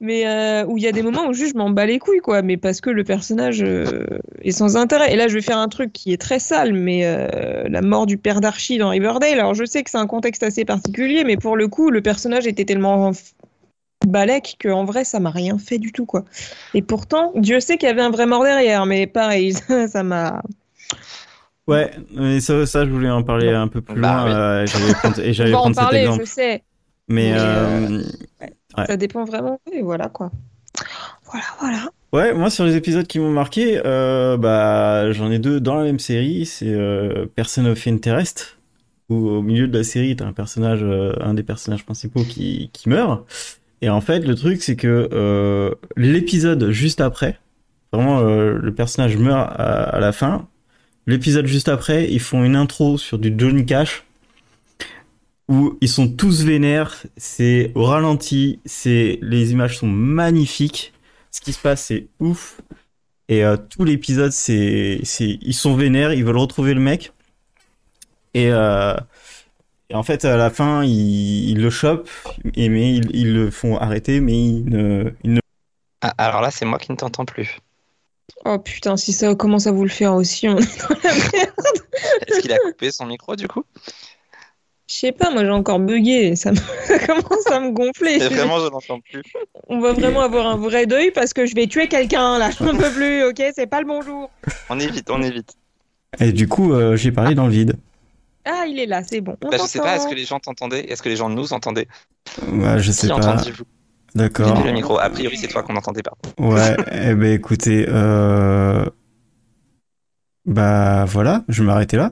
Mais 0.00 0.26
euh, 0.28 0.64
où 0.66 0.76
il 0.78 0.84
y 0.84 0.86
a 0.86 0.92
des 0.92 1.02
moments 1.02 1.26
où 1.26 1.32
juste 1.32 1.54
je 1.54 1.58
m'en 1.58 1.70
bats 1.70 1.86
les 1.86 1.98
couilles, 1.98 2.20
quoi. 2.20 2.40
Mais 2.42 2.56
parce 2.56 2.80
que 2.80 2.88
le 2.90 3.02
personnage 3.02 3.62
euh, 3.64 4.06
est 4.42 4.52
sans 4.52 4.76
intérêt. 4.76 5.12
Et 5.12 5.16
là, 5.16 5.26
je 5.26 5.34
vais 5.34 5.42
faire 5.42 5.58
un 5.58 5.68
truc 5.68 5.92
qui 5.92 6.12
est 6.12 6.20
très 6.20 6.38
sale, 6.38 6.72
mais 6.72 7.04
euh, 7.04 7.64
la 7.68 7.82
mort 7.82 8.06
du 8.06 8.16
père 8.16 8.40
d'Archie 8.40 8.78
dans 8.78 8.90
Riverdale. 8.90 9.40
Alors, 9.40 9.54
je 9.54 9.64
sais 9.64 9.82
que 9.82 9.90
c'est 9.90 9.98
un 9.98 10.06
contexte 10.06 10.44
assez 10.44 10.64
particulier, 10.64 11.24
mais 11.24 11.36
pour 11.36 11.56
le 11.56 11.66
coup, 11.66 11.90
le 11.90 12.00
personnage 12.00 12.46
était 12.46 12.64
tellement 12.64 13.10
balèque 14.06 14.56
qu'en 14.62 14.84
vrai, 14.84 15.04
ça 15.04 15.18
m'a 15.20 15.30
rien 15.30 15.58
fait 15.58 15.78
du 15.78 15.90
tout, 15.92 16.06
quoi. 16.06 16.24
Et 16.74 16.82
pourtant, 16.82 17.32
Dieu 17.34 17.58
sait 17.60 17.76
qu'il 17.76 17.88
y 17.88 17.92
avait 17.92 18.02
un 18.02 18.10
vrai 18.10 18.26
mort 18.26 18.44
derrière, 18.44 18.86
mais 18.86 19.06
pareil, 19.08 19.54
ça 19.88 20.02
m'a. 20.04 20.42
Ouais, 21.66 21.90
mais 22.12 22.40
ça, 22.40 22.64
ça, 22.66 22.84
je 22.86 22.90
voulais 22.90 23.10
en 23.10 23.22
parler 23.22 23.50
un 23.50 23.68
peu 23.68 23.82
plus 23.82 24.00
Bah 24.00 24.00
loin. 24.00 24.24
oui. 24.24 24.30
euh, 24.32 24.66
j'allais 24.66 24.94
prendre, 24.94 25.18
et 25.20 25.32
On 25.40 25.46
j'allais 25.46 25.50
va 25.50 25.58
en 25.60 25.70
prendre 25.70 25.76
cet 25.76 25.84
parler, 25.84 25.98
exemple. 26.00 26.20
je 26.20 26.24
sais. 26.24 26.64
Mais 27.08 27.32
Mais, 27.32 27.34
euh, 27.34 28.02
Ouais. 28.76 28.86
Ça 28.86 28.96
dépend 28.96 29.24
vraiment. 29.24 29.60
Et 29.72 29.82
voilà, 29.82 30.08
quoi. 30.08 30.30
Voilà, 31.24 31.44
voilà. 31.60 31.90
ouais, 32.12 32.32
moi 32.34 32.48
sur 32.50 32.64
les 32.64 32.76
épisodes 32.76 33.06
qui 33.06 33.18
m'ont 33.18 33.30
marqué, 33.30 33.80
euh, 33.84 34.36
bah 34.36 35.10
j'en 35.12 35.30
ai 35.30 35.38
deux 35.38 35.60
dans 35.60 35.74
la 35.74 35.84
même 35.84 35.98
série. 35.98 36.46
C'est 36.46 36.72
euh, 36.72 37.26
Person 37.34 37.66
of 37.66 37.86
Interest, 37.86 38.58
où 39.08 39.28
au 39.28 39.42
milieu 39.42 39.68
de 39.68 39.76
la 39.76 39.84
série, 39.84 40.16
t'as 40.16 40.26
un 40.26 40.32
personnage, 40.32 40.80
euh, 40.82 41.12
un 41.20 41.34
des 41.34 41.42
personnages 41.42 41.84
principaux 41.84 42.22
qui 42.22 42.70
qui 42.72 42.88
meurt. 42.88 43.26
Et 43.82 43.90
en 43.90 44.00
fait, 44.00 44.20
le 44.20 44.34
truc, 44.34 44.62
c'est 44.62 44.76
que 44.76 45.08
euh, 45.12 45.74
l'épisode 45.96 46.70
juste 46.70 47.00
après, 47.00 47.38
vraiment, 47.92 48.20
le 48.22 48.74
personnage 48.74 49.16
meurt 49.16 49.50
à, 49.58 49.82
à 49.84 50.00
la 50.00 50.12
fin. 50.12 50.48
L'épisode 51.06 51.46
juste 51.46 51.68
après, 51.68 52.10
ils 52.10 52.20
font 52.20 52.44
une 52.44 52.56
intro 52.56 52.98
sur 52.98 53.18
du 53.18 53.32
Johnny 53.36 53.64
Cash 53.64 54.04
où 55.48 55.78
ils 55.80 55.88
sont 55.88 56.08
tous 56.08 56.44
vénères, 56.44 56.96
c'est 57.16 57.72
au 57.74 57.84
ralenti, 57.84 58.60
c'est 58.64 59.18
les 59.22 59.52
images 59.52 59.78
sont 59.78 59.86
magnifiques, 59.88 60.92
ce 61.30 61.40
qui 61.40 61.52
se 61.52 61.60
passe 61.60 61.84
c'est 61.86 62.08
ouf 62.20 62.60
et 63.28 63.44
euh, 63.44 63.56
tout 63.56 63.84
l'épisode 63.84 64.32
c'est 64.32 65.00
c'est 65.04 65.38
ils 65.42 65.54
sont 65.54 65.76
vénères, 65.76 66.12
ils 66.14 66.24
veulent 66.24 66.38
retrouver 66.38 66.74
le 66.74 66.80
mec 66.80 67.12
et, 68.34 68.50
euh, 68.52 68.94
et 69.90 69.94
en 69.94 70.02
fait 70.02 70.24
à 70.24 70.36
la 70.36 70.50
fin 70.50 70.84
ils, 70.84 71.50
ils 71.50 71.60
le 71.62 71.70
chopent 71.70 72.10
et 72.54 72.68
mais 72.68 72.94
ils, 72.96 73.16
ils 73.16 73.34
le 73.34 73.50
font 73.50 73.78
arrêter 73.78 74.20
mais 74.20 74.34
ils 74.38 74.64
ne, 74.66 75.12
ils 75.24 75.34
ne 75.34 75.40
Ah, 76.00 76.12
alors 76.18 76.40
là, 76.40 76.50
c'est 76.50 76.64
moi 76.64 76.78
qui 76.78 76.90
ne 76.90 76.96
t'entends 76.96 77.24
plus. 77.24 77.58
Oh 78.44 78.58
putain, 78.58 78.96
si 78.96 79.12
ça 79.12 79.34
commence 79.36 79.66
à 79.68 79.72
vous 79.72 79.84
le 79.84 79.90
faire 79.90 80.14
aussi, 80.14 80.48
on 80.48 80.56
est 80.58 80.78
dans 80.80 80.96
la 81.04 81.14
merde. 81.14 81.52
Est-ce 82.26 82.40
qu'il 82.40 82.52
a 82.52 82.58
coupé 82.58 82.90
son 82.92 83.06
micro 83.06 83.36
du 83.36 83.48
coup? 83.48 83.64
Je 84.88 84.94
sais 84.94 85.12
pas, 85.12 85.30
moi 85.30 85.44
j'ai 85.44 85.50
encore 85.50 85.80
bugué, 85.80 86.34
ça, 86.34 86.50
me... 86.50 86.56
ça 86.86 86.98
commence 86.98 87.46
à 87.50 87.60
me 87.60 87.72
gonfler. 87.72 88.14
Et 88.14 88.28
Vraiment, 88.28 88.58
je 88.58 88.70
n'entends 88.70 89.00
plus. 89.00 89.22
On 89.68 89.80
va 89.80 89.92
vraiment 89.92 90.22
avoir 90.22 90.46
un 90.46 90.56
vrai 90.56 90.86
deuil 90.86 91.10
parce 91.10 91.34
que 91.34 91.44
je 91.44 91.54
vais 91.54 91.66
tuer 91.66 91.88
quelqu'un 91.88 92.38
là, 92.38 92.50
j'en 92.50 92.76
peux 92.76 92.90
plus, 92.90 93.24
ok? 93.24 93.42
C'est 93.54 93.66
pas 93.66 93.80
le 93.80 93.86
bonjour. 93.86 94.30
On 94.70 94.80
évite, 94.80 95.10
on 95.10 95.22
évite. 95.22 95.54
et 96.20 96.32
du 96.32 96.48
coup 96.48 96.72
euh, 96.72 96.96
j'ai 96.96 97.12
parlé 97.12 97.34
dans 97.34 97.46
le 97.46 97.52
vide. 97.52 97.76
Ah, 98.46 98.64
il 98.66 98.78
est 98.78 98.86
là, 98.86 99.02
c'est 99.04 99.20
bon. 99.20 99.36
On 99.44 99.50
Bah, 99.50 99.58
je 99.60 99.66
sais 99.66 99.78
pas, 99.78 99.96
est-ce 99.96 100.08
que 100.08 100.14
les 100.14 100.24
gens 100.24 100.40
t'entendaient? 100.40 100.90
Est-ce 100.90 101.02
que 101.02 101.10
les 101.10 101.16
gens 101.16 101.28
nous 101.28 101.52
entendaient? 101.52 101.86
Bah, 102.50 102.78
je 102.78 102.90
sais 102.90 103.08
Qui 103.08 103.20
pas. 103.20 103.36
D'accord. 104.14 104.64
Le 104.64 104.72
micro. 104.72 104.98
A 104.98 105.10
priori, 105.10 105.36
c'est 105.36 105.48
toi 105.48 105.62
qu'on 105.62 105.74
n'entendait 105.74 106.02
pas. 106.02 106.14
Ouais, 106.38 106.76
eh 106.92 107.14
ben 107.14 107.32
écoutez, 107.32 107.84
euh... 107.88 108.86
bah 110.48 111.04
voilà, 111.04 111.44
je 111.48 111.62
vais 111.62 111.66
m'arrêter 111.66 111.96
là. 111.96 112.10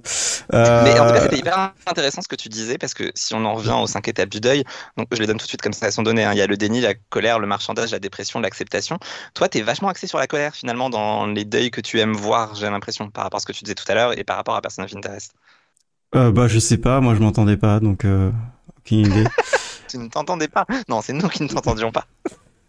Euh, 0.53 0.85
Mais 0.85 0.99
en 1.01 1.07
tout 1.07 1.12
cas, 1.12 1.20
c'était 1.20 1.38
hyper 1.38 1.72
intéressant 1.87 2.20
ce 2.22 2.29
que 2.29 2.37
tu 2.37 2.49
disais, 2.49 2.77
parce 2.79 2.92
que 2.94 3.11
si 3.14 3.35
on 3.35 3.44
en 3.44 3.55
revient 3.55 3.75
aux 3.81 3.87
cinq 3.87 4.09
étapes 4.09 4.29
du 4.29 4.40
deuil, 4.40 4.62
donc 4.96 5.09
je 5.12 5.18
les 5.20 5.27
donne 5.27 5.38
tout 5.38 5.44
de 5.44 5.49
suite 5.49 5.62
comme 5.62 5.72
ça, 5.72 5.87
elles 5.87 5.92
sont 5.92 6.03
données. 6.03 6.25
hein. 6.25 6.33
Il 6.35 6.38
y 6.38 6.42
a 6.42 6.46
le 6.46 6.57
déni, 6.57 6.81
la 6.81 6.94
colère, 6.94 7.38
le 7.38 7.46
marchandage, 7.46 7.92
la 7.92 7.99
dépression, 7.99 8.40
l'acceptation. 8.40 8.99
Toi, 9.35 9.49
t'es 9.49 9.62
vachement 9.62 9.88
axé 9.88 10.07
sur 10.07 10.18
la 10.18 10.27
colère, 10.27 10.55
finalement, 10.55 10.90
dans 10.90 11.27
les 11.27 11.44
deuils 11.46 11.70
que 11.70 11.81
tu 11.81 11.99
aimes 12.01 12.12
voir, 12.14 12.55
j'ai 12.55 12.68
l'impression, 12.68 13.11
par 13.11 13.25
rapport 13.25 13.38
à 13.38 13.40
ce 13.40 13.46
que 13.46 13.53
tu 13.53 13.64
disais 13.64 13.75
tout 13.75 13.90
à 13.90 13.94
l'heure 13.94 14.18
et 14.18 14.25
par 14.25 14.37
rapport 14.37 14.55
à 14.57 14.61
Person 14.61 14.85
of 14.85 14.94
Interest. 14.94 15.33
euh, 16.14 16.31
bah 16.33 16.49
je 16.49 16.59
sais 16.59 16.79
pas, 16.79 17.01
moi 17.01 17.14
je 17.14 17.20
m'entendais 17.20 17.57
pas, 17.57 17.81
donc 17.81 18.05
euh, 18.05 18.31
aucune 18.79 19.01
idée. 19.01 19.25
Tu 19.88 19.99
ne 19.99 20.09
t'entendais 20.09 20.49
pas? 20.49 20.66
Non, 20.88 21.01
c'est 21.03 21.12
nous 21.12 21.29
qui 21.29 21.42
ne 21.42 21.49
t'entendions 21.49 21.92
pas. 21.92 22.07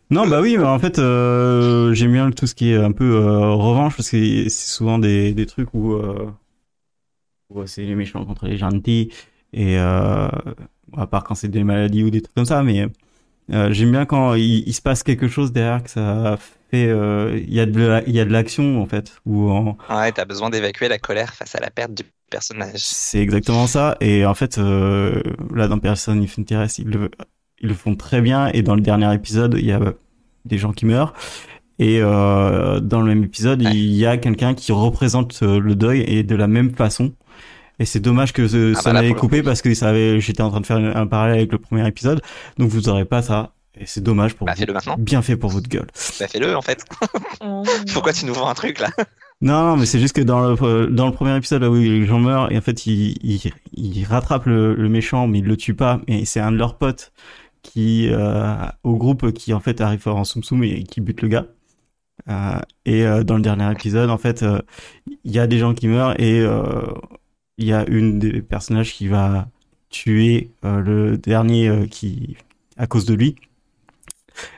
Non, 0.10 0.28
bah 0.28 0.42
oui, 0.42 0.58
mais 0.58 0.64
en 0.64 0.80
fait 0.80 1.00
euh, 1.00 1.94
j'aime 1.94 2.14
bien 2.14 2.32
tout 2.32 2.48
ce 2.48 2.56
qui 2.56 2.72
est 2.72 2.78
un 2.78 2.92
peu 2.94 3.16
euh, 3.16 3.52
revanche 3.54 3.96
parce 3.98 4.10
que 4.10 4.48
c'est 4.50 4.68
souvent 4.72 5.00
des, 5.00 5.34
des 5.34 5.46
trucs 5.46 5.74
où, 5.74 5.94
euh, 5.94 6.32
où 7.50 7.66
c'est 7.66 7.84
les 7.84 7.96
méchants 7.96 8.26
contre 8.26 8.46
les 8.48 8.58
gentils 8.58 9.12
et 9.54 9.78
euh, 9.80 10.28
à 10.98 11.08
part 11.08 11.24
quand 11.24 11.36
c'est 11.36 11.48
des 11.48 11.64
maladies 11.64 12.04
ou 12.04 12.10
des 12.10 12.22
trucs 12.22 12.36
comme 12.36 12.46
ça, 12.46 12.64
mais 12.64 12.88
Euh, 13.52 13.74
J'aime 13.74 13.92
bien 13.92 14.06
quand 14.06 14.36
il, 14.36 14.68
il, 14.68 14.74
se 14.74 14.82
passe 14.82 15.04
quelque 15.04 15.28
chose 15.28 15.52
derrière 15.54 15.84
que 15.84 15.90
ça 15.92 16.38
fait, 16.72 16.88
euh, 16.88 17.38
il 17.48 17.54
y 17.54 17.60
a 17.62 17.66
de 17.68 18.04
il 18.08 18.16
y 18.16 18.20
a 18.22 18.26
de 18.26 18.32
l'action 18.32 18.82
en 18.82 18.88
fait. 18.88 19.22
Ou 19.26 19.50
en... 19.52 19.78
Ouais, 19.90 20.12
t'as 20.14 20.24
besoin 20.26 20.50
d'évacuer 20.50 20.88
la 20.88 20.98
colère 21.00 21.34
face 21.34 21.56
à 21.56 21.60
la 21.60 21.70
perte 21.72 21.94
du 21.94 22.04
personnage. 22.30 22.82
C'est 22.82 23.20
exactement 23.22 23.68
ça. 23.68 23.98
Et 24.02 24.26
en 24.26 24.34
fait, 24.34 24.58
euh, 24.58 25.22
là 25.54 25.68
dans 25.68 25.80
Person 25.80 26.22
If 26.22 26.38
Interest, 26.40 26.80
ils 26.80 26.90
le, 26.90 27.10
ils 27.62 27.70
le 27.70 27.74
font 27.74 27.96
très 27.96 28.22
bien. 28.22 28.48
Et 28.54 28.62
dans 28.62 28.76
le 28.76 28.82
dernier 28.82 29.14
épisode, 29.14 29.56
il 29.58 29.66
y 29.66 29.72
a 29.72 29.80
des 30.46 30.58
gens 30.58 30.72
qui 30.72 30.86
meurent. 30.86 31.14
Et 31.80 32.00
euh, 32.02 32.80
dans 32.80 33.02
le 33.02 33.08
même 33.08 33.24
épisode, 33.24 33.62
ouais. 33.62 33.72
il 33.72 33.94
y 33.94 34.06
a 34.06 34.18
quelqu'un 34.18 34.56
qui 34.56 34.72
représente 34.72 35.40
euh, 35.44 35.60
le 35.60 35.76
deuil 35.76 36.02
et 36.02 36.24
de 36.24 36.36
la 36.36 36.48
même 36.48 36.74
façon. 36.74 37.14
Et 37.80 37.86
c'est 37.86 38.00
dommage 38.00 38.34
que 38.34 38.48
ce, 38.48 38.74
ah 38.76 38.82
ça 38.82 38.94
bah 38.94 39.08
coupé 39.12 39.44
parce 39.44 39.62
que 39.62 39.72
ça 39.76 39.90
avait, 39.90 40.20
j'étais 40.20 40.42
en 40.42 40.50
train 40.50 40.62
de 40.62 40.66
faire 40.66 40.78
un 40.78 41.06
parallèle 41.06 41.38
avec 41.38 41.52
le 41.52 41.60
premier 41.60 41.88
épisode, 41.88 42.22
donc 42.58 42.70
vous 42.70 42.90
aurez 42.90 43.06
pas 43.06 43.22
ça. 43.22 43.54
Et 43.80 43.86
c'est 43.86 44.02
dommage 44.02 44.34
pour 44.34 44.48
bah, 44.48 44.54
vous. 44.58 44.74
Maintenant. 44.74 44.96
Bien 44.98 45.22
fait 45.22 45.38
pour 45.38 45.52
votre 45.52 45.70
gueule. 45.70 45.86
Bah 46.20 46.28
fais-le 46.28 46.56
en 46.56 46.64
fait. 46.64 46.84
Pourquoi 47.94 48.14
tu 48.14 48.26
nous 48.26 48.34
vends 48.34 48.48
un 48.48 48.56
truc 48.56 48.80
là? 48.80 48.90
Non, 49.40 49.62
non, 49.62 49.78
mais 49.78 49.86
c'est 49.86 50.00
juste 50.00 50.16
que 50.16 50.22
dans 50.22 50.40
le 50.40 50.88
dans 50.88 51.06
le 51.06 51.12
premier 51.12 51.38
épisode 51.38 51.62
là 51.62 51.70
où 51.70 51.76
les 51.76 52.08
gens 52.08 52.18
meurent 52.18 52.52
et 52.52 52.58
en 52.58 52.62
fait 52.62 52.88
ils 52.88 53.16
ils, 53.22 53.52
ils 53.74 54.04
rattrapent 54.06 54.48
le, 54.48 54.74
le, 54.74 54.90
méchant 54.90 55.28
mais 55.28 55.38
ils 55.38 55.46
le 55.46 55.56
tuent 55.56 55.76
pas 55.76 56.02
et 56.08 56.26
c'est 56.26 56.40
un 56.40 56.52
de 56.52 56.58
leurs 56.58 56.80
potes 56.80 57.12
qui 57.68 58.08
euh, 58.10 58.66
au 58.84 58.96
groupe 58.98 59.32
qui 59.34 59.54
en 59.54 59.60
fait 59.60 59.82
arrive 59.82 60.08
en 60.08 60.24
soum 60.24 60.44
soum 60.44 60.64
et 60.64 60.84
qui 60.84 61.02
bute 61.02 61.22
le 61.22 61.28
gars. 61.28 61.48
Euh, 62.30 62.60
et 62.86 63.06
euh, 63.06 63.24
dans 63.24 63.36
le 63.36 63.42
dernier 63.42 63.72
épisode, 63.72 64.10
en 64.10 64.18
fait, 64.18 64.44
il 65.24 65.32
y 65.32 65.40
a 65.40 65.48
des 65.48 65.60
gens 65.60 65.74
qui 65.74 65.88
meurent 65.88 66.20
et 66.20 66.44
il 67.58 67.66
y 67.66 67.74
a 67.74 67.88
une 67.90 68.20
des 68.20 68.42
personnages 68.42 68.94
qui 68.94 69.08
va 69.08 69.50
tuer 69.90 70.52
le 70.64 71.18
dernier 71.18 71.88
qui 71.90 72.38
à 72.78 72.88
cause 72.88 73.06
de 73.06 73.14
lui. 73.14 73.36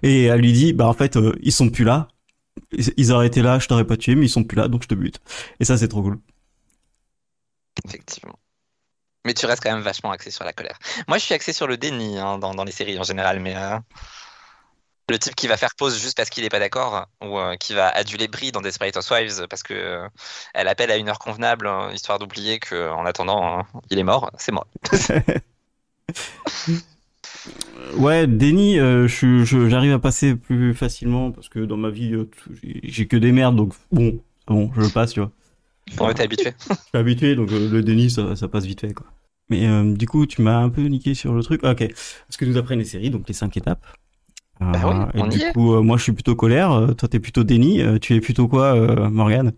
Et 0.03 0.25
elle 0.25 0.41
lui 0.41 0.53
dit, 0.53 0.73
bah 0.73 0.87
en 0.87 0.93
fait, 0.93 1.17
ils 1.41 1.51
sont 1.51 1.69
plus 1.69 1.85
là. 1.85 2.09
Ils 2.97 3.11
auraient 3.11 3.27
été 3.27 3.41
là, 3.41 3.59
je 3.59 3.67
t'aurais 3.67 3.85
pas 3.85 3.97
tué, 3.97 4.15
mais 4.15 4.25
ils 4.25 4.29
sont 4.29 4.43
plus 4.43 4.57
là, 4.57 4.67
donc 4.67 4.83
je 4.83 4.87
te 4.89 4.95
bute. 4.95 5.21
Et 5.59 5.65
ça, 5.65 5.77
c'est 5.77 5.87
trop 5.87 6.03
cool. 6.03 6.19
Effectivement. 7.85 8.38
Mais 9.25 9.33
tu 9.33 9.45
restes 9.45 9.61
quand 9.61 9.71
même 9.71 9.81
vachement 9.81 10.11
axé 10.11 10.31
sur 10.31 10.45
la 10.45 10.53
colère. 10.53 10.79
Moi, 11.07 11.17
je 11.17 11.23
suis 11.23 11.33
axé 11.33 11.51
sur 11.51 11.67
le 11.67 11.77
déni 11.77 12.17
hein, 12.17 12.37
dans, 12.37 12.53
dans, 12.53 12.63
les 12.63 12.71
séries 12.71 12.97
en 12.99 13.03
général, 13.03 13.39
mais 13.39 13.55
euh, 13.55 13.77
le 15.09 15.19
type 15.19 15.35
qui 15.35 15.47
va 15.47 15.57
faire 15.57 15.75
pause 15.77 15.99
juste 15.99 16.15
parce 16.15 16.29
qu'il 16.29 16.43
n'est 16.43 16.49
pas 16.49 16.59
d'accord, 16.59 17.07
ou 17.21 17.37
euh, 17.37 17.57
qui 17.57 17.73
va 17.73 17.89
aduler 17.89 18.27
Brie 18.29 18.51
dans 18.51 18.61
Desperate 18.61 18.95
Housewives 18.95 19.47
parce 19.49 19.63
que 19.63 19.73
euh, 19.73 20.07
elle 20.53 20.69
appelle 20.69 20.89
à 20.89 20.97
une 20.97 21.09
heure 21.09 21.19
convenable, 21.19 21.67
hein, 21.67 21.91
histoire 21.93 22.17
d'oublier 22.17 22.59
qu'en 22.59 23.05
attendant, 23.05 23.65
il 23.89 23.99
est 23.99 24.03
mort, 24.03 24.31
c'est 24.37 24.53
moi. 24.53 24.67
ouais, 27.97 28.25
déni, 28.25 28.77
j'arrive 28.77 29.07
je, 29.07 29.43
je, 29.43 29.93
à 29.93 29.99
passer 29.99 30.35
plus 30.35 30.73
facilement 30.73 31.31
parce 31.31 31.49
que 31.49 31.59
dans 31.59 31.77
ma 31.77 31.89
vie, 31.89 32.15
j'ai 32.63 33.05
que 33.05 33.17
des 33.17 33.33
merdes, 33.33 33.57
donc 33.57 33.73
bon, 33.91 34.21
bon, 34.47 34.71
je 34.77 34.87
passe, 34.87 35.11
tu 35.11 35.19
vois. 35.19 35.31
Ouais, 35.99 36.13
t'es 36.13 36.23
habitué. 36.23 36.53
Je 36.69 36.75
suis 36.75 36.97
habitué, 36.97 37.35
donc 37.35 37.51
euh, 37.51 37.69
le 37.69 37.83
déni, 37.83 38.09
ça, 38.09 38.35
ça, 38.35 38.47
passe 38.47 38.65
vite 38.65 38.81
fait, 38.81 38.93
quoi. 38.93 39.07
Mais 39.49 39.67
euh, 39.67 39.93
du 39.93 40.07
coup, 40.07 40.25
tu 40.25 40.41
m'as 40.41 40.57
un 40.57 40.69
peu 40.69 40.83
niqué 40.83 41.13
sur 41.13 41.33
le 41.33 41.41
truc. 41.41 41.63
Ok. 41.63 41.87
Parce 41.87 42.37
que 42.37 42.45
nous 42.45 42.57
apprennent 42.57 42.79
les 42.79 42.85
séries, 42.85 43.09
donc 43.09 43.27
les 43.27 43.33
cinq 43.33 43.57
étapes. 43.57 43.85
Bah 44.59 44.81
oui, 44.85 45.21
et 45.21 45.27
du 45.29 45.39
coup, 45.53 45.73
euh, 45.73 45.81
moi, 45.81 45.97
je 45.97 46.03
suis 46.03 46.11
plutôt 46.11 46.35
colère. 46.35 46.93
toi, 46.97 47.07
t'es 47.07 47.19
plutôt 47.19 47.43
déni. 47.43 47.81
tu 48.01 48.15
es 48.15 48.21
plutôt 48.21 48.47
quoi, 48.47 49.09
Morgane? 49.09 49.53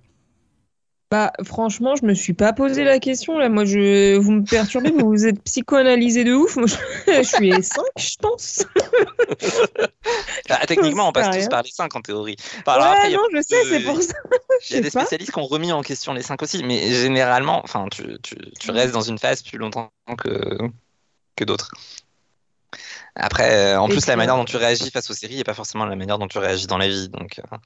Bah, 1.11 1.33
franchement, 1.43 1.97
je 1.97 2.05
me 2.05 2.13
suis 2.13 2.31
pas 2.31 2.53
posé 2.53 2.85
la 2.85 2.97
question 2.99 3.37
là. 3.37 3.49
Moi, 3.49 3.65
je, 3.65 4.15
vous 4.15 4.31
me 4.31 4.43
perturbez, 4.43 4.91
vous, 4.91 5.09
vous 5.09 5.25
êtes 5.25 5.43
psychoanalysé 5.43 6.23
de 6.23 6.33
ouf. 6.33 6.55
Moi, 6.55 6.67
je, 6.67 6.75
je 7.17 7.21
suis 7.23 7.51
les 7.51 7.61
5, 7.61 7.83
je 7.97 8.15
pense. 8.21 8.65
ah, 10.49 10.65
techniquement, 10.67 11.09
on 11.09 11.11
passe 11.11 11.37
tous 11.37 11.49
par 11.49 11.63
les 11.63 11.69
5 11.69 11.93
en 11.97 12.01
théorie. 12.01 12.37
Enfin, 12.59 12.71
alors, 12.71 12.91
ouais, 12.91 12.97
après, 12.97 13.11
non, 13.11 13.23
je 13.35 13.41
sais, 13.41 13.61
c'est 13.65 13.81
pour 13.81 14.01
ça. 14.01 14.13
Il 14.69 14.75
y 14.77 14.79
a 14.79 14.81
des 14.81 14.89
spécialistes 14.89 15.33
qui 15.33 15.39
ont 15.39 15.45
remis 15.45 15.73
en 15.73 15.81
question 15.81 16.13
les 16.13 16.21
5 16.21 16.41
aussi, 16.41 16.63
mais 16.63 16.79
généralement, 16.93 17.59
enfin, 17.61 17.87
tu, 17.91 18.17
tu, 18.23 18.37
tu 18.57 18.71
restes 18.71 18.93
dans 18.93 19.01
une 19.01 19.19
phase 19.19 19.41
plus 19.41 19.57
longtemps 19.57 19.91
que, 20.17 20.57
que 21.35 21.43
d'autres. 21.43 21.71
Après, 23.15 23.73
euh, 23.73 23.79
en 23.79 23.87
et 23.87 23.91
plus, 23.91 24.07
la 24.07 24.15
manière 24.15 24.37
dont 24.37 24.45
tu 24.45 24.55
réagis 24.55 24.89
face 24.89 25.09
aux 25.09 25.13
séries 25.13 25.37
n'est 25.37 25.43
pas 25.43 25.53
forcément 25.53 25.85
la 25.85 25.95
manière 25.95 26.17
dont 26.17 26.27
tu 26.27 26.37
réagis 26.37 26.67
dans 26.67 26.77
la 26.77 26.87
vie. 26.87 27.09
Donc, 27.09 27.39
euh... 27.39 27.57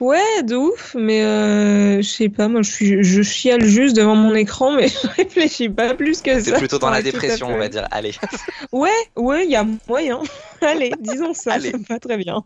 Ouais, 0.00 0.42
de 0.42 0.56
ouf, 0.56 0.96
mais 0.98 1.22
euh, 1.22 2.02
je 2.02 2.08
sais 2.08 2.28
pas, 2.28 2.48
moi 2.48 2.62
je, 2.62 2.70
suis, 2.70 3.04
je 3.04 3.22
chiale 3.22 3.64
juste 3.64 3.94
devant 3.94 4.16
mon 4.16 4.34
écran, 4.34 4.72
mais 4.72 4.88
je 5.02 5.06
réfléchis 5.06 5.68
pas 5.68 5.94
plus 5.94 6.20
que 6.20 6.40
ça. 6.40 6.44
C'est 6.44 6.58
plutôt 6.58 6.78
dans 6.78 6.90
la 6.90 7.02
dépression, 7.02 7.48
on 7.48 7.58
va 7.58 7.68
dire. 7.68 7.86
Allez. 7.92 8.14
ouais, 8.72 8.90
ouais, 9.16 9.44
il 9.44 9.50
y 9.50 9.56
a 9.56 9.64
moyen. 9.88 10.20
Allez, 10.60 10.92
disons 10.98 11.34
ça, 11.34 11.54
Allez. 11.54 11.70
ça 11.70 11.78
me 11.78 11.84
va 11.84 12.00
très 12.00 12.16
bien. 12.16 12.42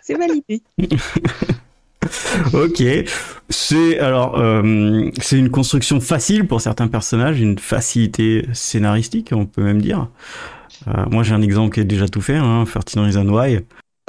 C'est 0.00 0.14
validé. 0.14 0.62
ok, 2.52 2.82
c'est 3.48 3.98
alors 3.98 4.38
euh, 4.38 5.10
c'est 5.20 5.38
une 5.38 5.50
construction 5.50 6.00
facile 6.00 6.46
pour 6.46 6.60
certains 6.60 6.88
personnages, 6.88 7.40
une 7.40 7.58
facilité 7.58 8.46
scénaristique, 8.52 9.30
on 9.32 9.46
peut 9.46 9.62
même 9.62 9.80
dire. 9.80 10.08
Euh, 10.88 11.04
moi, 11.10 11.22
j'ai 11.22 11.34
un 11.34 11.42
exemple 11.42 11.74
qui 11.74 11.80
est 11.80 11.84
déjà 11.84 12.08
tout 12.08 12.20
fait, 12.20 12.36
hein, 12.36 12.64
13 12.64 13.04
Reasons 13.04 13.28
Why. 13.28 13.60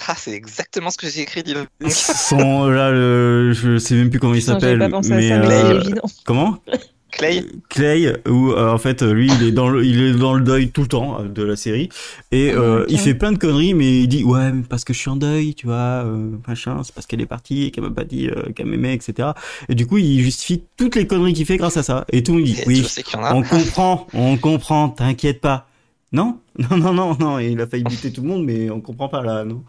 Ah, 0.08 0.16
c'est 0.18 0.32
exactement 0.32 0.90
ce 0.90 0.98
que 0.98 1.08
j'ai 1.08 1.22
écrit. 1.22 1.44
Son, 1.88 2.68
là, 2.68 2.92
le, 2.92 3.54
je 3.54 3.78
sais 3.78 3.96
même 3.96 4.10
plus 4.10 4.20
comment 4.20 4.34
il 4.34 4.42
s'appelle. 4.42 4.80
Mais, 5.08 5.30
ça, 5.30 5.36
euh, 5.36 5.84
comment? 6.26 6.58
Clay. 7.18 7.46
Clay, 7.70 8.14
où 8.28 8.52
euh, 8.52 8.72
en 8.72 8.78
fait 8.78 9.02
lui 9.04 9.32
il 9.32 9.48
est 9.48 9.52
dans 9.52 9.70
le 9.70 9.86
il 9.86 10.02
est 10.02 10.14
dans 10.14 10.34
le 10.34 10.42
deuil 10.42 10.70
tout 10.72 10.82
le 10.82 10.88
temps 10.88 11.20
euh, 11.20 11.28
de 11.28 11.44
la 11.44 11.56
série 11.56 11.90
et 12.32 12.52
euh, 12.52 12.84
okay. 12.84 12.94
il 12.94 13.00
fait 13.00 13.14
plein 13.14 13.32
de 13.32 13.38
conneries 13.38 13.74
mais 13.74 14.02
il 14.02 14.08
dit 14.08 14.24
ouais 14.24 14.52
mais 14.52 14.64
parce 14.64 14.84
que 14.84 14.94
je 14.94 15.00
suis 15.00 15.10
en 15.10 15.16
deuil 15.16 15.54
tu 15.54 15.68
vois 15.68 15.76
euh, 15.76 16.32
machin 16.48 16.82
c'est 16.84 16.94
parce 16.94 17.06
qu'elle 17.06 17.22
est 17.22 17.28
partie 17.28 17.66
et 17.66 17.72
qu'elle 17.72 17.84
m'a 17.84 17.92
pas 17.92 18.04
dit 18.04 18.30
qu'elle 18.56 18.66
m'aimait 18.66 18.96
etc 18.96 19.30
et 19.70 19.76
du 19.76 19.86
coup 19.86 19.98
il 19.98 20.22
justifie 20.22 20.64
toutes 20.76 20.96
les 20.96 21.06
conneries 21.06 21.34
qu'il 21.34 21.46
fait 21.46 21.58
grâce 21.58 21.78
à 21.78 21.84
ça 21.84 22.06
et 22.12 22.24
tout 22.24 22.34
le 22.34 22.40
monde 22.40 22.48
dit 22.48 22.60
Et 22.62 22.68
oui 22.68 22.86
en 23.14 23.38
on 23.38 23.44
comprend 23.44 24.08
on 24.14 24.38
comprend 24.38 24.90
t'inquiète 24.90 25.40
pas 25.40 25.68
non 26.12 26.40
non 26.58 26.78
non 26.78 26.94
non 26.94 27.18
non 27.20 27.40
il 27.40 27.62
a 27.62 27.68
failli 27.68 27.84
buter 27.84 28.12
tout 28.12 28.22
le 28.22 28.28
monde 28.28 28.44
mais 28.44 28.70
on 28.70 28.82
comprend 28.82 29.08
pas 29.08 29.22
là 29.22 29.46
non 29.46 29.64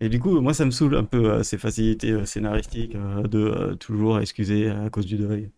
et 0.00 0.08
du 0.08 0.18
coup, 0.18 0.40
moi, 0.40 0.54
ça 0.54 0.64
me 0.64 0.70
saoule 0.70 0.96
un 0.96 1.04
peu 1.04 1.30
euh, 1.30 1.42
ces 1.42 1.56
facilités 1.58 2.10
euh, 2.10 2.24
scénaristiques 2.24 2.96
euh, 2.96 3.22
de 3.22 3.74
toujours 3.74 4.18
excuser 4.20 4.68
à 4.68 4.90
cause 4.90 5.06
du 5.06 5.16
deuil. 5.16 5.50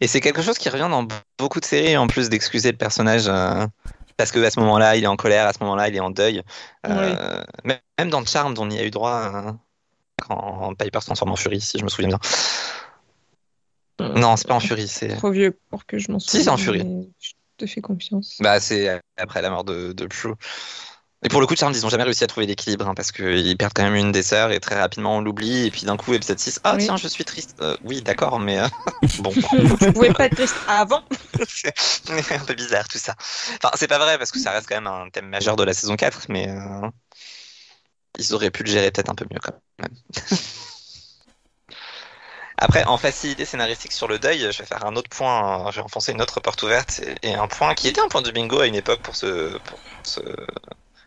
Et 0.00 0.06
c'est 0.06 0.20
quelque 0.20 0.42
chose 0.42 0.58
qui 0.58 0.68
revient 0.68 0.88
dans 0.90 1.06
beaucoup 1.38 1.60
de 1.60 1.64
séries, 1.64 1.96
en 1.96 2.06
plus 2.06 2.28
d'excuser 2.28 2.70
le 2.70 2.76
personnage 2.76 3.24
euh, 3.26 3.66
parce 4.16 4.30
que 4.30 4.38
à 4.40 4.50
ce 4.50 4.60
moment-là, 4.60 4.96
il 4.96 5.04
est 5.04 5.08
en 5.08 5.16
colère, 5.16 5.46
à 5.46 5.52
ce 5.52 5.58
moment-là, 5.60 5.88
il 5.88 5.96
est 5.96 6.00
en 6.00 6.10
deuil. 6.10 6.42
Euh, 6.86 7.42
oui. 7.64 7.74
Même 7.98 8.10
dans 8.10 8.24
Charmed, 8.24 8.58
on 8.58 8.70
y 8.70 8.78
a 8.78 8.84
eu 8.84 8.90
droit 8.90 9.32
euh, 9.34 9.52
quand 10.20 10.74
Piper 10.78 11.00
se 11.00 11.06
transforme 11.06 11.32
en 11.32 11.36
furie, 11.36 11.60
si 11.60 11.78
je 11.78 11.84
me 11.84 11.88
souviens 11.88 12.08
bien. 12.08 12.20
non, 14.14 14.36
c'est 14.36 14.48
pas 14.48 14.54
en 14.54 14.60
furie, 14.60 14.88
c'est. 14.88 15.16
Trop 15.16 15.30
vieux 15.30 15.58
pour 15.70 15.86
que 15.86 15.98
je 15.98 16.10
m'en 16.12 16.18
souvienne. 16.18 16.40
Si, 16.40 16.44
c'est 16.44 16.50
en 16.50 16.56
furie. 16.56 16.84
Je 17.20 17.32
te 17.56 17.66
fais 17.66 17.80
confiance. 17.80 18.36
Bah, 18.40 18.60
c'est 18.60 19.00
après 19.16 19.42
la 19.42 19.50
mort 19.50 19.64
de, 19.64 19.92
de 19.92 20.06
Prue. 20.06 20.34
Et 21.24 21.28
pour 21.28 21.40
le 21.40 21.46
coup, 21.46 21.54
Charmed, 21.54 21.76
ils 21.76 21.82
n'ont 21.82 21.88
jamais 21.88 22.02
réussi 22.02 22.24
à 22.24 22.26
trouver 22.26 22.46
l'équilibre, 22.46 22.88
hein, 22.88 22.94
parce 22.94 23.12
qu'ils 23.12 23.56
perdent 23.56 23.72
quand 23.74 23.84
même 23.84 23.94
une 23.94 24.10
des 24.10 24.24
sœurs, 24.24 24.50
et 24.50 24.58
très 24.58 24.74
rapidement 24.80 25.18
on 25.18 25.20
l'oublie, 25.20 25.66
et 25.66 25.70
puis 25.70 25.82
d'un 25.82 25.96
coup, 25.96 26.14
épisode 26.14 26.40
6, 26.40 26.60
ah 26.64 26.74
oui. 26.76 26.84
tiens, 26.84 26.96
je 26.96 27.06
suis 27.06 27.24
triste. 27.24 27.54
Euh, 27.60 27.76
oui, 27.84 28.02
d'accord, 28.02 28.40
mais 28.40 28.58
euh, 28.58 28.66
bon. 29.20 29.30
Vous 29.30 29.92
pouvez 29.92 30.12
pas 30.12 30.26
être 30.26 30.34
triste 30.34 30.56
avant 30.66 31.04
C'est 31.48 31.72
un 32.32 32.44
peu 32.44 32.54
bizarre 32.54 32.88
tout 32.88 32.98
ça. 32.98 33.14
Enfin, 33.62 33.70
c'est 33.76 33.86
pas 33.86 33.98
vrai, 33.98 34.18
parce 34.18 34.32
que 34.32 34.40
ça 34.40 34.50
reste 34.50 34.68
quand 34.68 34.74
même 34.74 34.88
un 34.88 35.10
thème 35.10 35.28
majeur 35.28 35.54
de 35.54 35.62
la 35.62 35.74
saison 35.74 35.94
4, 35.94 36.26
mais 36.28 36.48
euh, 36.48 36.88
ils 38.18 38.34
auraient 38.34 38.50
pu 38.50 38.64
le 38.64 38.70
gérer 38.70 38.90
peut-être 38.90 39.10
un 39.10 39.14
peu 39.14 39.26
mieux 39.30 39.38
quand 39.40 39.54
même. 39.78 39.94
Après, 42.58 42.84
en 42.84 42.96
facilité 42.96 43.44
scénaristique 43.44 43.92
sur 43.92 44.08
le 44.08 44.18
deuil, 44.18 44.40
je 44.52 44.58
vais 44.58 44.66
faire 44.66 44.84
un 44.84 44.94
autre 44.96 45.08
point, 45.08 45.70
je 45.70 45.76
vais 45.76 45.82
enfoncer 45.82 46.12
une 46.12 46.22
autre 46.22 46.40
porte 46.40 46.62
ouverte, 46.64 47.00
et 47.22 47.34
un 47.34 47.48
point 47.48 47.74
qui 47.74 47.88
était 47.88 48.00
un 48.00 48.08
point 48.08 48.22
de 48.22 48.30
bingo 48.30 48.60
à 48.60 48.66
une 48.66 48.74
époque 48.74 49.00
pour 49.02 49.16
ce, 49.16 49.56
pour 49.58 49.78
ce 50.02 50.20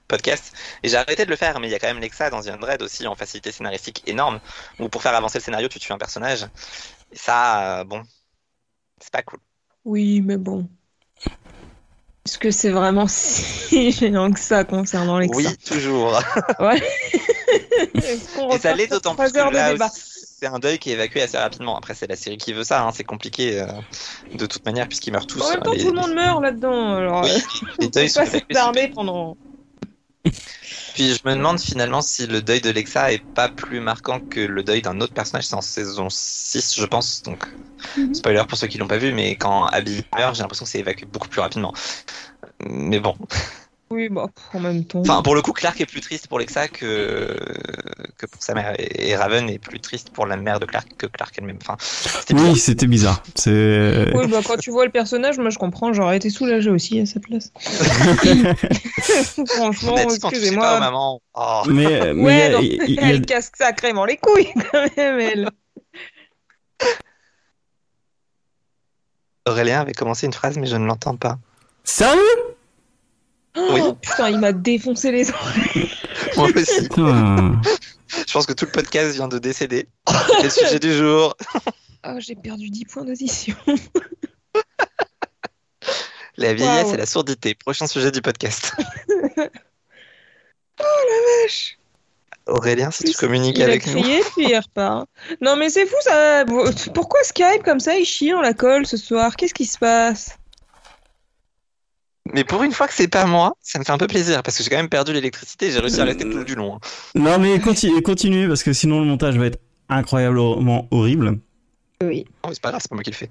podcast. 0.07 0.53
Et 0.83 0.89
j'ai 0.89 0.97
arrêté 0.97 1.25
de 1.25 1.29
le 1.29 1.35
faire, 1.35 1.59
mais 1.59 1.67
il 1.67 1.71
y 1.71 1.75
a 1.75 1.79
quand 1.79 1.87
même 1.87 1.99
Lexa 1.99 2.29
dans 2.29 2.41
The 2.41 2.81
aussi 2.81 3.07
en 3.07 3.15
facilité 3.15 3.51
scénaristique 3.51 4.03
énorme, 4.07 4.39
où 4.79 4.89
pour 4.89 5.01
faire 5.01 5.15
avancer 5.15 5.39
le 5.39 5.43
scénario, 5.43 5.67
tu 5.67 5.79
tues 5.79 5.91
un 5.91 5.97
personnage. 5.97 6.43
Et 7.11 7.17
ça, 7.17 7.79
euh, 7.79 7.83
bon, 7.83 8.03
c'est 8.99 9.11
pas 9.11 9.23
cool. 9.23 9.39
Oui, 9.83 10.21
mais 10.21 10.37
bon. 10.37 10.67
Est-ce 12.25 12.39
que 12.39 12.51
c'est 12.51 12.71
vraiment 12.71 13.07
si 13.09 13.91
gênant 13.91 14.31
que 14.31 14.39
ça 14.39 14.63
concernant 14.63 15.19
Lexa 15.19 15.35
Oui, 15.35 15.57
toujours. 15.57 16.19
ouais. 16.59 16.81
Et 17.93 18.59
ça 18.59 18.73
l'est 18.73 18.87
d'autant 18.87 19.15
plus 19.15 19.31
que 19.31 19.37
là 19.37 19.89
c'est 20.37 20.47
un 20.47 20.59
deuil 20.59 20.79
qui 20.79 20.89
est 20.89 20.93
évacué 20.93 21.21
assez 21.21 21.37
rapidement. 21.37 21.77
Après, 21.77 21.93
c'est 21.93 22.07
la 22.07 22.15
série 22.15 22.37
qui 22.37 22.51
veut 22.51 22.63
ça, 22.65 22.83
hein. 22.83 22.91
c'est 22.93 23.05
compliqué 23.05 23.61
euh, 23.61 23.67
de 24.33 24.45
toute 24.45 24.65
manière 24.65 24.87
puisqu'ils 24.87 25.11
meurent 25.11 25.27
tous. 25.27 25.41
En 25.41 25.49
même 25.49 25.61
temps, 25.61 25.71
les... 25.71 25.81
tout 25.81 25.91
le 25.91 25.99
monde 25.99 26.13
meurt 26.13 26.41
là-dedans. 26.41 26.95
Alors, 26.95 27.23
oui, 27.23 27.41
les 27.79 27.87
deuils 27.89 28.09
sont 28.09 28.21
évacués 28.21 28.89
pendant. 28.93 29.37
Puis 30.93 31.13
je 31.13 31.27
me 31.27 31.35
demande 31.35 31.59
finalement 31.59 32.01
si 32.01 32.25
le 32.25 32.41
deuil 32.41 32.61
de 32.61 32.69
Lexa 32.69 33.11
est 33.11 33.23
pas 33.33 33.49
plus 33.49 33.81
marquant 33.81 34.19
que 34.21 34.39
le 34.39 34.63
deuil 34.63 34.81
d'un 34.81 35.01
autre 35.01 35.13
personnage. 35.13 35.45
C'est 35.47 35.55
en 35.55 35.61
saison 35.61 36.07
6, 36.09 36.75
je 36.79 36.85
pense. 36.85 37.21
Donc, 37.23 37.45
mm 37.97 38.11
-hmm. 38.11 38.13
spoiler 38.13 38.43
pour 38.47 38.57
ceux 38.57 38.67
qui 38.67 38.77
l'ont 38.77 38.87
pas 38.87 38.97
vu, 38.97 39.11
mais 39.13 39.35
quand 39.35 39.65
Abby 39.65 40.03
meurt, 40.17 40.35
j'ai 40.35 40.41
l'impression 40.43 40.65
que 40.65 40.71
c'est 40.71 40.79
évacué 40.79 41.05
beaucoup 41.05 41.27
plus 41.27 41.41
rapidement. 41.41 41.73
Mais 42.59 42.99
bon. 42.99 43.15
Oui, 43.91 44.09
bah, 44.09 44.27
en 44.53 44.59
même 44.59 44.83
temps. 44.83 45.01
Enfin, 45.01 45.21
pour 45.21 45.35
le 45.35 45.43
coup, 45.43 45.51
Clark 45.51 45.79
est 45.79 45.85
plus 45.85 46.01
triste 46.01 46.27
pour 46.27 46.39
Lexa 46.39 46.67
que, 46.67 47.37
que 48.17 48.25
pour 48.25 48.41
sa 48.41 48.55
mère. 48.55 48.73
Et 48.79 49.15
Raven 49.15 49.47
est 49.47 49.59
plus 49.59 49.79
triste 49.79 50.09
pour 50.09 50.25
la 50.25 50.37
mère 50.37 50.59
de 50.59 50.65
Clark 50.65 50.87
que 50.97 51.05
Clark 51.05 51.35
elle-même. 51.37 51.59
Enfin, 51.61 51.77
oui, 52.33 52.57
c'était 52.57 52.87
bizarre. 52.87 53.21
C'est... 53.35 54.11
Oui, 54.15 54.27
bah, 54.27 54.39
quand 54.43 54.57
tu 54.57 54.71
vois 54.71 54.85
le 54.85 54.91
personnage, 54.91 55.37
moi 55.37 55.51
je 55.51 55.59
comprends, 55.59 55.93
j'aurais 55.93 56.17
été 56.17 56.31
soulagé 56.31 56.71
aussi 56.71 56.99
à 56.99 57.05
sa 57.05 57.19
place. 57.19 57.51
Franchement, 59.47 59.97
excusez-moi. 59.97 60.79
maman. 60.79 61.21
Oh. 61.35 61.61
Mais, 61.67 61.85
mais 62.13 62.23
ouais, 62.23 62.77
elle 62.97 63.21
casse 63.21 63.51
sacrément 63.55 64.05
les 64.05 64.17
couilles 64.17 64.51
quand 64.71 64.87
même, 64.97 65.19
elle. 65.19 65.49
Aurélien 69.47 69.81
avait 69.81 69.93
commencé 69.93 70.25
une 70.25 70.33
phrase, 70.33 70.57
mais 70.57 70.65
je 70.65 70.75
ne 70.75 70.87
l'entends 70.87 71.17
pas. 71.17 71.37
Sérieux? 71.83 72.54
Oui. 73.55 73.81
Oh, 73.83 73.93
putain, 74.01 74.29
il 74.29 74.39
m'a 74.39 74.51
défoncé 74.51 75.11
les 75.11 75.29
oreilles. 75.29 75.91
Moi 76.37 76.49
aussi. 76.55 76.87
Je 78.27 78.33
pense 78.33 78.45
que 78.45 78.53
tout 78.53 78.65
le 78.65 78.71
podcast 78.71 79.13
vient 79.15 79.27
de 79.27 79.39
décéder. 79.39 79.87
C'est 80.07 80.43
le 80.43 80.49
sujet 80.49 80.79
du 80.79 80.93
jour. 80.93 81.35
Oh, 82.07 82.19
j'ai 82.19 82.35
perdu 82.35 82.69
10 82.69 82.85
points 82.85 83.03
d'audition. 83.03 83.55
La 86.37 86.53
vieillesse 86.53 86.93
et 86.93 86.97
la 86.97 87.07
sourdité. 87.07 87.55
Prochain 87.55 87.87
sujet 87.87 88.11
du 88.11 88.21
podcast. 88.21 88.73
oh 88.77 89.41
la 90.77 91.43
vache. 91.43 91.79
Aurélien, 92.45 92.91
si 92.91 93.05
tu 93.05 93.13
communiques 93.13 93.59
avec 93.59 93.87
nous. 93.87 93.93
Il 93.93 93.97
a 93.97 94.01
crié, 94.01 94.21
puis 94.35 94.49
il 94.49 94.55
repart. 94.55 95.07
Non, 95.41 95.55
mais 95.55 95.69
c'est 95.69 95.87
fou 95.87 95.95
ça. 96.01 96.45
Pourquoi 96.93 97.23
Skype 97.23 97.63
comme 97.63 97.79
ça, 97.79 97.95
il 97.95 98.05
chie 98.05 98.29
dans 98.29 98.41
la 98.41 98.53
colle 98.53 98.85
ce 98.85 98.97
soir? 98.97 99.35
Qu'est-ce 99.35 99.55
qui 99.55 99.65
se 99.65 99.79
passe? 99.79 100.37
Mais 102.35 102.43
pour 102.43 102.63
une 102.63 102.73
fois 102.73 102.85
que 102.89 102.93
c'est 102.93 103.07
pas 103.07 103.25
moi, 103.25 103.55
ça 103.61 103.79
me 103.79 103.85
fait 103.85 103.93
un 103.93 103.97
peu 103.97 104.07
plaisir 104.07 104.43
parce 104.43 104.57
que 104.57 104.63
j'ai 104.63 104.69
quand 104.69 104.75
même 104.75 104.89
perdu 104.89 105.13
l'électricité 105.13 105.67
et 105.67 105.71
j'ai 105.71 105.79
réussi 105.79 106.01
à 106.01 106.03
rester 106.03 106.29
tout 106.29 106.43
du 106.43 106.53
long. 106.53 106.75
Hein. 106.75 106.79
Non 107.15 107.39
mais 107.39 107.61
continue, 107.61 108.01
continue 108.01 108.49
parce 108.49 108.61
que 108.61 108.73
sinon 108.73 108.99
le 108.99 109.05
montage 109.05 109.37
va 109.37 109.45
être 109.45 109.59
incroyablement 109.87 110.89
horrible. 110.91 111.39
Oui. 112.03 112.25
Oh, 112.43 112.49
c'est 112.51 112.61
pas 112.61 112.71
grave, 112.71 112.81
c'est 112.81 112.89
pas 112.89 112.95
moi 112.95 113.03
qui 113.03 113.11
le 113.11 113.15
fais. 113.15 113.29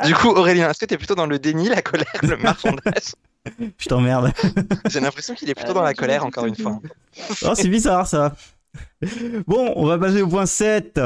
du 0.06 0.14
coup, 0.14 0.28
Aurélien, 0.28 0.70
est-ce 0.70 0.78
que 0.78 0.86
t'es 0.86 0.96
plutôt 0.96 1.14
dans 1.14 1.26
le 1.26 1.38
déni, 1.38 1.68
la 1.68 1.82
colère, 1.82 2.06
le 2.22 2.38
marchandage? 2.38 3.12
Je 3.78 3.88
t'emmerde. 3.88 4.32
J'ai 4.88 5.00
l'impression 5.00 5.34
qu'il 5.34 5.50
est 5.50 5.54
plutôt 5.54 5.74
dans 5.74 5.82
la 5.82 5.92
colère, 5.92 6.24
encore 6.24 6.46
une 6.46 6.56
fois. 6.56 6.80
Oh, 7.42 7.52
c'est 7.54 7.68
bizarre 7.68 8.06
ça. 8.06 8.34
Bon, 9.46 9.74
on 9.76 9.84
va 9.84 9.98
passer 9.98 10.22
au 10.22 10.28
point 10.28 10.46
7. 10.46 10.98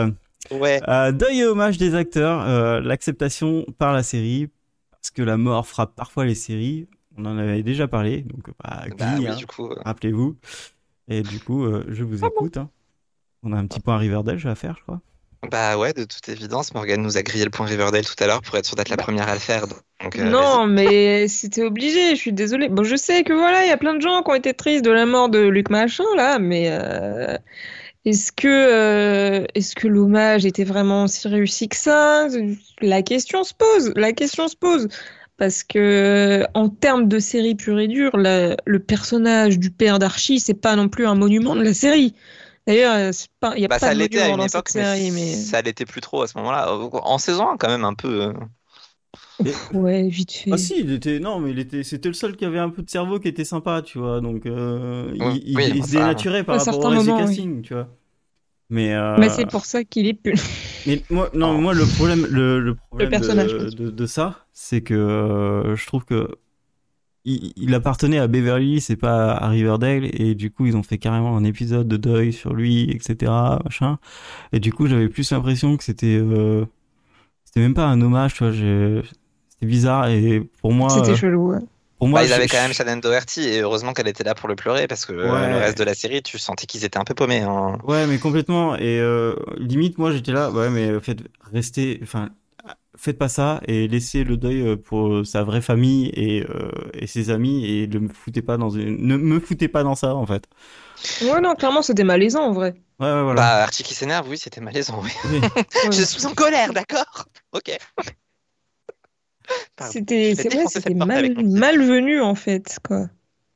Ouais. 0.51 0.81
Euh, 0.89 1.13
deuil 1.13 1.41
et 1.41 1.47
hommage 1.47 1.79
des 1.79 1.95
acteurs, 1.95 2.47
euh, 2.47 2.81
l'acceptation 2.81 3.65
par 3.79 3.93
la 3.93 4.03
série, 4.03 4.49
parce 4.91 5.11
que 5.11 5.23
la 5.23 5.37
mort 5.37 5.67
frappe 5.67 5.95
parfois 5.95 6.25
les 6.25 6.35
séries. 6.35 6.89
On 7.17 7.27
en 7.27 7.39
avait 7.39 7.63
déjà 7.63 7.87
parlé, 7.87 8.23
donc 8.23 8.49
bah, 8.63 8.85
bah 8.99 9.05
hein, 9.07 9.21
euh. 9.23 9.75
rappelez-vous. 9.85 10.37
Et 11.07 11.23
du 11.23 11.39
coup, 11.39 11.65
je 11.89 12.03
vous 12.03 12.25
ah 12.25 12.29
écoute. 12.29 12.57
Hein. 12.57 12.71
On 13.45 13.53
a 13.53 13.57
un 13.57 13.67
petit 13.67 13.79
point 13.79 13.97
Riverdale 13.99 14.41
à 14.45 14.55
faire, 14.55 14.75
je 14.79 14.83
crois. 14.83 15.01
Bah 15.51 15.77
ouais, 15.77 15.93
de 15.93 16.05
toute 16.05 16.29
évidence, 16.29 16.75
Morgan 16.75 17.01
nous 17.01 17.19
a 17.19 17.23
grillé 17.23 17.45
le 17.45 17.51
point 17.51 17.67
Riverdale 17.67 18.05
tout 18.05 18.17
à 18.19 18.27
l'heure 18.27 18.41
pour 18.41 18.57
être 18.57 18.65
sûr 18.65 18.75
d'être 18.75 18.89
la 18.89 18.97
première 18.97 19.29
à 19.29 19.35
le 19.35 19.41
faire. 19.41 19.67
Donc, 19.67 20.17
non, 20.17 20.67
mais 20.67 21.29
c'était 21.29 21.63
obligé, 21.63 22.17
je 22.17 22.21
suis 22.21 22.33
désolée. 22.33 22.69
Bon, 22.69 22.83
je 22.83 22.97
sais 22.97 23.23
que 23.23 23.33
voilà, 23.33 23.65
il 23.65 23.69
y 23.69 23.73
a 23.73 23.77
plein 23.77 23.95
de 23.95 24.01
gens 24.01 24.23
qui 24.23 24.31
ont 24.31 24.35
été 24.35 24.55
tristes 24.55 24.85
de 24.85 24.91
la 24.91 25.07
mort 25.07 25.29
de 25.29 25.41
Luc 25.41 25.71
Machin, 25.71 26.05
là, 26.17 26.39
mais 26.39 26.71
est-ce 28.05 28.33
que, 28.33 28.49
euh, 28.49 29.47
est-ce 29.55 29.75
que 29.75 29.89
l'hommage 29.89 30.45
était 30.45 30.65
vraiment 30.65 31.07
si 31.07 31.27
réussi 31.27 31.69
que 31.69 31.77
ça? 31.77 32.27
La 32.81 33.03
question 33.03 33.45
se 33.45 33.55
pose. 33.55 33.93
La 33.97 34.13
question 34.13 34.49
se 34.49 34.57
pose. 34.57 34.89
Parce 35.37 35.65
que, 35.65 36.47
en 36.55 36.69
termes 36.69 37.09
de 37.09 37.19
série 37.19 37.55
pure 37.55 37.81
et 37.81 37.89
dure, 37.89 38.13
le 38.15 38.79
personnage 38.79 39.59
du 39.59 39.71
père 39.71 39.99
d'Archie, 39.99 40.39
c'est 40.39 40.55
pas 40.55 40.77
non 40.77 40.89
plus 40.89 41.07
un 41.07 41.15
monument 41.15 41.57
de 41.57 41.63
la 41.63 41.75
série. 41.75 42.15
D'ailleurs, 42.67 42.97
il 42.97 43.59
n'y 43.59 43.65
a 43.65 43.69
bah, 43.69 43.79
pas 43.79 43.95
de 43.95 44.01
monument 44.01 44.37
dans 44.37 44.49
cette 44.49 44.69
série. 44.69 45.11
Mais... 45.11 45.35
Ça 45.35 45.61
l'était 45.61 45.85
plus 45.85 46.01
trop 46.01 46.23
à 46.23 46.29
ce 46.29 46.39
moment-là. 46.39 46.73
En 46.73 47.19
saison 47.19 47.49
1, 47.49 47.57
quand 47.57 47.69
même, 47.69 47.85
un 47.85 47.95
peu. 47.95 48.33
Euh. 49.41 49.51
Ouais, 49.73 50.09
vite 50.09 50.33
fait. 50.33 50.51
Ah 50.53 50.59
si, 50.59 50.81
il 50.81 50.93
était 50.93 51.19
non, 51.19 51.41
mais 51.41 51.51
il 51.51 51.59
était, 51.59 51.83
c'était 51.83 52.09
le 52.09 52.15
seul 52.15 52.37
qui 52.37 52.45
avait 52.45 52.59
un 52.59 52.71
peu 52.71 52.83
de 52.83 52.91
cerveau 52.91 53.19
qui 53.19 53.29
était 53.29 53.45
sympa, 53.45 53.83
tu 53.83 53.99
vois. 53.99 54.21
Donc 54.21 54.47
euh, 54.47 55.13
il, 55.15 55.59
il, 55.59 55.85
se 55.85 55.93
dénaturait 55.93 56.45
par 56.45 56.59
rapport 56.59 56.85
au 56.85 56.89
reste 56.89 57.07
casting, 57.07 57.63
tu 57.63 57.75
vois. 57.75 57.89
Mais, 58.71 58.95
euh... 58.95 59.17
mais 59.19 59.29
c'est 59.29 59.47
pour 59.47 59.67
ça 59.67 59.85
qu'il 59.85 60.07
est 60.07 60.15
plus. 60.15 60.41
mais 60.87 61.03
moi, 61.11 61.31
non, 61.35 61.61
moi 61.61 61.75
le 61.75 61.85
problème, 61.85 62.27
le, 62.31 62.61
le 62.61 62.75
problème 62.75 63.11
de, 63.11 63.91
de, 63.91 64.07
ça, 64.07 64.47
c'est 64.53 64.81
que 64.81 64.95
euh, 64.95 65.77
je 65.77 65.87
trouve 65.87 66.05
que 66.05 66.29
il, 67.27 67.53
il, 67.57 67.75
appartenait 67.75 68.19
à 68.19 68.27
Beverly, 68.27 68.81
c'est 68.81 68.97
pas 68.97 69.33
à 69.33 69.49
Riverdale, 69.49 70.09
et 70.13 70.35
du 70.35 70.51
coup 70.51 70.67
ils 70.67 70.77
ont 70.77 70.83
fait 70.83 70.99
carrément 70.99 71.37
un 71.37 71.45
épisode 71.45 71.89
de 71.89 71.97
deuil 71.97 72.33
sur 72.33 72.55
lui, 72.55 72.91
etc. 72.91 73.33
Machin. 73.65 73.99
Et 74.53 74.61
du 74.61 74.73
coup 74.73 74.87
j'avais 74.87 75.09
plus 75.09 75.31
l'impression 75.31 75.77
que 75.77 75.85
c'était, 75.85 76.19
euh... 76.21 76.65
c'était 77.45 77.61
même 77.61 77.75
pas 77.75 77.87
un 77.87 78.01
hommage, 78.01 78.35
tu 78.35 78.45
vois. 78.45 79.03
C'était 79.65 79.71
bizarre 79.71 80.09
et 80.09 80.43
pour 80.61 80.73
moi. 80.73 80.91
C'était 80.91 81.13
euh, 81.13 81.17
chelou. 81.17 81.53
Ouais. 81.53 81.59
Pour 81.99 82.09
moi, 82.09 82.21
bah, 82.21 82.27
ils 82.27 82.33
avaient 82.33 82.49
quand 82.49 82.61
même 82.61 82.73
Shannon 82.73 82.97
Doherty 82.97 83.49
et 83.49 83.61
heureusement 83.61 83.93
qu'elle 83.93 84.09
était 84.09 84.25
là 84.25 84.35
pour 84.35 84.49
le 84.49 84.57
pleurer 84.57 84.87
parce 84.87 85.07
que 85.07 85.13
le 85.13 85.31
reste 85.31 85.79
de 85.79 85.85
la 85.85 85.95
série, 85.95 86.23
tu 86.23 86.39
sentais 86.39 86.67
qu'ils 86.67 86.85
étaient 86.85 86.99
un 86.99 87.05
peu 87.05 87.15
paumés. 87.15 87.41
Hein. 87.41 87.79
Ouais, 87.85 88.07
mais 88.07 88.19
complètement. 88.19 88.75
Et 88.77 88.99
euh, 88.99 89.35
limite, 89.57 89.97
moi, 89.97 90.11
j'étais 90.11 90.33
là, 90.33 90.51
ouais, 90.51 90.71
mais 90.71 91.01
faites 91.01 91.21
rester, 91.53 92.01
enfin, 92.03 92.31
faites 92.97 93.19
pas 93.19 93.29
ça 93.29 93.61
et 93.67 93.89
laissez 93.89 94.25
le 94.25 94.37
deuil 94.37 94.61
euh, 94.63 94.77
pour 94.77 95.27
sa 95.27 95.43
vraie 95.45 95.61
famille 95.61 96.11
et, 96.15 96.43
euh, 96.43 96.71
et 96.95 97.07
ses 97.07 97.31
amis 97.31 97.65
et 97.65 97.87
ne 97.87 97.99
me 98.01 98.09
foutez 98.09 98.43
pas 98.43 98.57
dans 98.57 98.71
une... 98.71 99.07
ne 99.07 99.17
me 99.17 99.41
foutez 99.41 99.69
pas 99.69 99.83
dans 99.83 99.95
ça 99.95 100.15
en 100.15 100.27
fait. 100.27 100.45
Ouais, 101.23 101.41
non, 101.41 101.55
clairement, 101.55 101.83
c'était 101.83 102.05
malaisant 102.05 102.45
en 102.45 102.53
vrai. 102.53 102.75
Ouais, 103.01 103.07
ouais, 103.07 103.23
voilà. 103.23 103.35
Bah, 103.41 103.63
Archie 103.65 103.83
qui 103.83 103.95
s'énerve, 103.95 104.29
oui, 104.29 104.39
c'était 104.39 104.61
malaisant, 104.61 105.01
oui. 105.03 105.11
oui. 105.31 105.41
Je 105.93 106.03
suis 106.03 106.25
en 106.27 106.35
colère, 106.35 106.73
d'accord 106.73 107.27
Ok. 107.53 107.77
C'était 109.81 110.35
ouais, 110.35 110.95
mal, 110.95 111.45
malvenu 111.45 112.21
en 112.21 112.35
fait 112.35 112.79
quoi. 112.87 113.09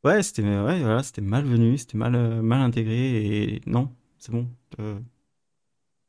Ouais, 0.05 0.23
c'était 0.23 0.43
ouais, 0.43 0.81
voilà, 0.81 1.03
c'était 1.03 1.21
malvenu, 1.21 1.77
c'était 1.79 1.99
mal 1.99 2.15
euh, 2.15 2.41
mal 2.41 2.61
intégré 2.61 3.55
et 3.55 3.61
non, 3.67 3.91
c'est 4.19 4.33
bon. 4.33 4.49
Euh... 4.81 4.99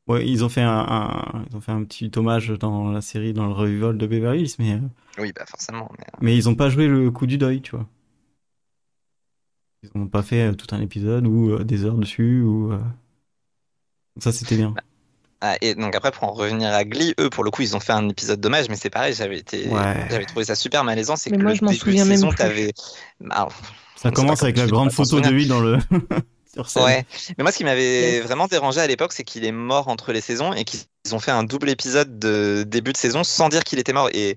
Ouais, 0.06 0.26
ils 0.26 0.44
ont 0.44 0.48
fait 0.48 0.62
un, 0.62 1.44
ils 1.50 1.56
ont 1.56 1.60
fait 1.60 1.72
un 1.72 1.84
petit 1.84 2.10
hommage 2.16 2.48
dans 2.50 2.90
la 2.90 3.00
série 3.00 3.32
dans 3.32 3.46
le 3.46 3.52
revival 3.52 3.96
de 3.96 4.06
Beverly 4.06 4.42
Hills 4.42 4.54
mais 4.58 4.72
euh, 4.74 4.80
Oui, 5.18 5.32
bah 5.32 5.44
forcément 5.46 5.90
mais... 5.98 6.06
Mais 6.20 6.36
ils 6.36 6.48
ont 6.48 6.54
pas 6.54 6.68
joué 6.68 6.88
le 6.88 7.10
coup 7.10 7.26
du 7.26 7.38
deuil, 7.38 7.62
tu 7.62 7.72
vois. 7.72 7.86
Ils 9.82 9.90
ont 9.94 10.08
pas 10.08 10.22
fait 10.22 10.54
tout 10.56 10.74
un 10.74 10.80
épisode 10.80 11.26
ou 11.26 11.62
des 11.64 11.84
heures 11.84 11.96
dessus 11.96 12.42
ou 12.42 12.72
ça 14.18 14.32
c'était 14.32 14.56
bien. 14.56 14.70
Bah, 14.70 14.82
ah, 15.40 15.56
et 15.60 15.74
donc 15.74 15.94
après, 15.94 16.10
pour 16.10 16.24
en 16.24 16.32
revenir 16.32 16.72
à 16.72 16.84
Glee, 16.84 17.14
eux, 17.18 17.30
pour 17.30 17.44
le 17.44 17.50
coup, 17.50 17.62
ils 17.62 17.74
ont 17.74 17.80
fait 17.80 17.92
un 17.92 18.08
épisode 18.08 18.40
dommage, 18.40 18.68
mais 18.68 18.76
c'est 18.76 18.90
pareil, 18.90 19.14
j'avais 19.14 19.38
été, 19.38 19.70
j'avais 20.10 20.26
trouvé 20.26 20.44
ça 20.44 20.54
super 20.54 20.84
malaisant. 20.84 21.16
C'est 21.16 21.30
que 21.30 21.36
moi, 21.36 21.52
le 21.52 21.56
je 21.56 21.64
m'en 21.64 21.72
souviens 21.72 22.04
même 22.04 22.20
plus. 22.20 22.42
Avais... 22.42 22.72
Ah, 23.30 23.48
ça 23.96 24.10
commence 24.10 24.42
avec 24.42 24.56
la 24.56 24.66
grande 24.66 24.92
photo 24.92 25.20
de 25.20 25.28
lui 25.28 25.46
dans 25.46 25.60
le. 25.60 25.78
Sur 26.52 26.68
scène. 26.68 26.82
Ouais, 26.82 27.06
mais 27.38 27.44
moi 27.44 27.52
ce 27.52 27.58
qui 27.58 27.64
m'avait 27.64 28.18
vraiment 28.20 28.48
dérangé 28.48 28.80
à 28.80 28.86
l'époque, 28.88 29.12
c'est 29.12 29.22
qu'il 29.22 29.44
est 29.44 29.52
mort 29.52 29.86
entre 29.86 30.12
les 30.12 30.20
saisons 30.20 30.52
et 30.52 30.64
qu'ils 30.64 30.80
ont 31.12 31.20
fait 31.20 31.30
un 31.30 31.44
double 31.44 31.70
épisode 31.70 32.18
de 32.18 32.64
début 32.66 32.92
de 32.92 32.96
saison 32.96 33.22
sans 33.22 33.48
dire 33.48 33.62
qu'il 33.62 33.78
était 33.78 33.92
mort. 33.92 34.08
Et 34.12 34.36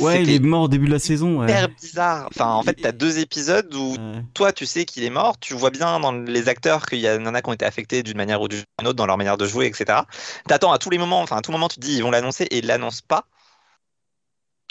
Ouais, 0.00 0.22
il 0.22 0.30
est 0.30 0.38
mort 0.38 0.64
au 0.64 0.68
début 0.68 0.86
de 0.86 0.92
la 0.92 0.98
saison. 0.98 1.40
Ouais. 1.40 1.46
Hyper 1.46 1.68
bizarre. 1.70 2.28
Enfin, 2.30 2.46
en 2.52 2.62
fait, 2.62 2.74
t'as 2.74 2.92
deux 2.92 3.18
épisodes 3.18 3.74
où 3.74 3.96
toi, 4.34 4.52
tu 4.52 4.66
sais 4.66 4.84
qu'il 4.84 5.02
est 5.02 5.10
mort. 5.10 5.38
Tu 5.38 5.54
vois 5.54 5.70
bien 5.70 5.98
dans 5.98 6.12
les 6.12 6.48
acteurs 6.48 6.84
qu'il 6.84 6.98
y 6.98 7.08
en 7.08 7.34
a 7.34 7.40
qui 7.40 7.48
ont 7.48 7.54
été 7.54 7.64
affectés 7.64 8.02
d'une 8.02 8.18
manière 8.18 8.42
ou 8.42 8.48
d'une 8.48 8.64
autre 8.80 8.92
dans 8.92 9.06
leur 9.06 9.16
manière 9.16 9.38
de 9.38 9.46
jouer, 9.46 9.66
etc. 9.66 10.00
T'attends 10.46 10.72
à 10.72 10.78
tous 10.78 10.90
les 10.90 10.98
moments. 10.98 11.22
Enfin, 11.22 11.38
à 11.38 11.40
tout 11.40 11.52
moment, 11.52 11.68
tu 11.68 11.76
te 11.76 11.80
dis 11.80 11.96
ils 11.96 12.02
vont 12.02 12.10
l'annoncer 12.10 12.44
et 12.44 12.58
ils 12.58 12.66
l'annoncent 12.66 13.02
pas. 13.08 13.24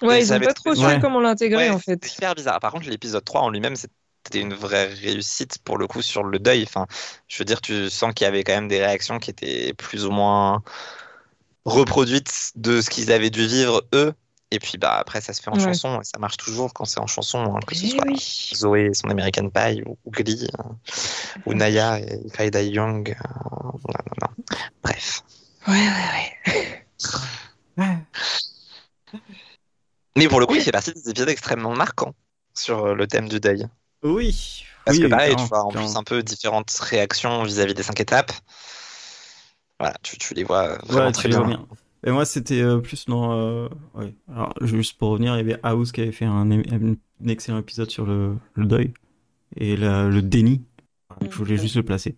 Ouais, 0.04 0.22
ils 0.22 0.34
ont 0.34 0.40
pas 0.40 0.54
trop 0.54 0.76
su 0.76 0.86
comment 1.00 1.20
l'intégrer 1.20 1.70
en 1.70 1.80
fait. 1.80 2.00
C'est 2.04 2.18
hyper 2.18 2.36
bizarre. 2.36 2.60
Par 2.60 2.72
contre, 2.72 2.88
l'épisode 2.88 3.24
3 3.24 3.42
en 3.42 3.50
lui-même, 3.50 3.76
c'était 3.76 4.40
une 4.40 4.54
vraie 4.54 4.88
réussite 4.88 5.58
pour 5.64 5.80
le 5.80 5.88
coup 5.88 6.04
sur 6.04 6.24
le 6.24 6.38
deuil. 6.38 6.64
Enfin, 6.64 6.86
je 7.28 7.40
veux 7.40 7.46
dire, 7.46 7.62
tu 7.62 7.90
sens 7.90 8.14
qu'il 8.14 8.26
y 8.26 8.28
avait 8.28 8.44
quand 8.44 8.54
même 8.54 8.68
des 8.68 8.84
réactions 8.84 9.18
qui 9.18 9.32
étaient 9.32 9.74
plus 9.74 10.06
ou 10.06 10.12
moins 10.12 10.62
reproduites 11.66 12.52
de 12.56 12.82
ce 12.82 12.90
qu'ils 12.90 13.12
avaient 13.12 13.30
dû 13.30 13.48
vivre 13.48 13.84
eux 13.94 14.14
et 14.52 14.60
puis 14.60 14.78
bah 14.78 14.98
après 15.00 15.22
ça 15.22 15.34
se 15.34 15.42
fait 15.42 15.50
en 15.50 15.58
chanson 15.58 16.02
et 16.02 16.04
ça 16.04 16.20
marche 16.20 16.38
toujours 16.38 16.74
quand 16.74 16.86
c'est 16.86 17.00
en 17.00 17.08
chanson, 17.08 17.56
hein, 17.56 17.60
que 17.66 17.74
ce 17.74 17.88
soit 17.88 18.06
Zoé 18.54 18.88
et 18.88 18.94
son 18.94 19.10
American 19.10 19.50
Pie 19.50 19.82
ou, 19.86 19.98
Glee 20.12 20.48
euh, 20.60 20.64
ou 21.46 21.54
Naya 21.54 22.00
et 22.00 22.30
Kaida 22.34 22.62
Young. 22.62 23.10
Euh, 23.10 23.30
non, 23.32 23.74
non, 23.88 24.28
non. 24.28 24.28
Bref. 24.84 25.24
Ouais 25.68 25.74
ouais 25.74 26.86
ouais. 27.78 27.98
Mais 30.18 30.28
pour 30.28 30.42
le 30.42 30.46
coup, 30.46 30.56
il 30.56 30.62
fait 30.62 30.72
partie 30.72 30.94
des 30.94 31.10
épisodes 31.10 31.30
extrêmement 31.30 31.74
marquants 31.74 32.14
sur 32.54 32.86
euh, 32.86 32.94
le 32.94 33.08
thème 33.08 33.30
du 33.30 33.40
deuil. 33.40 33.66
Oui. 34.04 34.66
Parce 34.86 34.98
que 34.98 35.08
pareil, 35.08 35.36
tu 35.38 35.46
vois 35.46 35.64
en 35.64 35.70
plus 35.70 35.96
un 35.96 36.04
peu 36.04 36.24
différentes 36.24 36.72
réactions 36.72 37.44
vis-à-vis 37.44 37.74
des 37.74 37.84
cinq 37.84 38.00
étapes. 38.02 38.34
Voilà, 39.80 39.96
tu, 40.04 40.18
tu 40.18 40.34
les 40.34 40.44
vois 40.44 40.78
vraiment 40.84 41.12
très 41.12 41.30
bien. 41.30 41.42
bien. 41.44 41.66
Et 42.04 42.12
moi, 42.12 42.26
c'était 42.26 42.62
euh, 42.62 42.80
plus 42.80 43.06
dans. 43.06 43.34
euh, 43.34 43.70
juste 44.62 44.98
pour 44.98 45.10
revenir, 45.10 45.36
il 45.36 45.38
y 45.38 45.52
avait 45.52 45.60
House 45.64 45.92
qui 45.92 46.02
avait 46.02 46.12
fait 46.12 46.26
un, 46.26 46.50
excellent 47.28 47.60
épisode 47.60 47.92
sur 47.92 48.06
le, 48.06 48.38
deuil 48.58 48.94
et 49.56 49.76
le 49.76 50.22
déni. 50.22 50.64
Je 51.22 51.36
voulais 51.36 51.58
juste 51.58 51.76
le 51.76 51.84
placer. 51.84 52.16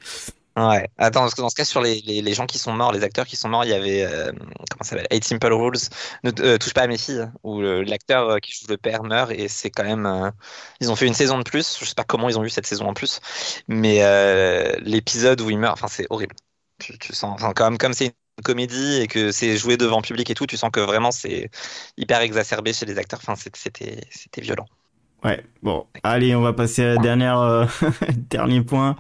Ouais. 0.56 0.88
Attends, 0.98 1.22
parce 1.22 1.34
que 1.34 1.42
dans 1.42 1.50
ce 1.50 1.56
cas, 1.56 1.66
sur 1.66 1.82
les, 1.82 2.00
les, 2.02 2.34
gens 2.34 2.46
qui 2.46 2.60
sont 2.60 2.74
morts, 2.74 2.92
les 2.92 3.04
acteurs 3.04 3.26
qui 3.26 3.36
sont 3.36 3.50
morts, 3.50 3.66
il 3.66 3.72
y 3.72 3.74
avait. 3.74 4.06
euh, 4.06 4.32
comment 4.32 4.84
ça 4.84 4.92
s'appelle? 4.92 5.08
Eight 5.10 5.24
Simple 5.24 5.52
Rules. 5.52 5.80
Ne 6.24 6.32
euh, 6.42 6.58
touche 6.60 6.74
pas 6.74 6.84
à 6.84 6.88
mes 6.88 6.98
filles. 6.98 7.28
Où 7.44 7.60
le- 7.60 7.82
l'acteur 7.82 8.40
qui 8.40 8.54
joue 8.54 8.68
le 8.70 8.78
père 8.78 9.04
meurt 9.04 9.32
et 9.32 9.48
c'est 9.48 9.72
quand 9.72 9.84
même. 9.84 10.32
ils 10.80 10.92
ont 10.92 10.96
fait 10.96 11.08
une 11.08 11.16
saison 11.16 11.40
de 11.40 11.44
plus. 11.44 11.80
Je 11.80 11.86
sais 11.86 11.96
pas 11.96 12.04
comment 12.04 12.30
ils 12.30 12.38
ont 12.38 12.44
eu 12.44 12.50
cette 12.50 12.68
saison 12.68 12.88
en 12.88 12.94
plus. 12.94 13.20
Mais 13.68 14.00
l'épisode 14.82 15.42
où 15.42 15.50
il 15.50 15.58
meurt, 15.58 15.74
enfin, 15.74 15.88
c'est 15.88 16.06
horrible. 16.10 16.36
Tu, 16.80 17.14
sens. 17.14 17.34
Enfin, 17.36 17.54
comme 17.54 17.78
comme 17.78 17.94
c'est 17.94 18.08
une 18.08 18.12
comédie 18.44 19.00
et 19.02 19.08
que 19.08 19.32
c'est 19.32 19.58
joué 19.58 19.78
devant 19.78 20.02
public 20.02 20.30
et 20.30 20.34
tout, 20.36 20.46
tu 20.48 20.58
sens 20.58 20.72
que 20.72 20.80
vraiment 20.80 21.12
c'est 21.12 21.50
hyper 21.98 22.22
exacerbé 22.22 22.74
chez 22.74 22.86
les 22.86 22.98
acteurs. 22.98 23.20
Enfin, 23.22 23.36
c'était 23.36 24.02
c'était 24.12 24.42
violent. 24.42 24.66
Ouais, 25.24 25.42
bon, 25.62 25.88
allez, 26.04 26.36
on 26.36 26.42
va 26.42 26.52
passer 26.52 26.84
à 26.84 26.88
la 26.90 26.98
dernière, 26.98 27.40
euh, 27.40 27.66
dernier 28.30 28.62
point. 28.62 28.98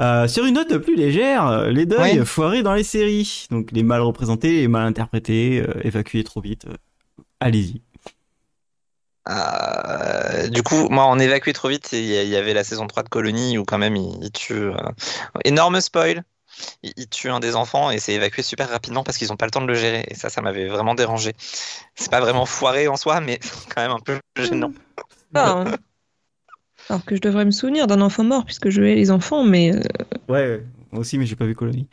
Euh, 0.00 0.26
sur 0.28 0.46
une 0.46 0.54
note 0.54 0.76
plus 0.78 0.96
légère, 0.96 1.46
euh, 1.46 1.70
les 1.70 1.84
deuils 1.86 2.24
Ouais. 2.24 2.24
foirés 2.24 2.62
dans 2.62 2.74
les 2.74 2.84
séries. 2.84 3.46
Donc 3.50 3.70
les 3.72 3.82
mal 3.82 4.00
représentés, 4.00 4.52
les 4.62 4.68
mal 4.68 4.86
interprétés, 4.86 5.60
euh, 5.62 5.74
évacués 5.84 6.24
trop 6.24 6.40
vite. 6.40 6.66
euh, 6.66 6.74
Allez-y. 7.40 7.82
Euh, 9.28 10.48
du 10.48 10.62
coup, 10.62 10.88
moi, 10.88 11.04
en 11.04 11.18
évacué 11.18 11.52
trop 11.52 11.68
vite, 11.68 11.90
il 11.92 12.04
y 12.06 12.36
avait 12.36 12.54
la 12.54 12.64
saison 12.64 12.86
3 12.86 13.02
de 13.02 13.08
Colony 13.08 13.58
où 13.58 13.64
quand 13.64 13.78
même 13.78 13.96
il, 13.96 14.18
il 14.24 14.32
tue. 14.32 14.54
euh, 14.54 14.74
énorme 15.44 15.80
spoil. 15.80 16.24
Il, 16.82 16.92
il 16.96 17.08
tue 17.08 17.28
un 17.30 17.40
des 17.40 17.56
enfants 17.56 17.90
et 17.90 17.98
c'est 17.98 18.12
évacué 18.14 18.42
super 18.42 18.68
rapidement 18.68 19.02
parce 19.04 19.18
qu'ils 19.18 19.28
n'ont 19.28 19.36
pas 19.36 19.46
le 19.46 19.50
temps 19.50 19.60
de 19.62 19.66
le 19.66 19.74
gérer. 19.74 20.04
Et 20.08 20.14
ça, 20.14 20.28
ça 20.30 20.40
m'avait 20.42 20.68
vraiment 20.68 20.94
dérangé. 20.94 21.34
C'est 21.94 22.10
pas 22.10 22.20
vraiment 22.20 22.46
foiré 22.46 22.88
en 22.88 22.96
soi, 22.96 23.20
mais 23.20 23.38
c'est 23.42 23.68
quand 23.74 23.82
même 23.82 23.90
un 23.92 24.00
peu 24.00 24.18
gênant. 24.38 24.72
Ah, 25.34 25.60
hein. 25.60 25.64
Alors 26.88 27.04
que 27.04 27.14
je 27.14 27.20
devrais 27.20 27.44
me 27.44 27.50
souvenir 27.52 27.86
d'un 27.86 28.00
enfant 28.00 28.24
mort 28.24 28.44
puisque 28.44 28.68
je 28.70 28.82
hais 28.82 28.96
les 28.96 29.10
enfants, 29.10 29.44
mais 29.44 29.72
euh, 29.74 29.80
Ouais, 30.28 30.62
moi 30.90 31.00
aussi, 31.00 31.18
mais 31.18 31.26
j'ai 31.26 31.36
pas 31.36 31.44
vu 31.44 31.54
Colonie. 31.54 31.86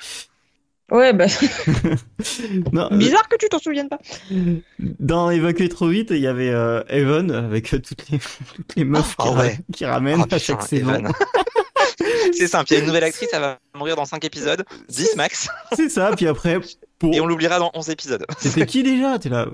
ouais, 0.91 1.13
bah 1.13 1.25
non, 2.71 2.89
euh, 2.91 2.97
bizarre 2.97 3.27
que 3.27 3.35
tu 3.37 3.47
t'en 3.49 3.59
souviennes 3.59 3.89
pas. 3.89 3.99
dans 4.99 5.29
évacuer 5.29 5.69
trop 5.69 5.87
vite, 5.87 6.09
il 6.11 6.19
y 6.19 6.27
avait 6.27 6.49
euh, 6.49 6.83
Evan 6.89 7.29
avec 7.31 7.73
euh, 7.73 7.79
toutes 7.79 8.09
les 8.09 8.19
toutes 8.55 8.75
les 8.75 8.85
meufs 8.85 9.15
Oh, 9.19 9.21
qui, 9.23 9.29
ra- 9.29 9.41
ouais. 9.43 9.59
qui 9.73 9.85
ramènent 9.85 10.21
Oh, 10.21 10.33
à 10.33 10.39
chaque 10.39 10.61
saison. 10.63 11.03
C'est 12.37 12.47
simple, 12.47 12.71
il 12.71 12.73
y 12.73 12.77
a 12.77 12.79
une 12.81 12.85
nouvelle 12.87 13.03
actrice, 13.03 13.29
elle 13.33 13.41
va 13.41 13.59
mourir 13.75 13.95
dans 13.95 14.05
5 14.05 14.23
épisodes, 14.25 14.63
10 14.89 15.15
max, 15.15 15.47
C'est 15.75 15.89
ça. 15.89 16.11
Puis 16.15 16.27
après, 16.27 16.59
pour 16.99 17.13
et 17.13 17.19
on 17.21 17.25
l'oubliera 17.25 17.59
dans 17.59 17.71
11 17.73 17.89
épisodes. 17.89 18.25
C'était 18.39 18.65
qui 18.65 18.83
déjà? 18.83 19.19
T'es 19.19 19.29
là. 19.29 19.47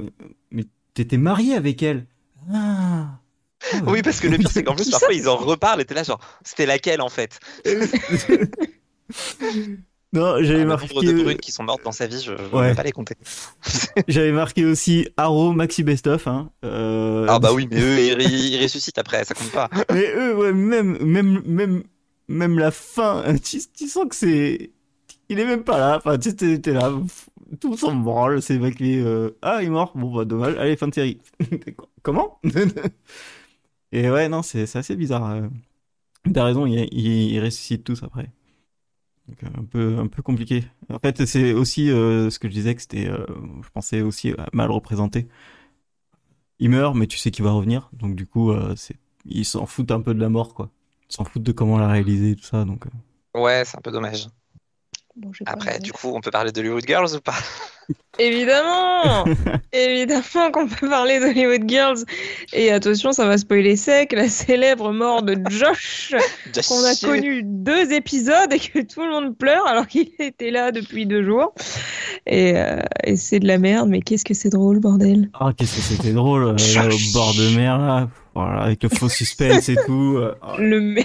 Mais 0.52 0.64
t'étais 0.94 1.18
marié 1.18 1.56
avec 1.56 1.82
elle. 1.84 2.06
Ah. 2.54 3.06
Ah. 3.74 3.78
Oui, 3.88 4.02
parce 4.02 4.20
que 4.20 4.28
le 4.28 4.38
pire, 4.38 4.50
c'est 4.52 4.64
qu'en 4.64 4.76
plus, 4.76 4.90
parfois, 4.90 5.14
ils 5.14 5.30
en 5.30 5.38
reparlent 5.38 5.80
et 5.82 5.86
t'es 5.86 5.94
là, 5.94 6.04
genre, 6.04 6.20
c'était 6.44 6.66
laquelle 6.66 7.02
en 7.02 7.10
fait? 7.10 7.40
Non, 10.16 10.36
j'avais 10.44 10.60
Le 10.60 10.66
marqué. 10.66 10.94
nombre 10.94 11.04
de 11.08 11.24
brunes 11.24 11.38
qui 11.40 11.52
sont 11.52 11.64
mortes 11.64 11.84
dans 11.84 11.92
sa 11.92 12.06
vie, 12.06 12.22
je 12.22 12.34
ne 12.34 12.38
Ouais. 12.50 12.70
vais 12.70 12.76
pas 12.76 12.84
les 12.84 12.92
compter. 12.92 13.16
J'avais 14.08 14.32
marqué 14.32 14.64
aussi 14.64 15.08
Arrow 15.18 15.54
Maxi 15.54 15.82
Best 15.82 16.06
of. 16.06 16.28
Hein. 16.28 16.52
Euh, 16.64 17.26
Ah 17.28 17.40
bah 17.40 17.52
oui, 17.52 17.68
mais 17.72 17.80
eux, 17.82 18.00
ils, 18.22 18.54
ils 18.54 18.62
ressuscitent 18.62 19.00
après, 19.00 19.24
ça 19.26 19.34
compte 19.34 19.52
pas. 19.52 19.70
Mais 19.92 20.14
eux, 20.16 20.36
ouais, 20.38 20.54
même, 20.54 21.00
même, 21.04 21.42
même, 21.46 21.84
même 22.28 22.60
la 22.60 22.72
fin, 22.72 23.24
tu, 23.44 23.60
sens 23.88 24.08
que 24.10 24.16
c'est, 24.16 24.72
il 25.30 25.40
est 25.40 25.46
même 25.46 25.64
pas 25.64 25.78
là. 25.78 25.98
Enfin, 25.98 26.18
tu 26.18 26.36
t'es 26.36 26.74
là, 26.74 26.92
tout 27.60 27.78
s'en 27.78 27.96
branle, 27.96 28.42
c'est 28.42 28.56
évacué. 28.56 29.00
Euh... 29.00 29.32
Ah, 29.42 29.60
il 29.62 29.68
est 29.68 29.70
mort. 29.70 29.92
Bon 29.96 30.14
bah 30.14 30.26
dommage. 30.26 30.56
Allez, 30.58 30.76
fin 30.76 30.88
de 30.88 30.94
série. 30.94 31.20
Comment? 32.04 32.40
Et 33.92 34.10
ouais, 34.10 34.28
non, 34.30 34.42
c'est 34.42 34.76
assez 34.76 34.96
bizarre. 34.96 35.30
euh. 35.32 35.48
T'as 36.34 36.46
raison, 36.46 36.66
ils 36.66 36.88
il, 36.92 37.34
il 37.34 37.40
ressuscitent 37.44 37.84
tous 37.84 38.02
après. 38.04 38.32
Donc, 39.28 39.44
euh, 39.76 40.00
un 40.00 40.08
peu, 40.08 40.22
compliqué. 40.22 40.64
En 40.90 41.00
fait, 41.00 41.26
c'est 41.26 41.54
aussi 41.54 41.90
euh, 41.92 42.30
ce 42.30 42.40
que 42.40 42.48
je 42.48 42.54
disais 42.54 42.76
que 42.76 42.82
c'était, 42.82 43.06
je 43.06 43.70
pensais 43.74 44.02
aussi 44.02 44.34
mal 44.54 44.72
représenté. 44.72 45.28
Il 46.60 46.70
meurt, 46.70 46.96
mais 46.96 47.08
tu 47.08 47.18
sais 47.18 47.32
qu'il 47.32 47.44
va 47.44 47.52
revenir. 47.52 47.90
Donc 47.94 48.16
du 48.16 48.26
coup, 48.26 48.54
c'est, 48.76 48.98
ils 49.26 49.46
s'en 49.46 49.66
foutent 49.66 49.92
un 49.92 50.02
peu 50.02 50.14
de 50.14 50.20
la 50.20 50.30
mort, 50.30 50.54
quoi. 50.54 50.72
S'en 51.16 51.26
foutent 51.26 51.43
de 51.43 51.51
comment 51.51 51.78
la 51.78 51.88
réaliser, 51.88 52.36
tout 52.36 52.43
ça. 52.43 52.66
Donc, 52.66 52.86
euh. 52.88 53.39
Ouais, 53.39 53.64
c'est 53.66 53.78
un 53.78 53.82
peu 53.82 53.91
dommage. 53.91 54.30
Bon, 55.16 55.30
Après, 55.45 55.78
du 55.78 55.93
coup, 55.93 56.11
on 56.16 56.22
peut 56.22 56.32
parler 56.32 56.51
de 56.51 56.59
Hollywood 56.59 56.86
Girls 56.88 57.16
ou 57.16 57.20
pas? 57.20 57.36
Évidemment 58.20 59.26
Évidemment 59.74 60.49
qu'on 60.51 60.68
peut 60.68 60.89
parler 60.89 61.20
d'Hollywood 61.20 61.70
Girls. 61.70 61.99
Et 62.51 62.72
attention, 62.72 63.11
ça 63.11 63.28
va 63.28 63.38
spoiler 63.38 63.76
sec, 63.76 64.11
la 64.11 64.28
célèbre 64.28 64.91
mort 64.91 65.22
de 65.22 65.38
Josh, 65.51 66.16
qu'on 66.68 66.84
a 66.84 66.95
connu 66.95 67.43
deux 67.43 67.93
épisodes 67.93 68.51
et 68.51 68.59
que 68.59 68.80
tout 68.80 69.03
le 69.03 69.11
monde 69.11 69.38
pleure 69.38 69.68
alors 69.68 69.86
qu'il 69.86 70.09
était 70.18 70.49
là 70.49 70.72
depuis 70.72 71.05
deux 71.05 71.24
jours. 71.24 71.53
Et, 72.26 72.57
euh, 72.57 72.82
et 73.03 73.18
c'est 73.18 73.39
de 73.39 73.47
la 73.47 73.59
merde, 73.59 73.89
mais 73.89 74.01
qu'est-ce 74.01 74.26
que 74.26 74.34
c'est 74.34 74.49
drôle, 74.49 74.80
bordel? 74.80 75.30
Ah, 75.39 75.51
qu'est-ce 75.55 75.76
que 75.76 75.82
c'était 75.82 76.14
drôle, 76.14 76.43
euh, 76.43 76.53
au 76.55 77.14
bord 77.14 77.36
de 77.36 77.55
mer, 77.55 77.78
là. 77.78 78.09
Voilà, 78.36 78.62
avec 78.64 78.82
le 78.84 78.90
faux 78.90 79.10
suspense 79.10 79.70
et 79.70 79.76
tout. 79.86 80.16
euh, 80.18 80.36
oh, 80.42 80.56
Le, 80.58 80.80
me- 80.82 81.02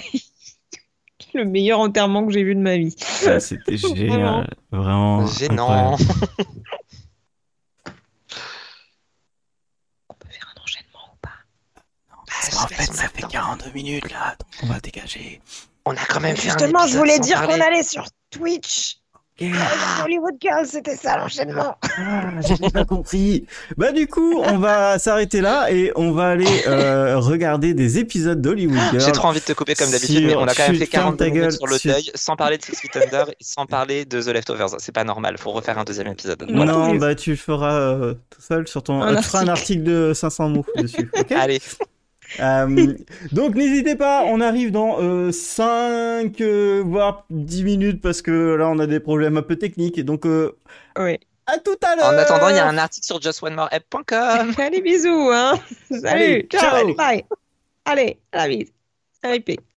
le 1.35 1.45
meilleur 1.45 1.79
enterrement 1.79 2.25
que 2.25 2.33
j'ai 2.33 2.43
vu 2.43 2.55
de 2.55 2.59
ma 2.61 2.77
vie. 2.77 2.95
c'était 3.39 3.77
génial. 3.95 4.49
Vraiment. 4.71 5.27
Gênant. 5.27 5.93
incroyable. 5.93 6.03
On 10.09 10.13
peut 10.15 10.27
faire 10.29 10.53
un 10.55 10.61
enchaînement 10.61 10.99
ou 11.13 11.17
pas? 11.21 11.29
Parce 12.27 12.49
qu'en 12.49 12.67
fait, 12.67 12.91
ça 12.93 13.07
fait 13.09 13.27
42 13.27 13.71
minutes, 13.71 14.11
là. 14.11 14.35
Donc, 14.39 14.49
on 14.63 14.67
va 14.73 14.79
dégager. 14.79 15.41
On 15.85 15.91
a 15.91 16.05
quand 16.07 16.19
même 16.19 16.35
fait 16.35 16.49
un 16.49 16.57
Justement, 16.57 16.87
je 16.87 16.97
voulais 16.97 17.19
dire 17.19 17.41
qu'on 17.43 17.59
allait 17.61 17.83
sur 17.83 18.05
Twitch. 18.31 18.97
Hollywood 20.03 20.35
Girls, 20.41 20.65
c'était 20.67 20.95
ça 20.95 21.17
l'enchaînement. 21.17 21.75
Ah, 21.97 22.31
j'ai 22.41 22.69
pas 22.69 22.85
compris. 22.85 23.45
Bah 23.77 23.91
du 23.91 24.07
coup, 24.07 24.39
on 24.43 24.57
va 24.57 24.99
s'arrêter 24.99 25.41
là 25.41 25.71
et 25.71 25.91
on 25.95 26.11
va 26.11 26.29
aller 26.29 26.47
euh, 26.67 27.17
regarder 27.17 27.73
des 27.73 27.99
épisodes 27.99 28.41
d'Hollywood 28.41 28.77
Girls. 28.91 28.99
J'ai 29.05 29.11
trop 29.11 29.27
envie 29.29 29.39
de 29.39 29.45
te 29.45 29.53
couper 29.53 29.75
comme 29.75 29.91
d'habitude, 29.91 30.25
mais 30.25 30.35
on 30.35 30.43
a 30.47 30.53
quand 30.53 30.67
même 30.67 30.75
fait 30.75 30.87
40 30.87 31.05
ferme 31.05 31.17
ta 31.17 31.29
gueule, 31.29 31.37
minutes 31.47 31.51
sur 31.57 31.67
le 31.67 31.77
sur- 31.77 31.91
deuil, 31.93 32.11
sans 32.15 32.35
parler 32.35 32.57
de 32.57 32.63
Six 32.63 32.75
Feet 32.75 32.95
Under, 32.97 33.29
et 33.29 33.35
sans 33.41 33.65
parler 33.65 34.05
de 34.05 34.21
The 34.21 34.27
Leftovers. 34.27 34.75
C'est 34.79 34.91
pas 34.93 35.03
normal, 35.03 35.37
faut 35.37 35.51
refaire 35.51 35.77
un 35.77 35.83
deuxième 35.83 36.07
épisode. 36.07 36.43
Non. 36.49 36.57
Voilà. 36.57 36.71
Non, 36.73 36.91
Oui. 36.91 36.97
bah 36.99 37.15
tu 37.15 37.31
le 37.31 37.35
feras 37.37 37.73
euh, 37.79 38.13
tout 38.29 38.41
seul 38.41 38.67
sur 38.67 38.83
ton. 38.83 39.01
Un 39.01 39.15
tu 39.17 39.23
feras 39.23 39.41
un 39.43 39.47
article. 39.47 39.83
de 39.83 40.11
500 40.13 40.49
mots 40.49 40.65
dessus. 40.75 41.09
Allez, 41.35 41.61
Euh, 42.39 42.93
donc 43.31 43.55
n'hésitez 43.55 43.95
pas, 43.95 44.23
on 44.25 44.39
arrive 44.39 44.71
dans 44.71 45.01
euh, 45.01 45.31
5 45.31 46.39
euh, 46.41 46.83
voire 46.85 47.25
10 47.31 47.63
minutes 47.63 48.01
parce 48.01 48.21
que 48.21 48.55
là 48.55 48.69
on 48.69 48.77
a 48.79 48.85
des 48.87 48.99
problèmes 48.99 49.37
un 49.37 49.41
peu 49.41 49.55
techniques. 49.55 49.97
Et 49.97 50.03
donc 50.03 50.25
euh, 50.25 50.55
Oui. 50.97 51.17
à 51.47 51.57
tout 51.57 51.75
à 51.83 51.95
l'heure. 51.95 52.05
en 52.05 52.17
attendant, 52.17 52.49
il 52.49 52.55
y 52.55 52.59
a 52.59 52.67
un 52.67 52.77
article 52.77 53.05
sur 53.05 53.21
justonemoreapp.com. 53.21 54.53
Allez, 54.57 54.81
bisous, 54.81 55.29
hein. 55.33 55.59
Salut, 55.89 56.05
Allez, 56.07 56.47
ciao, 56.51 56.61
ciao. 56.61 56.93
bye. 56.95 57.23
Allez, 57.85 58.19
à 58.31 58.47
la 58.47 58.47
bise. 58.47 58.71
RIP. 59.23 59.59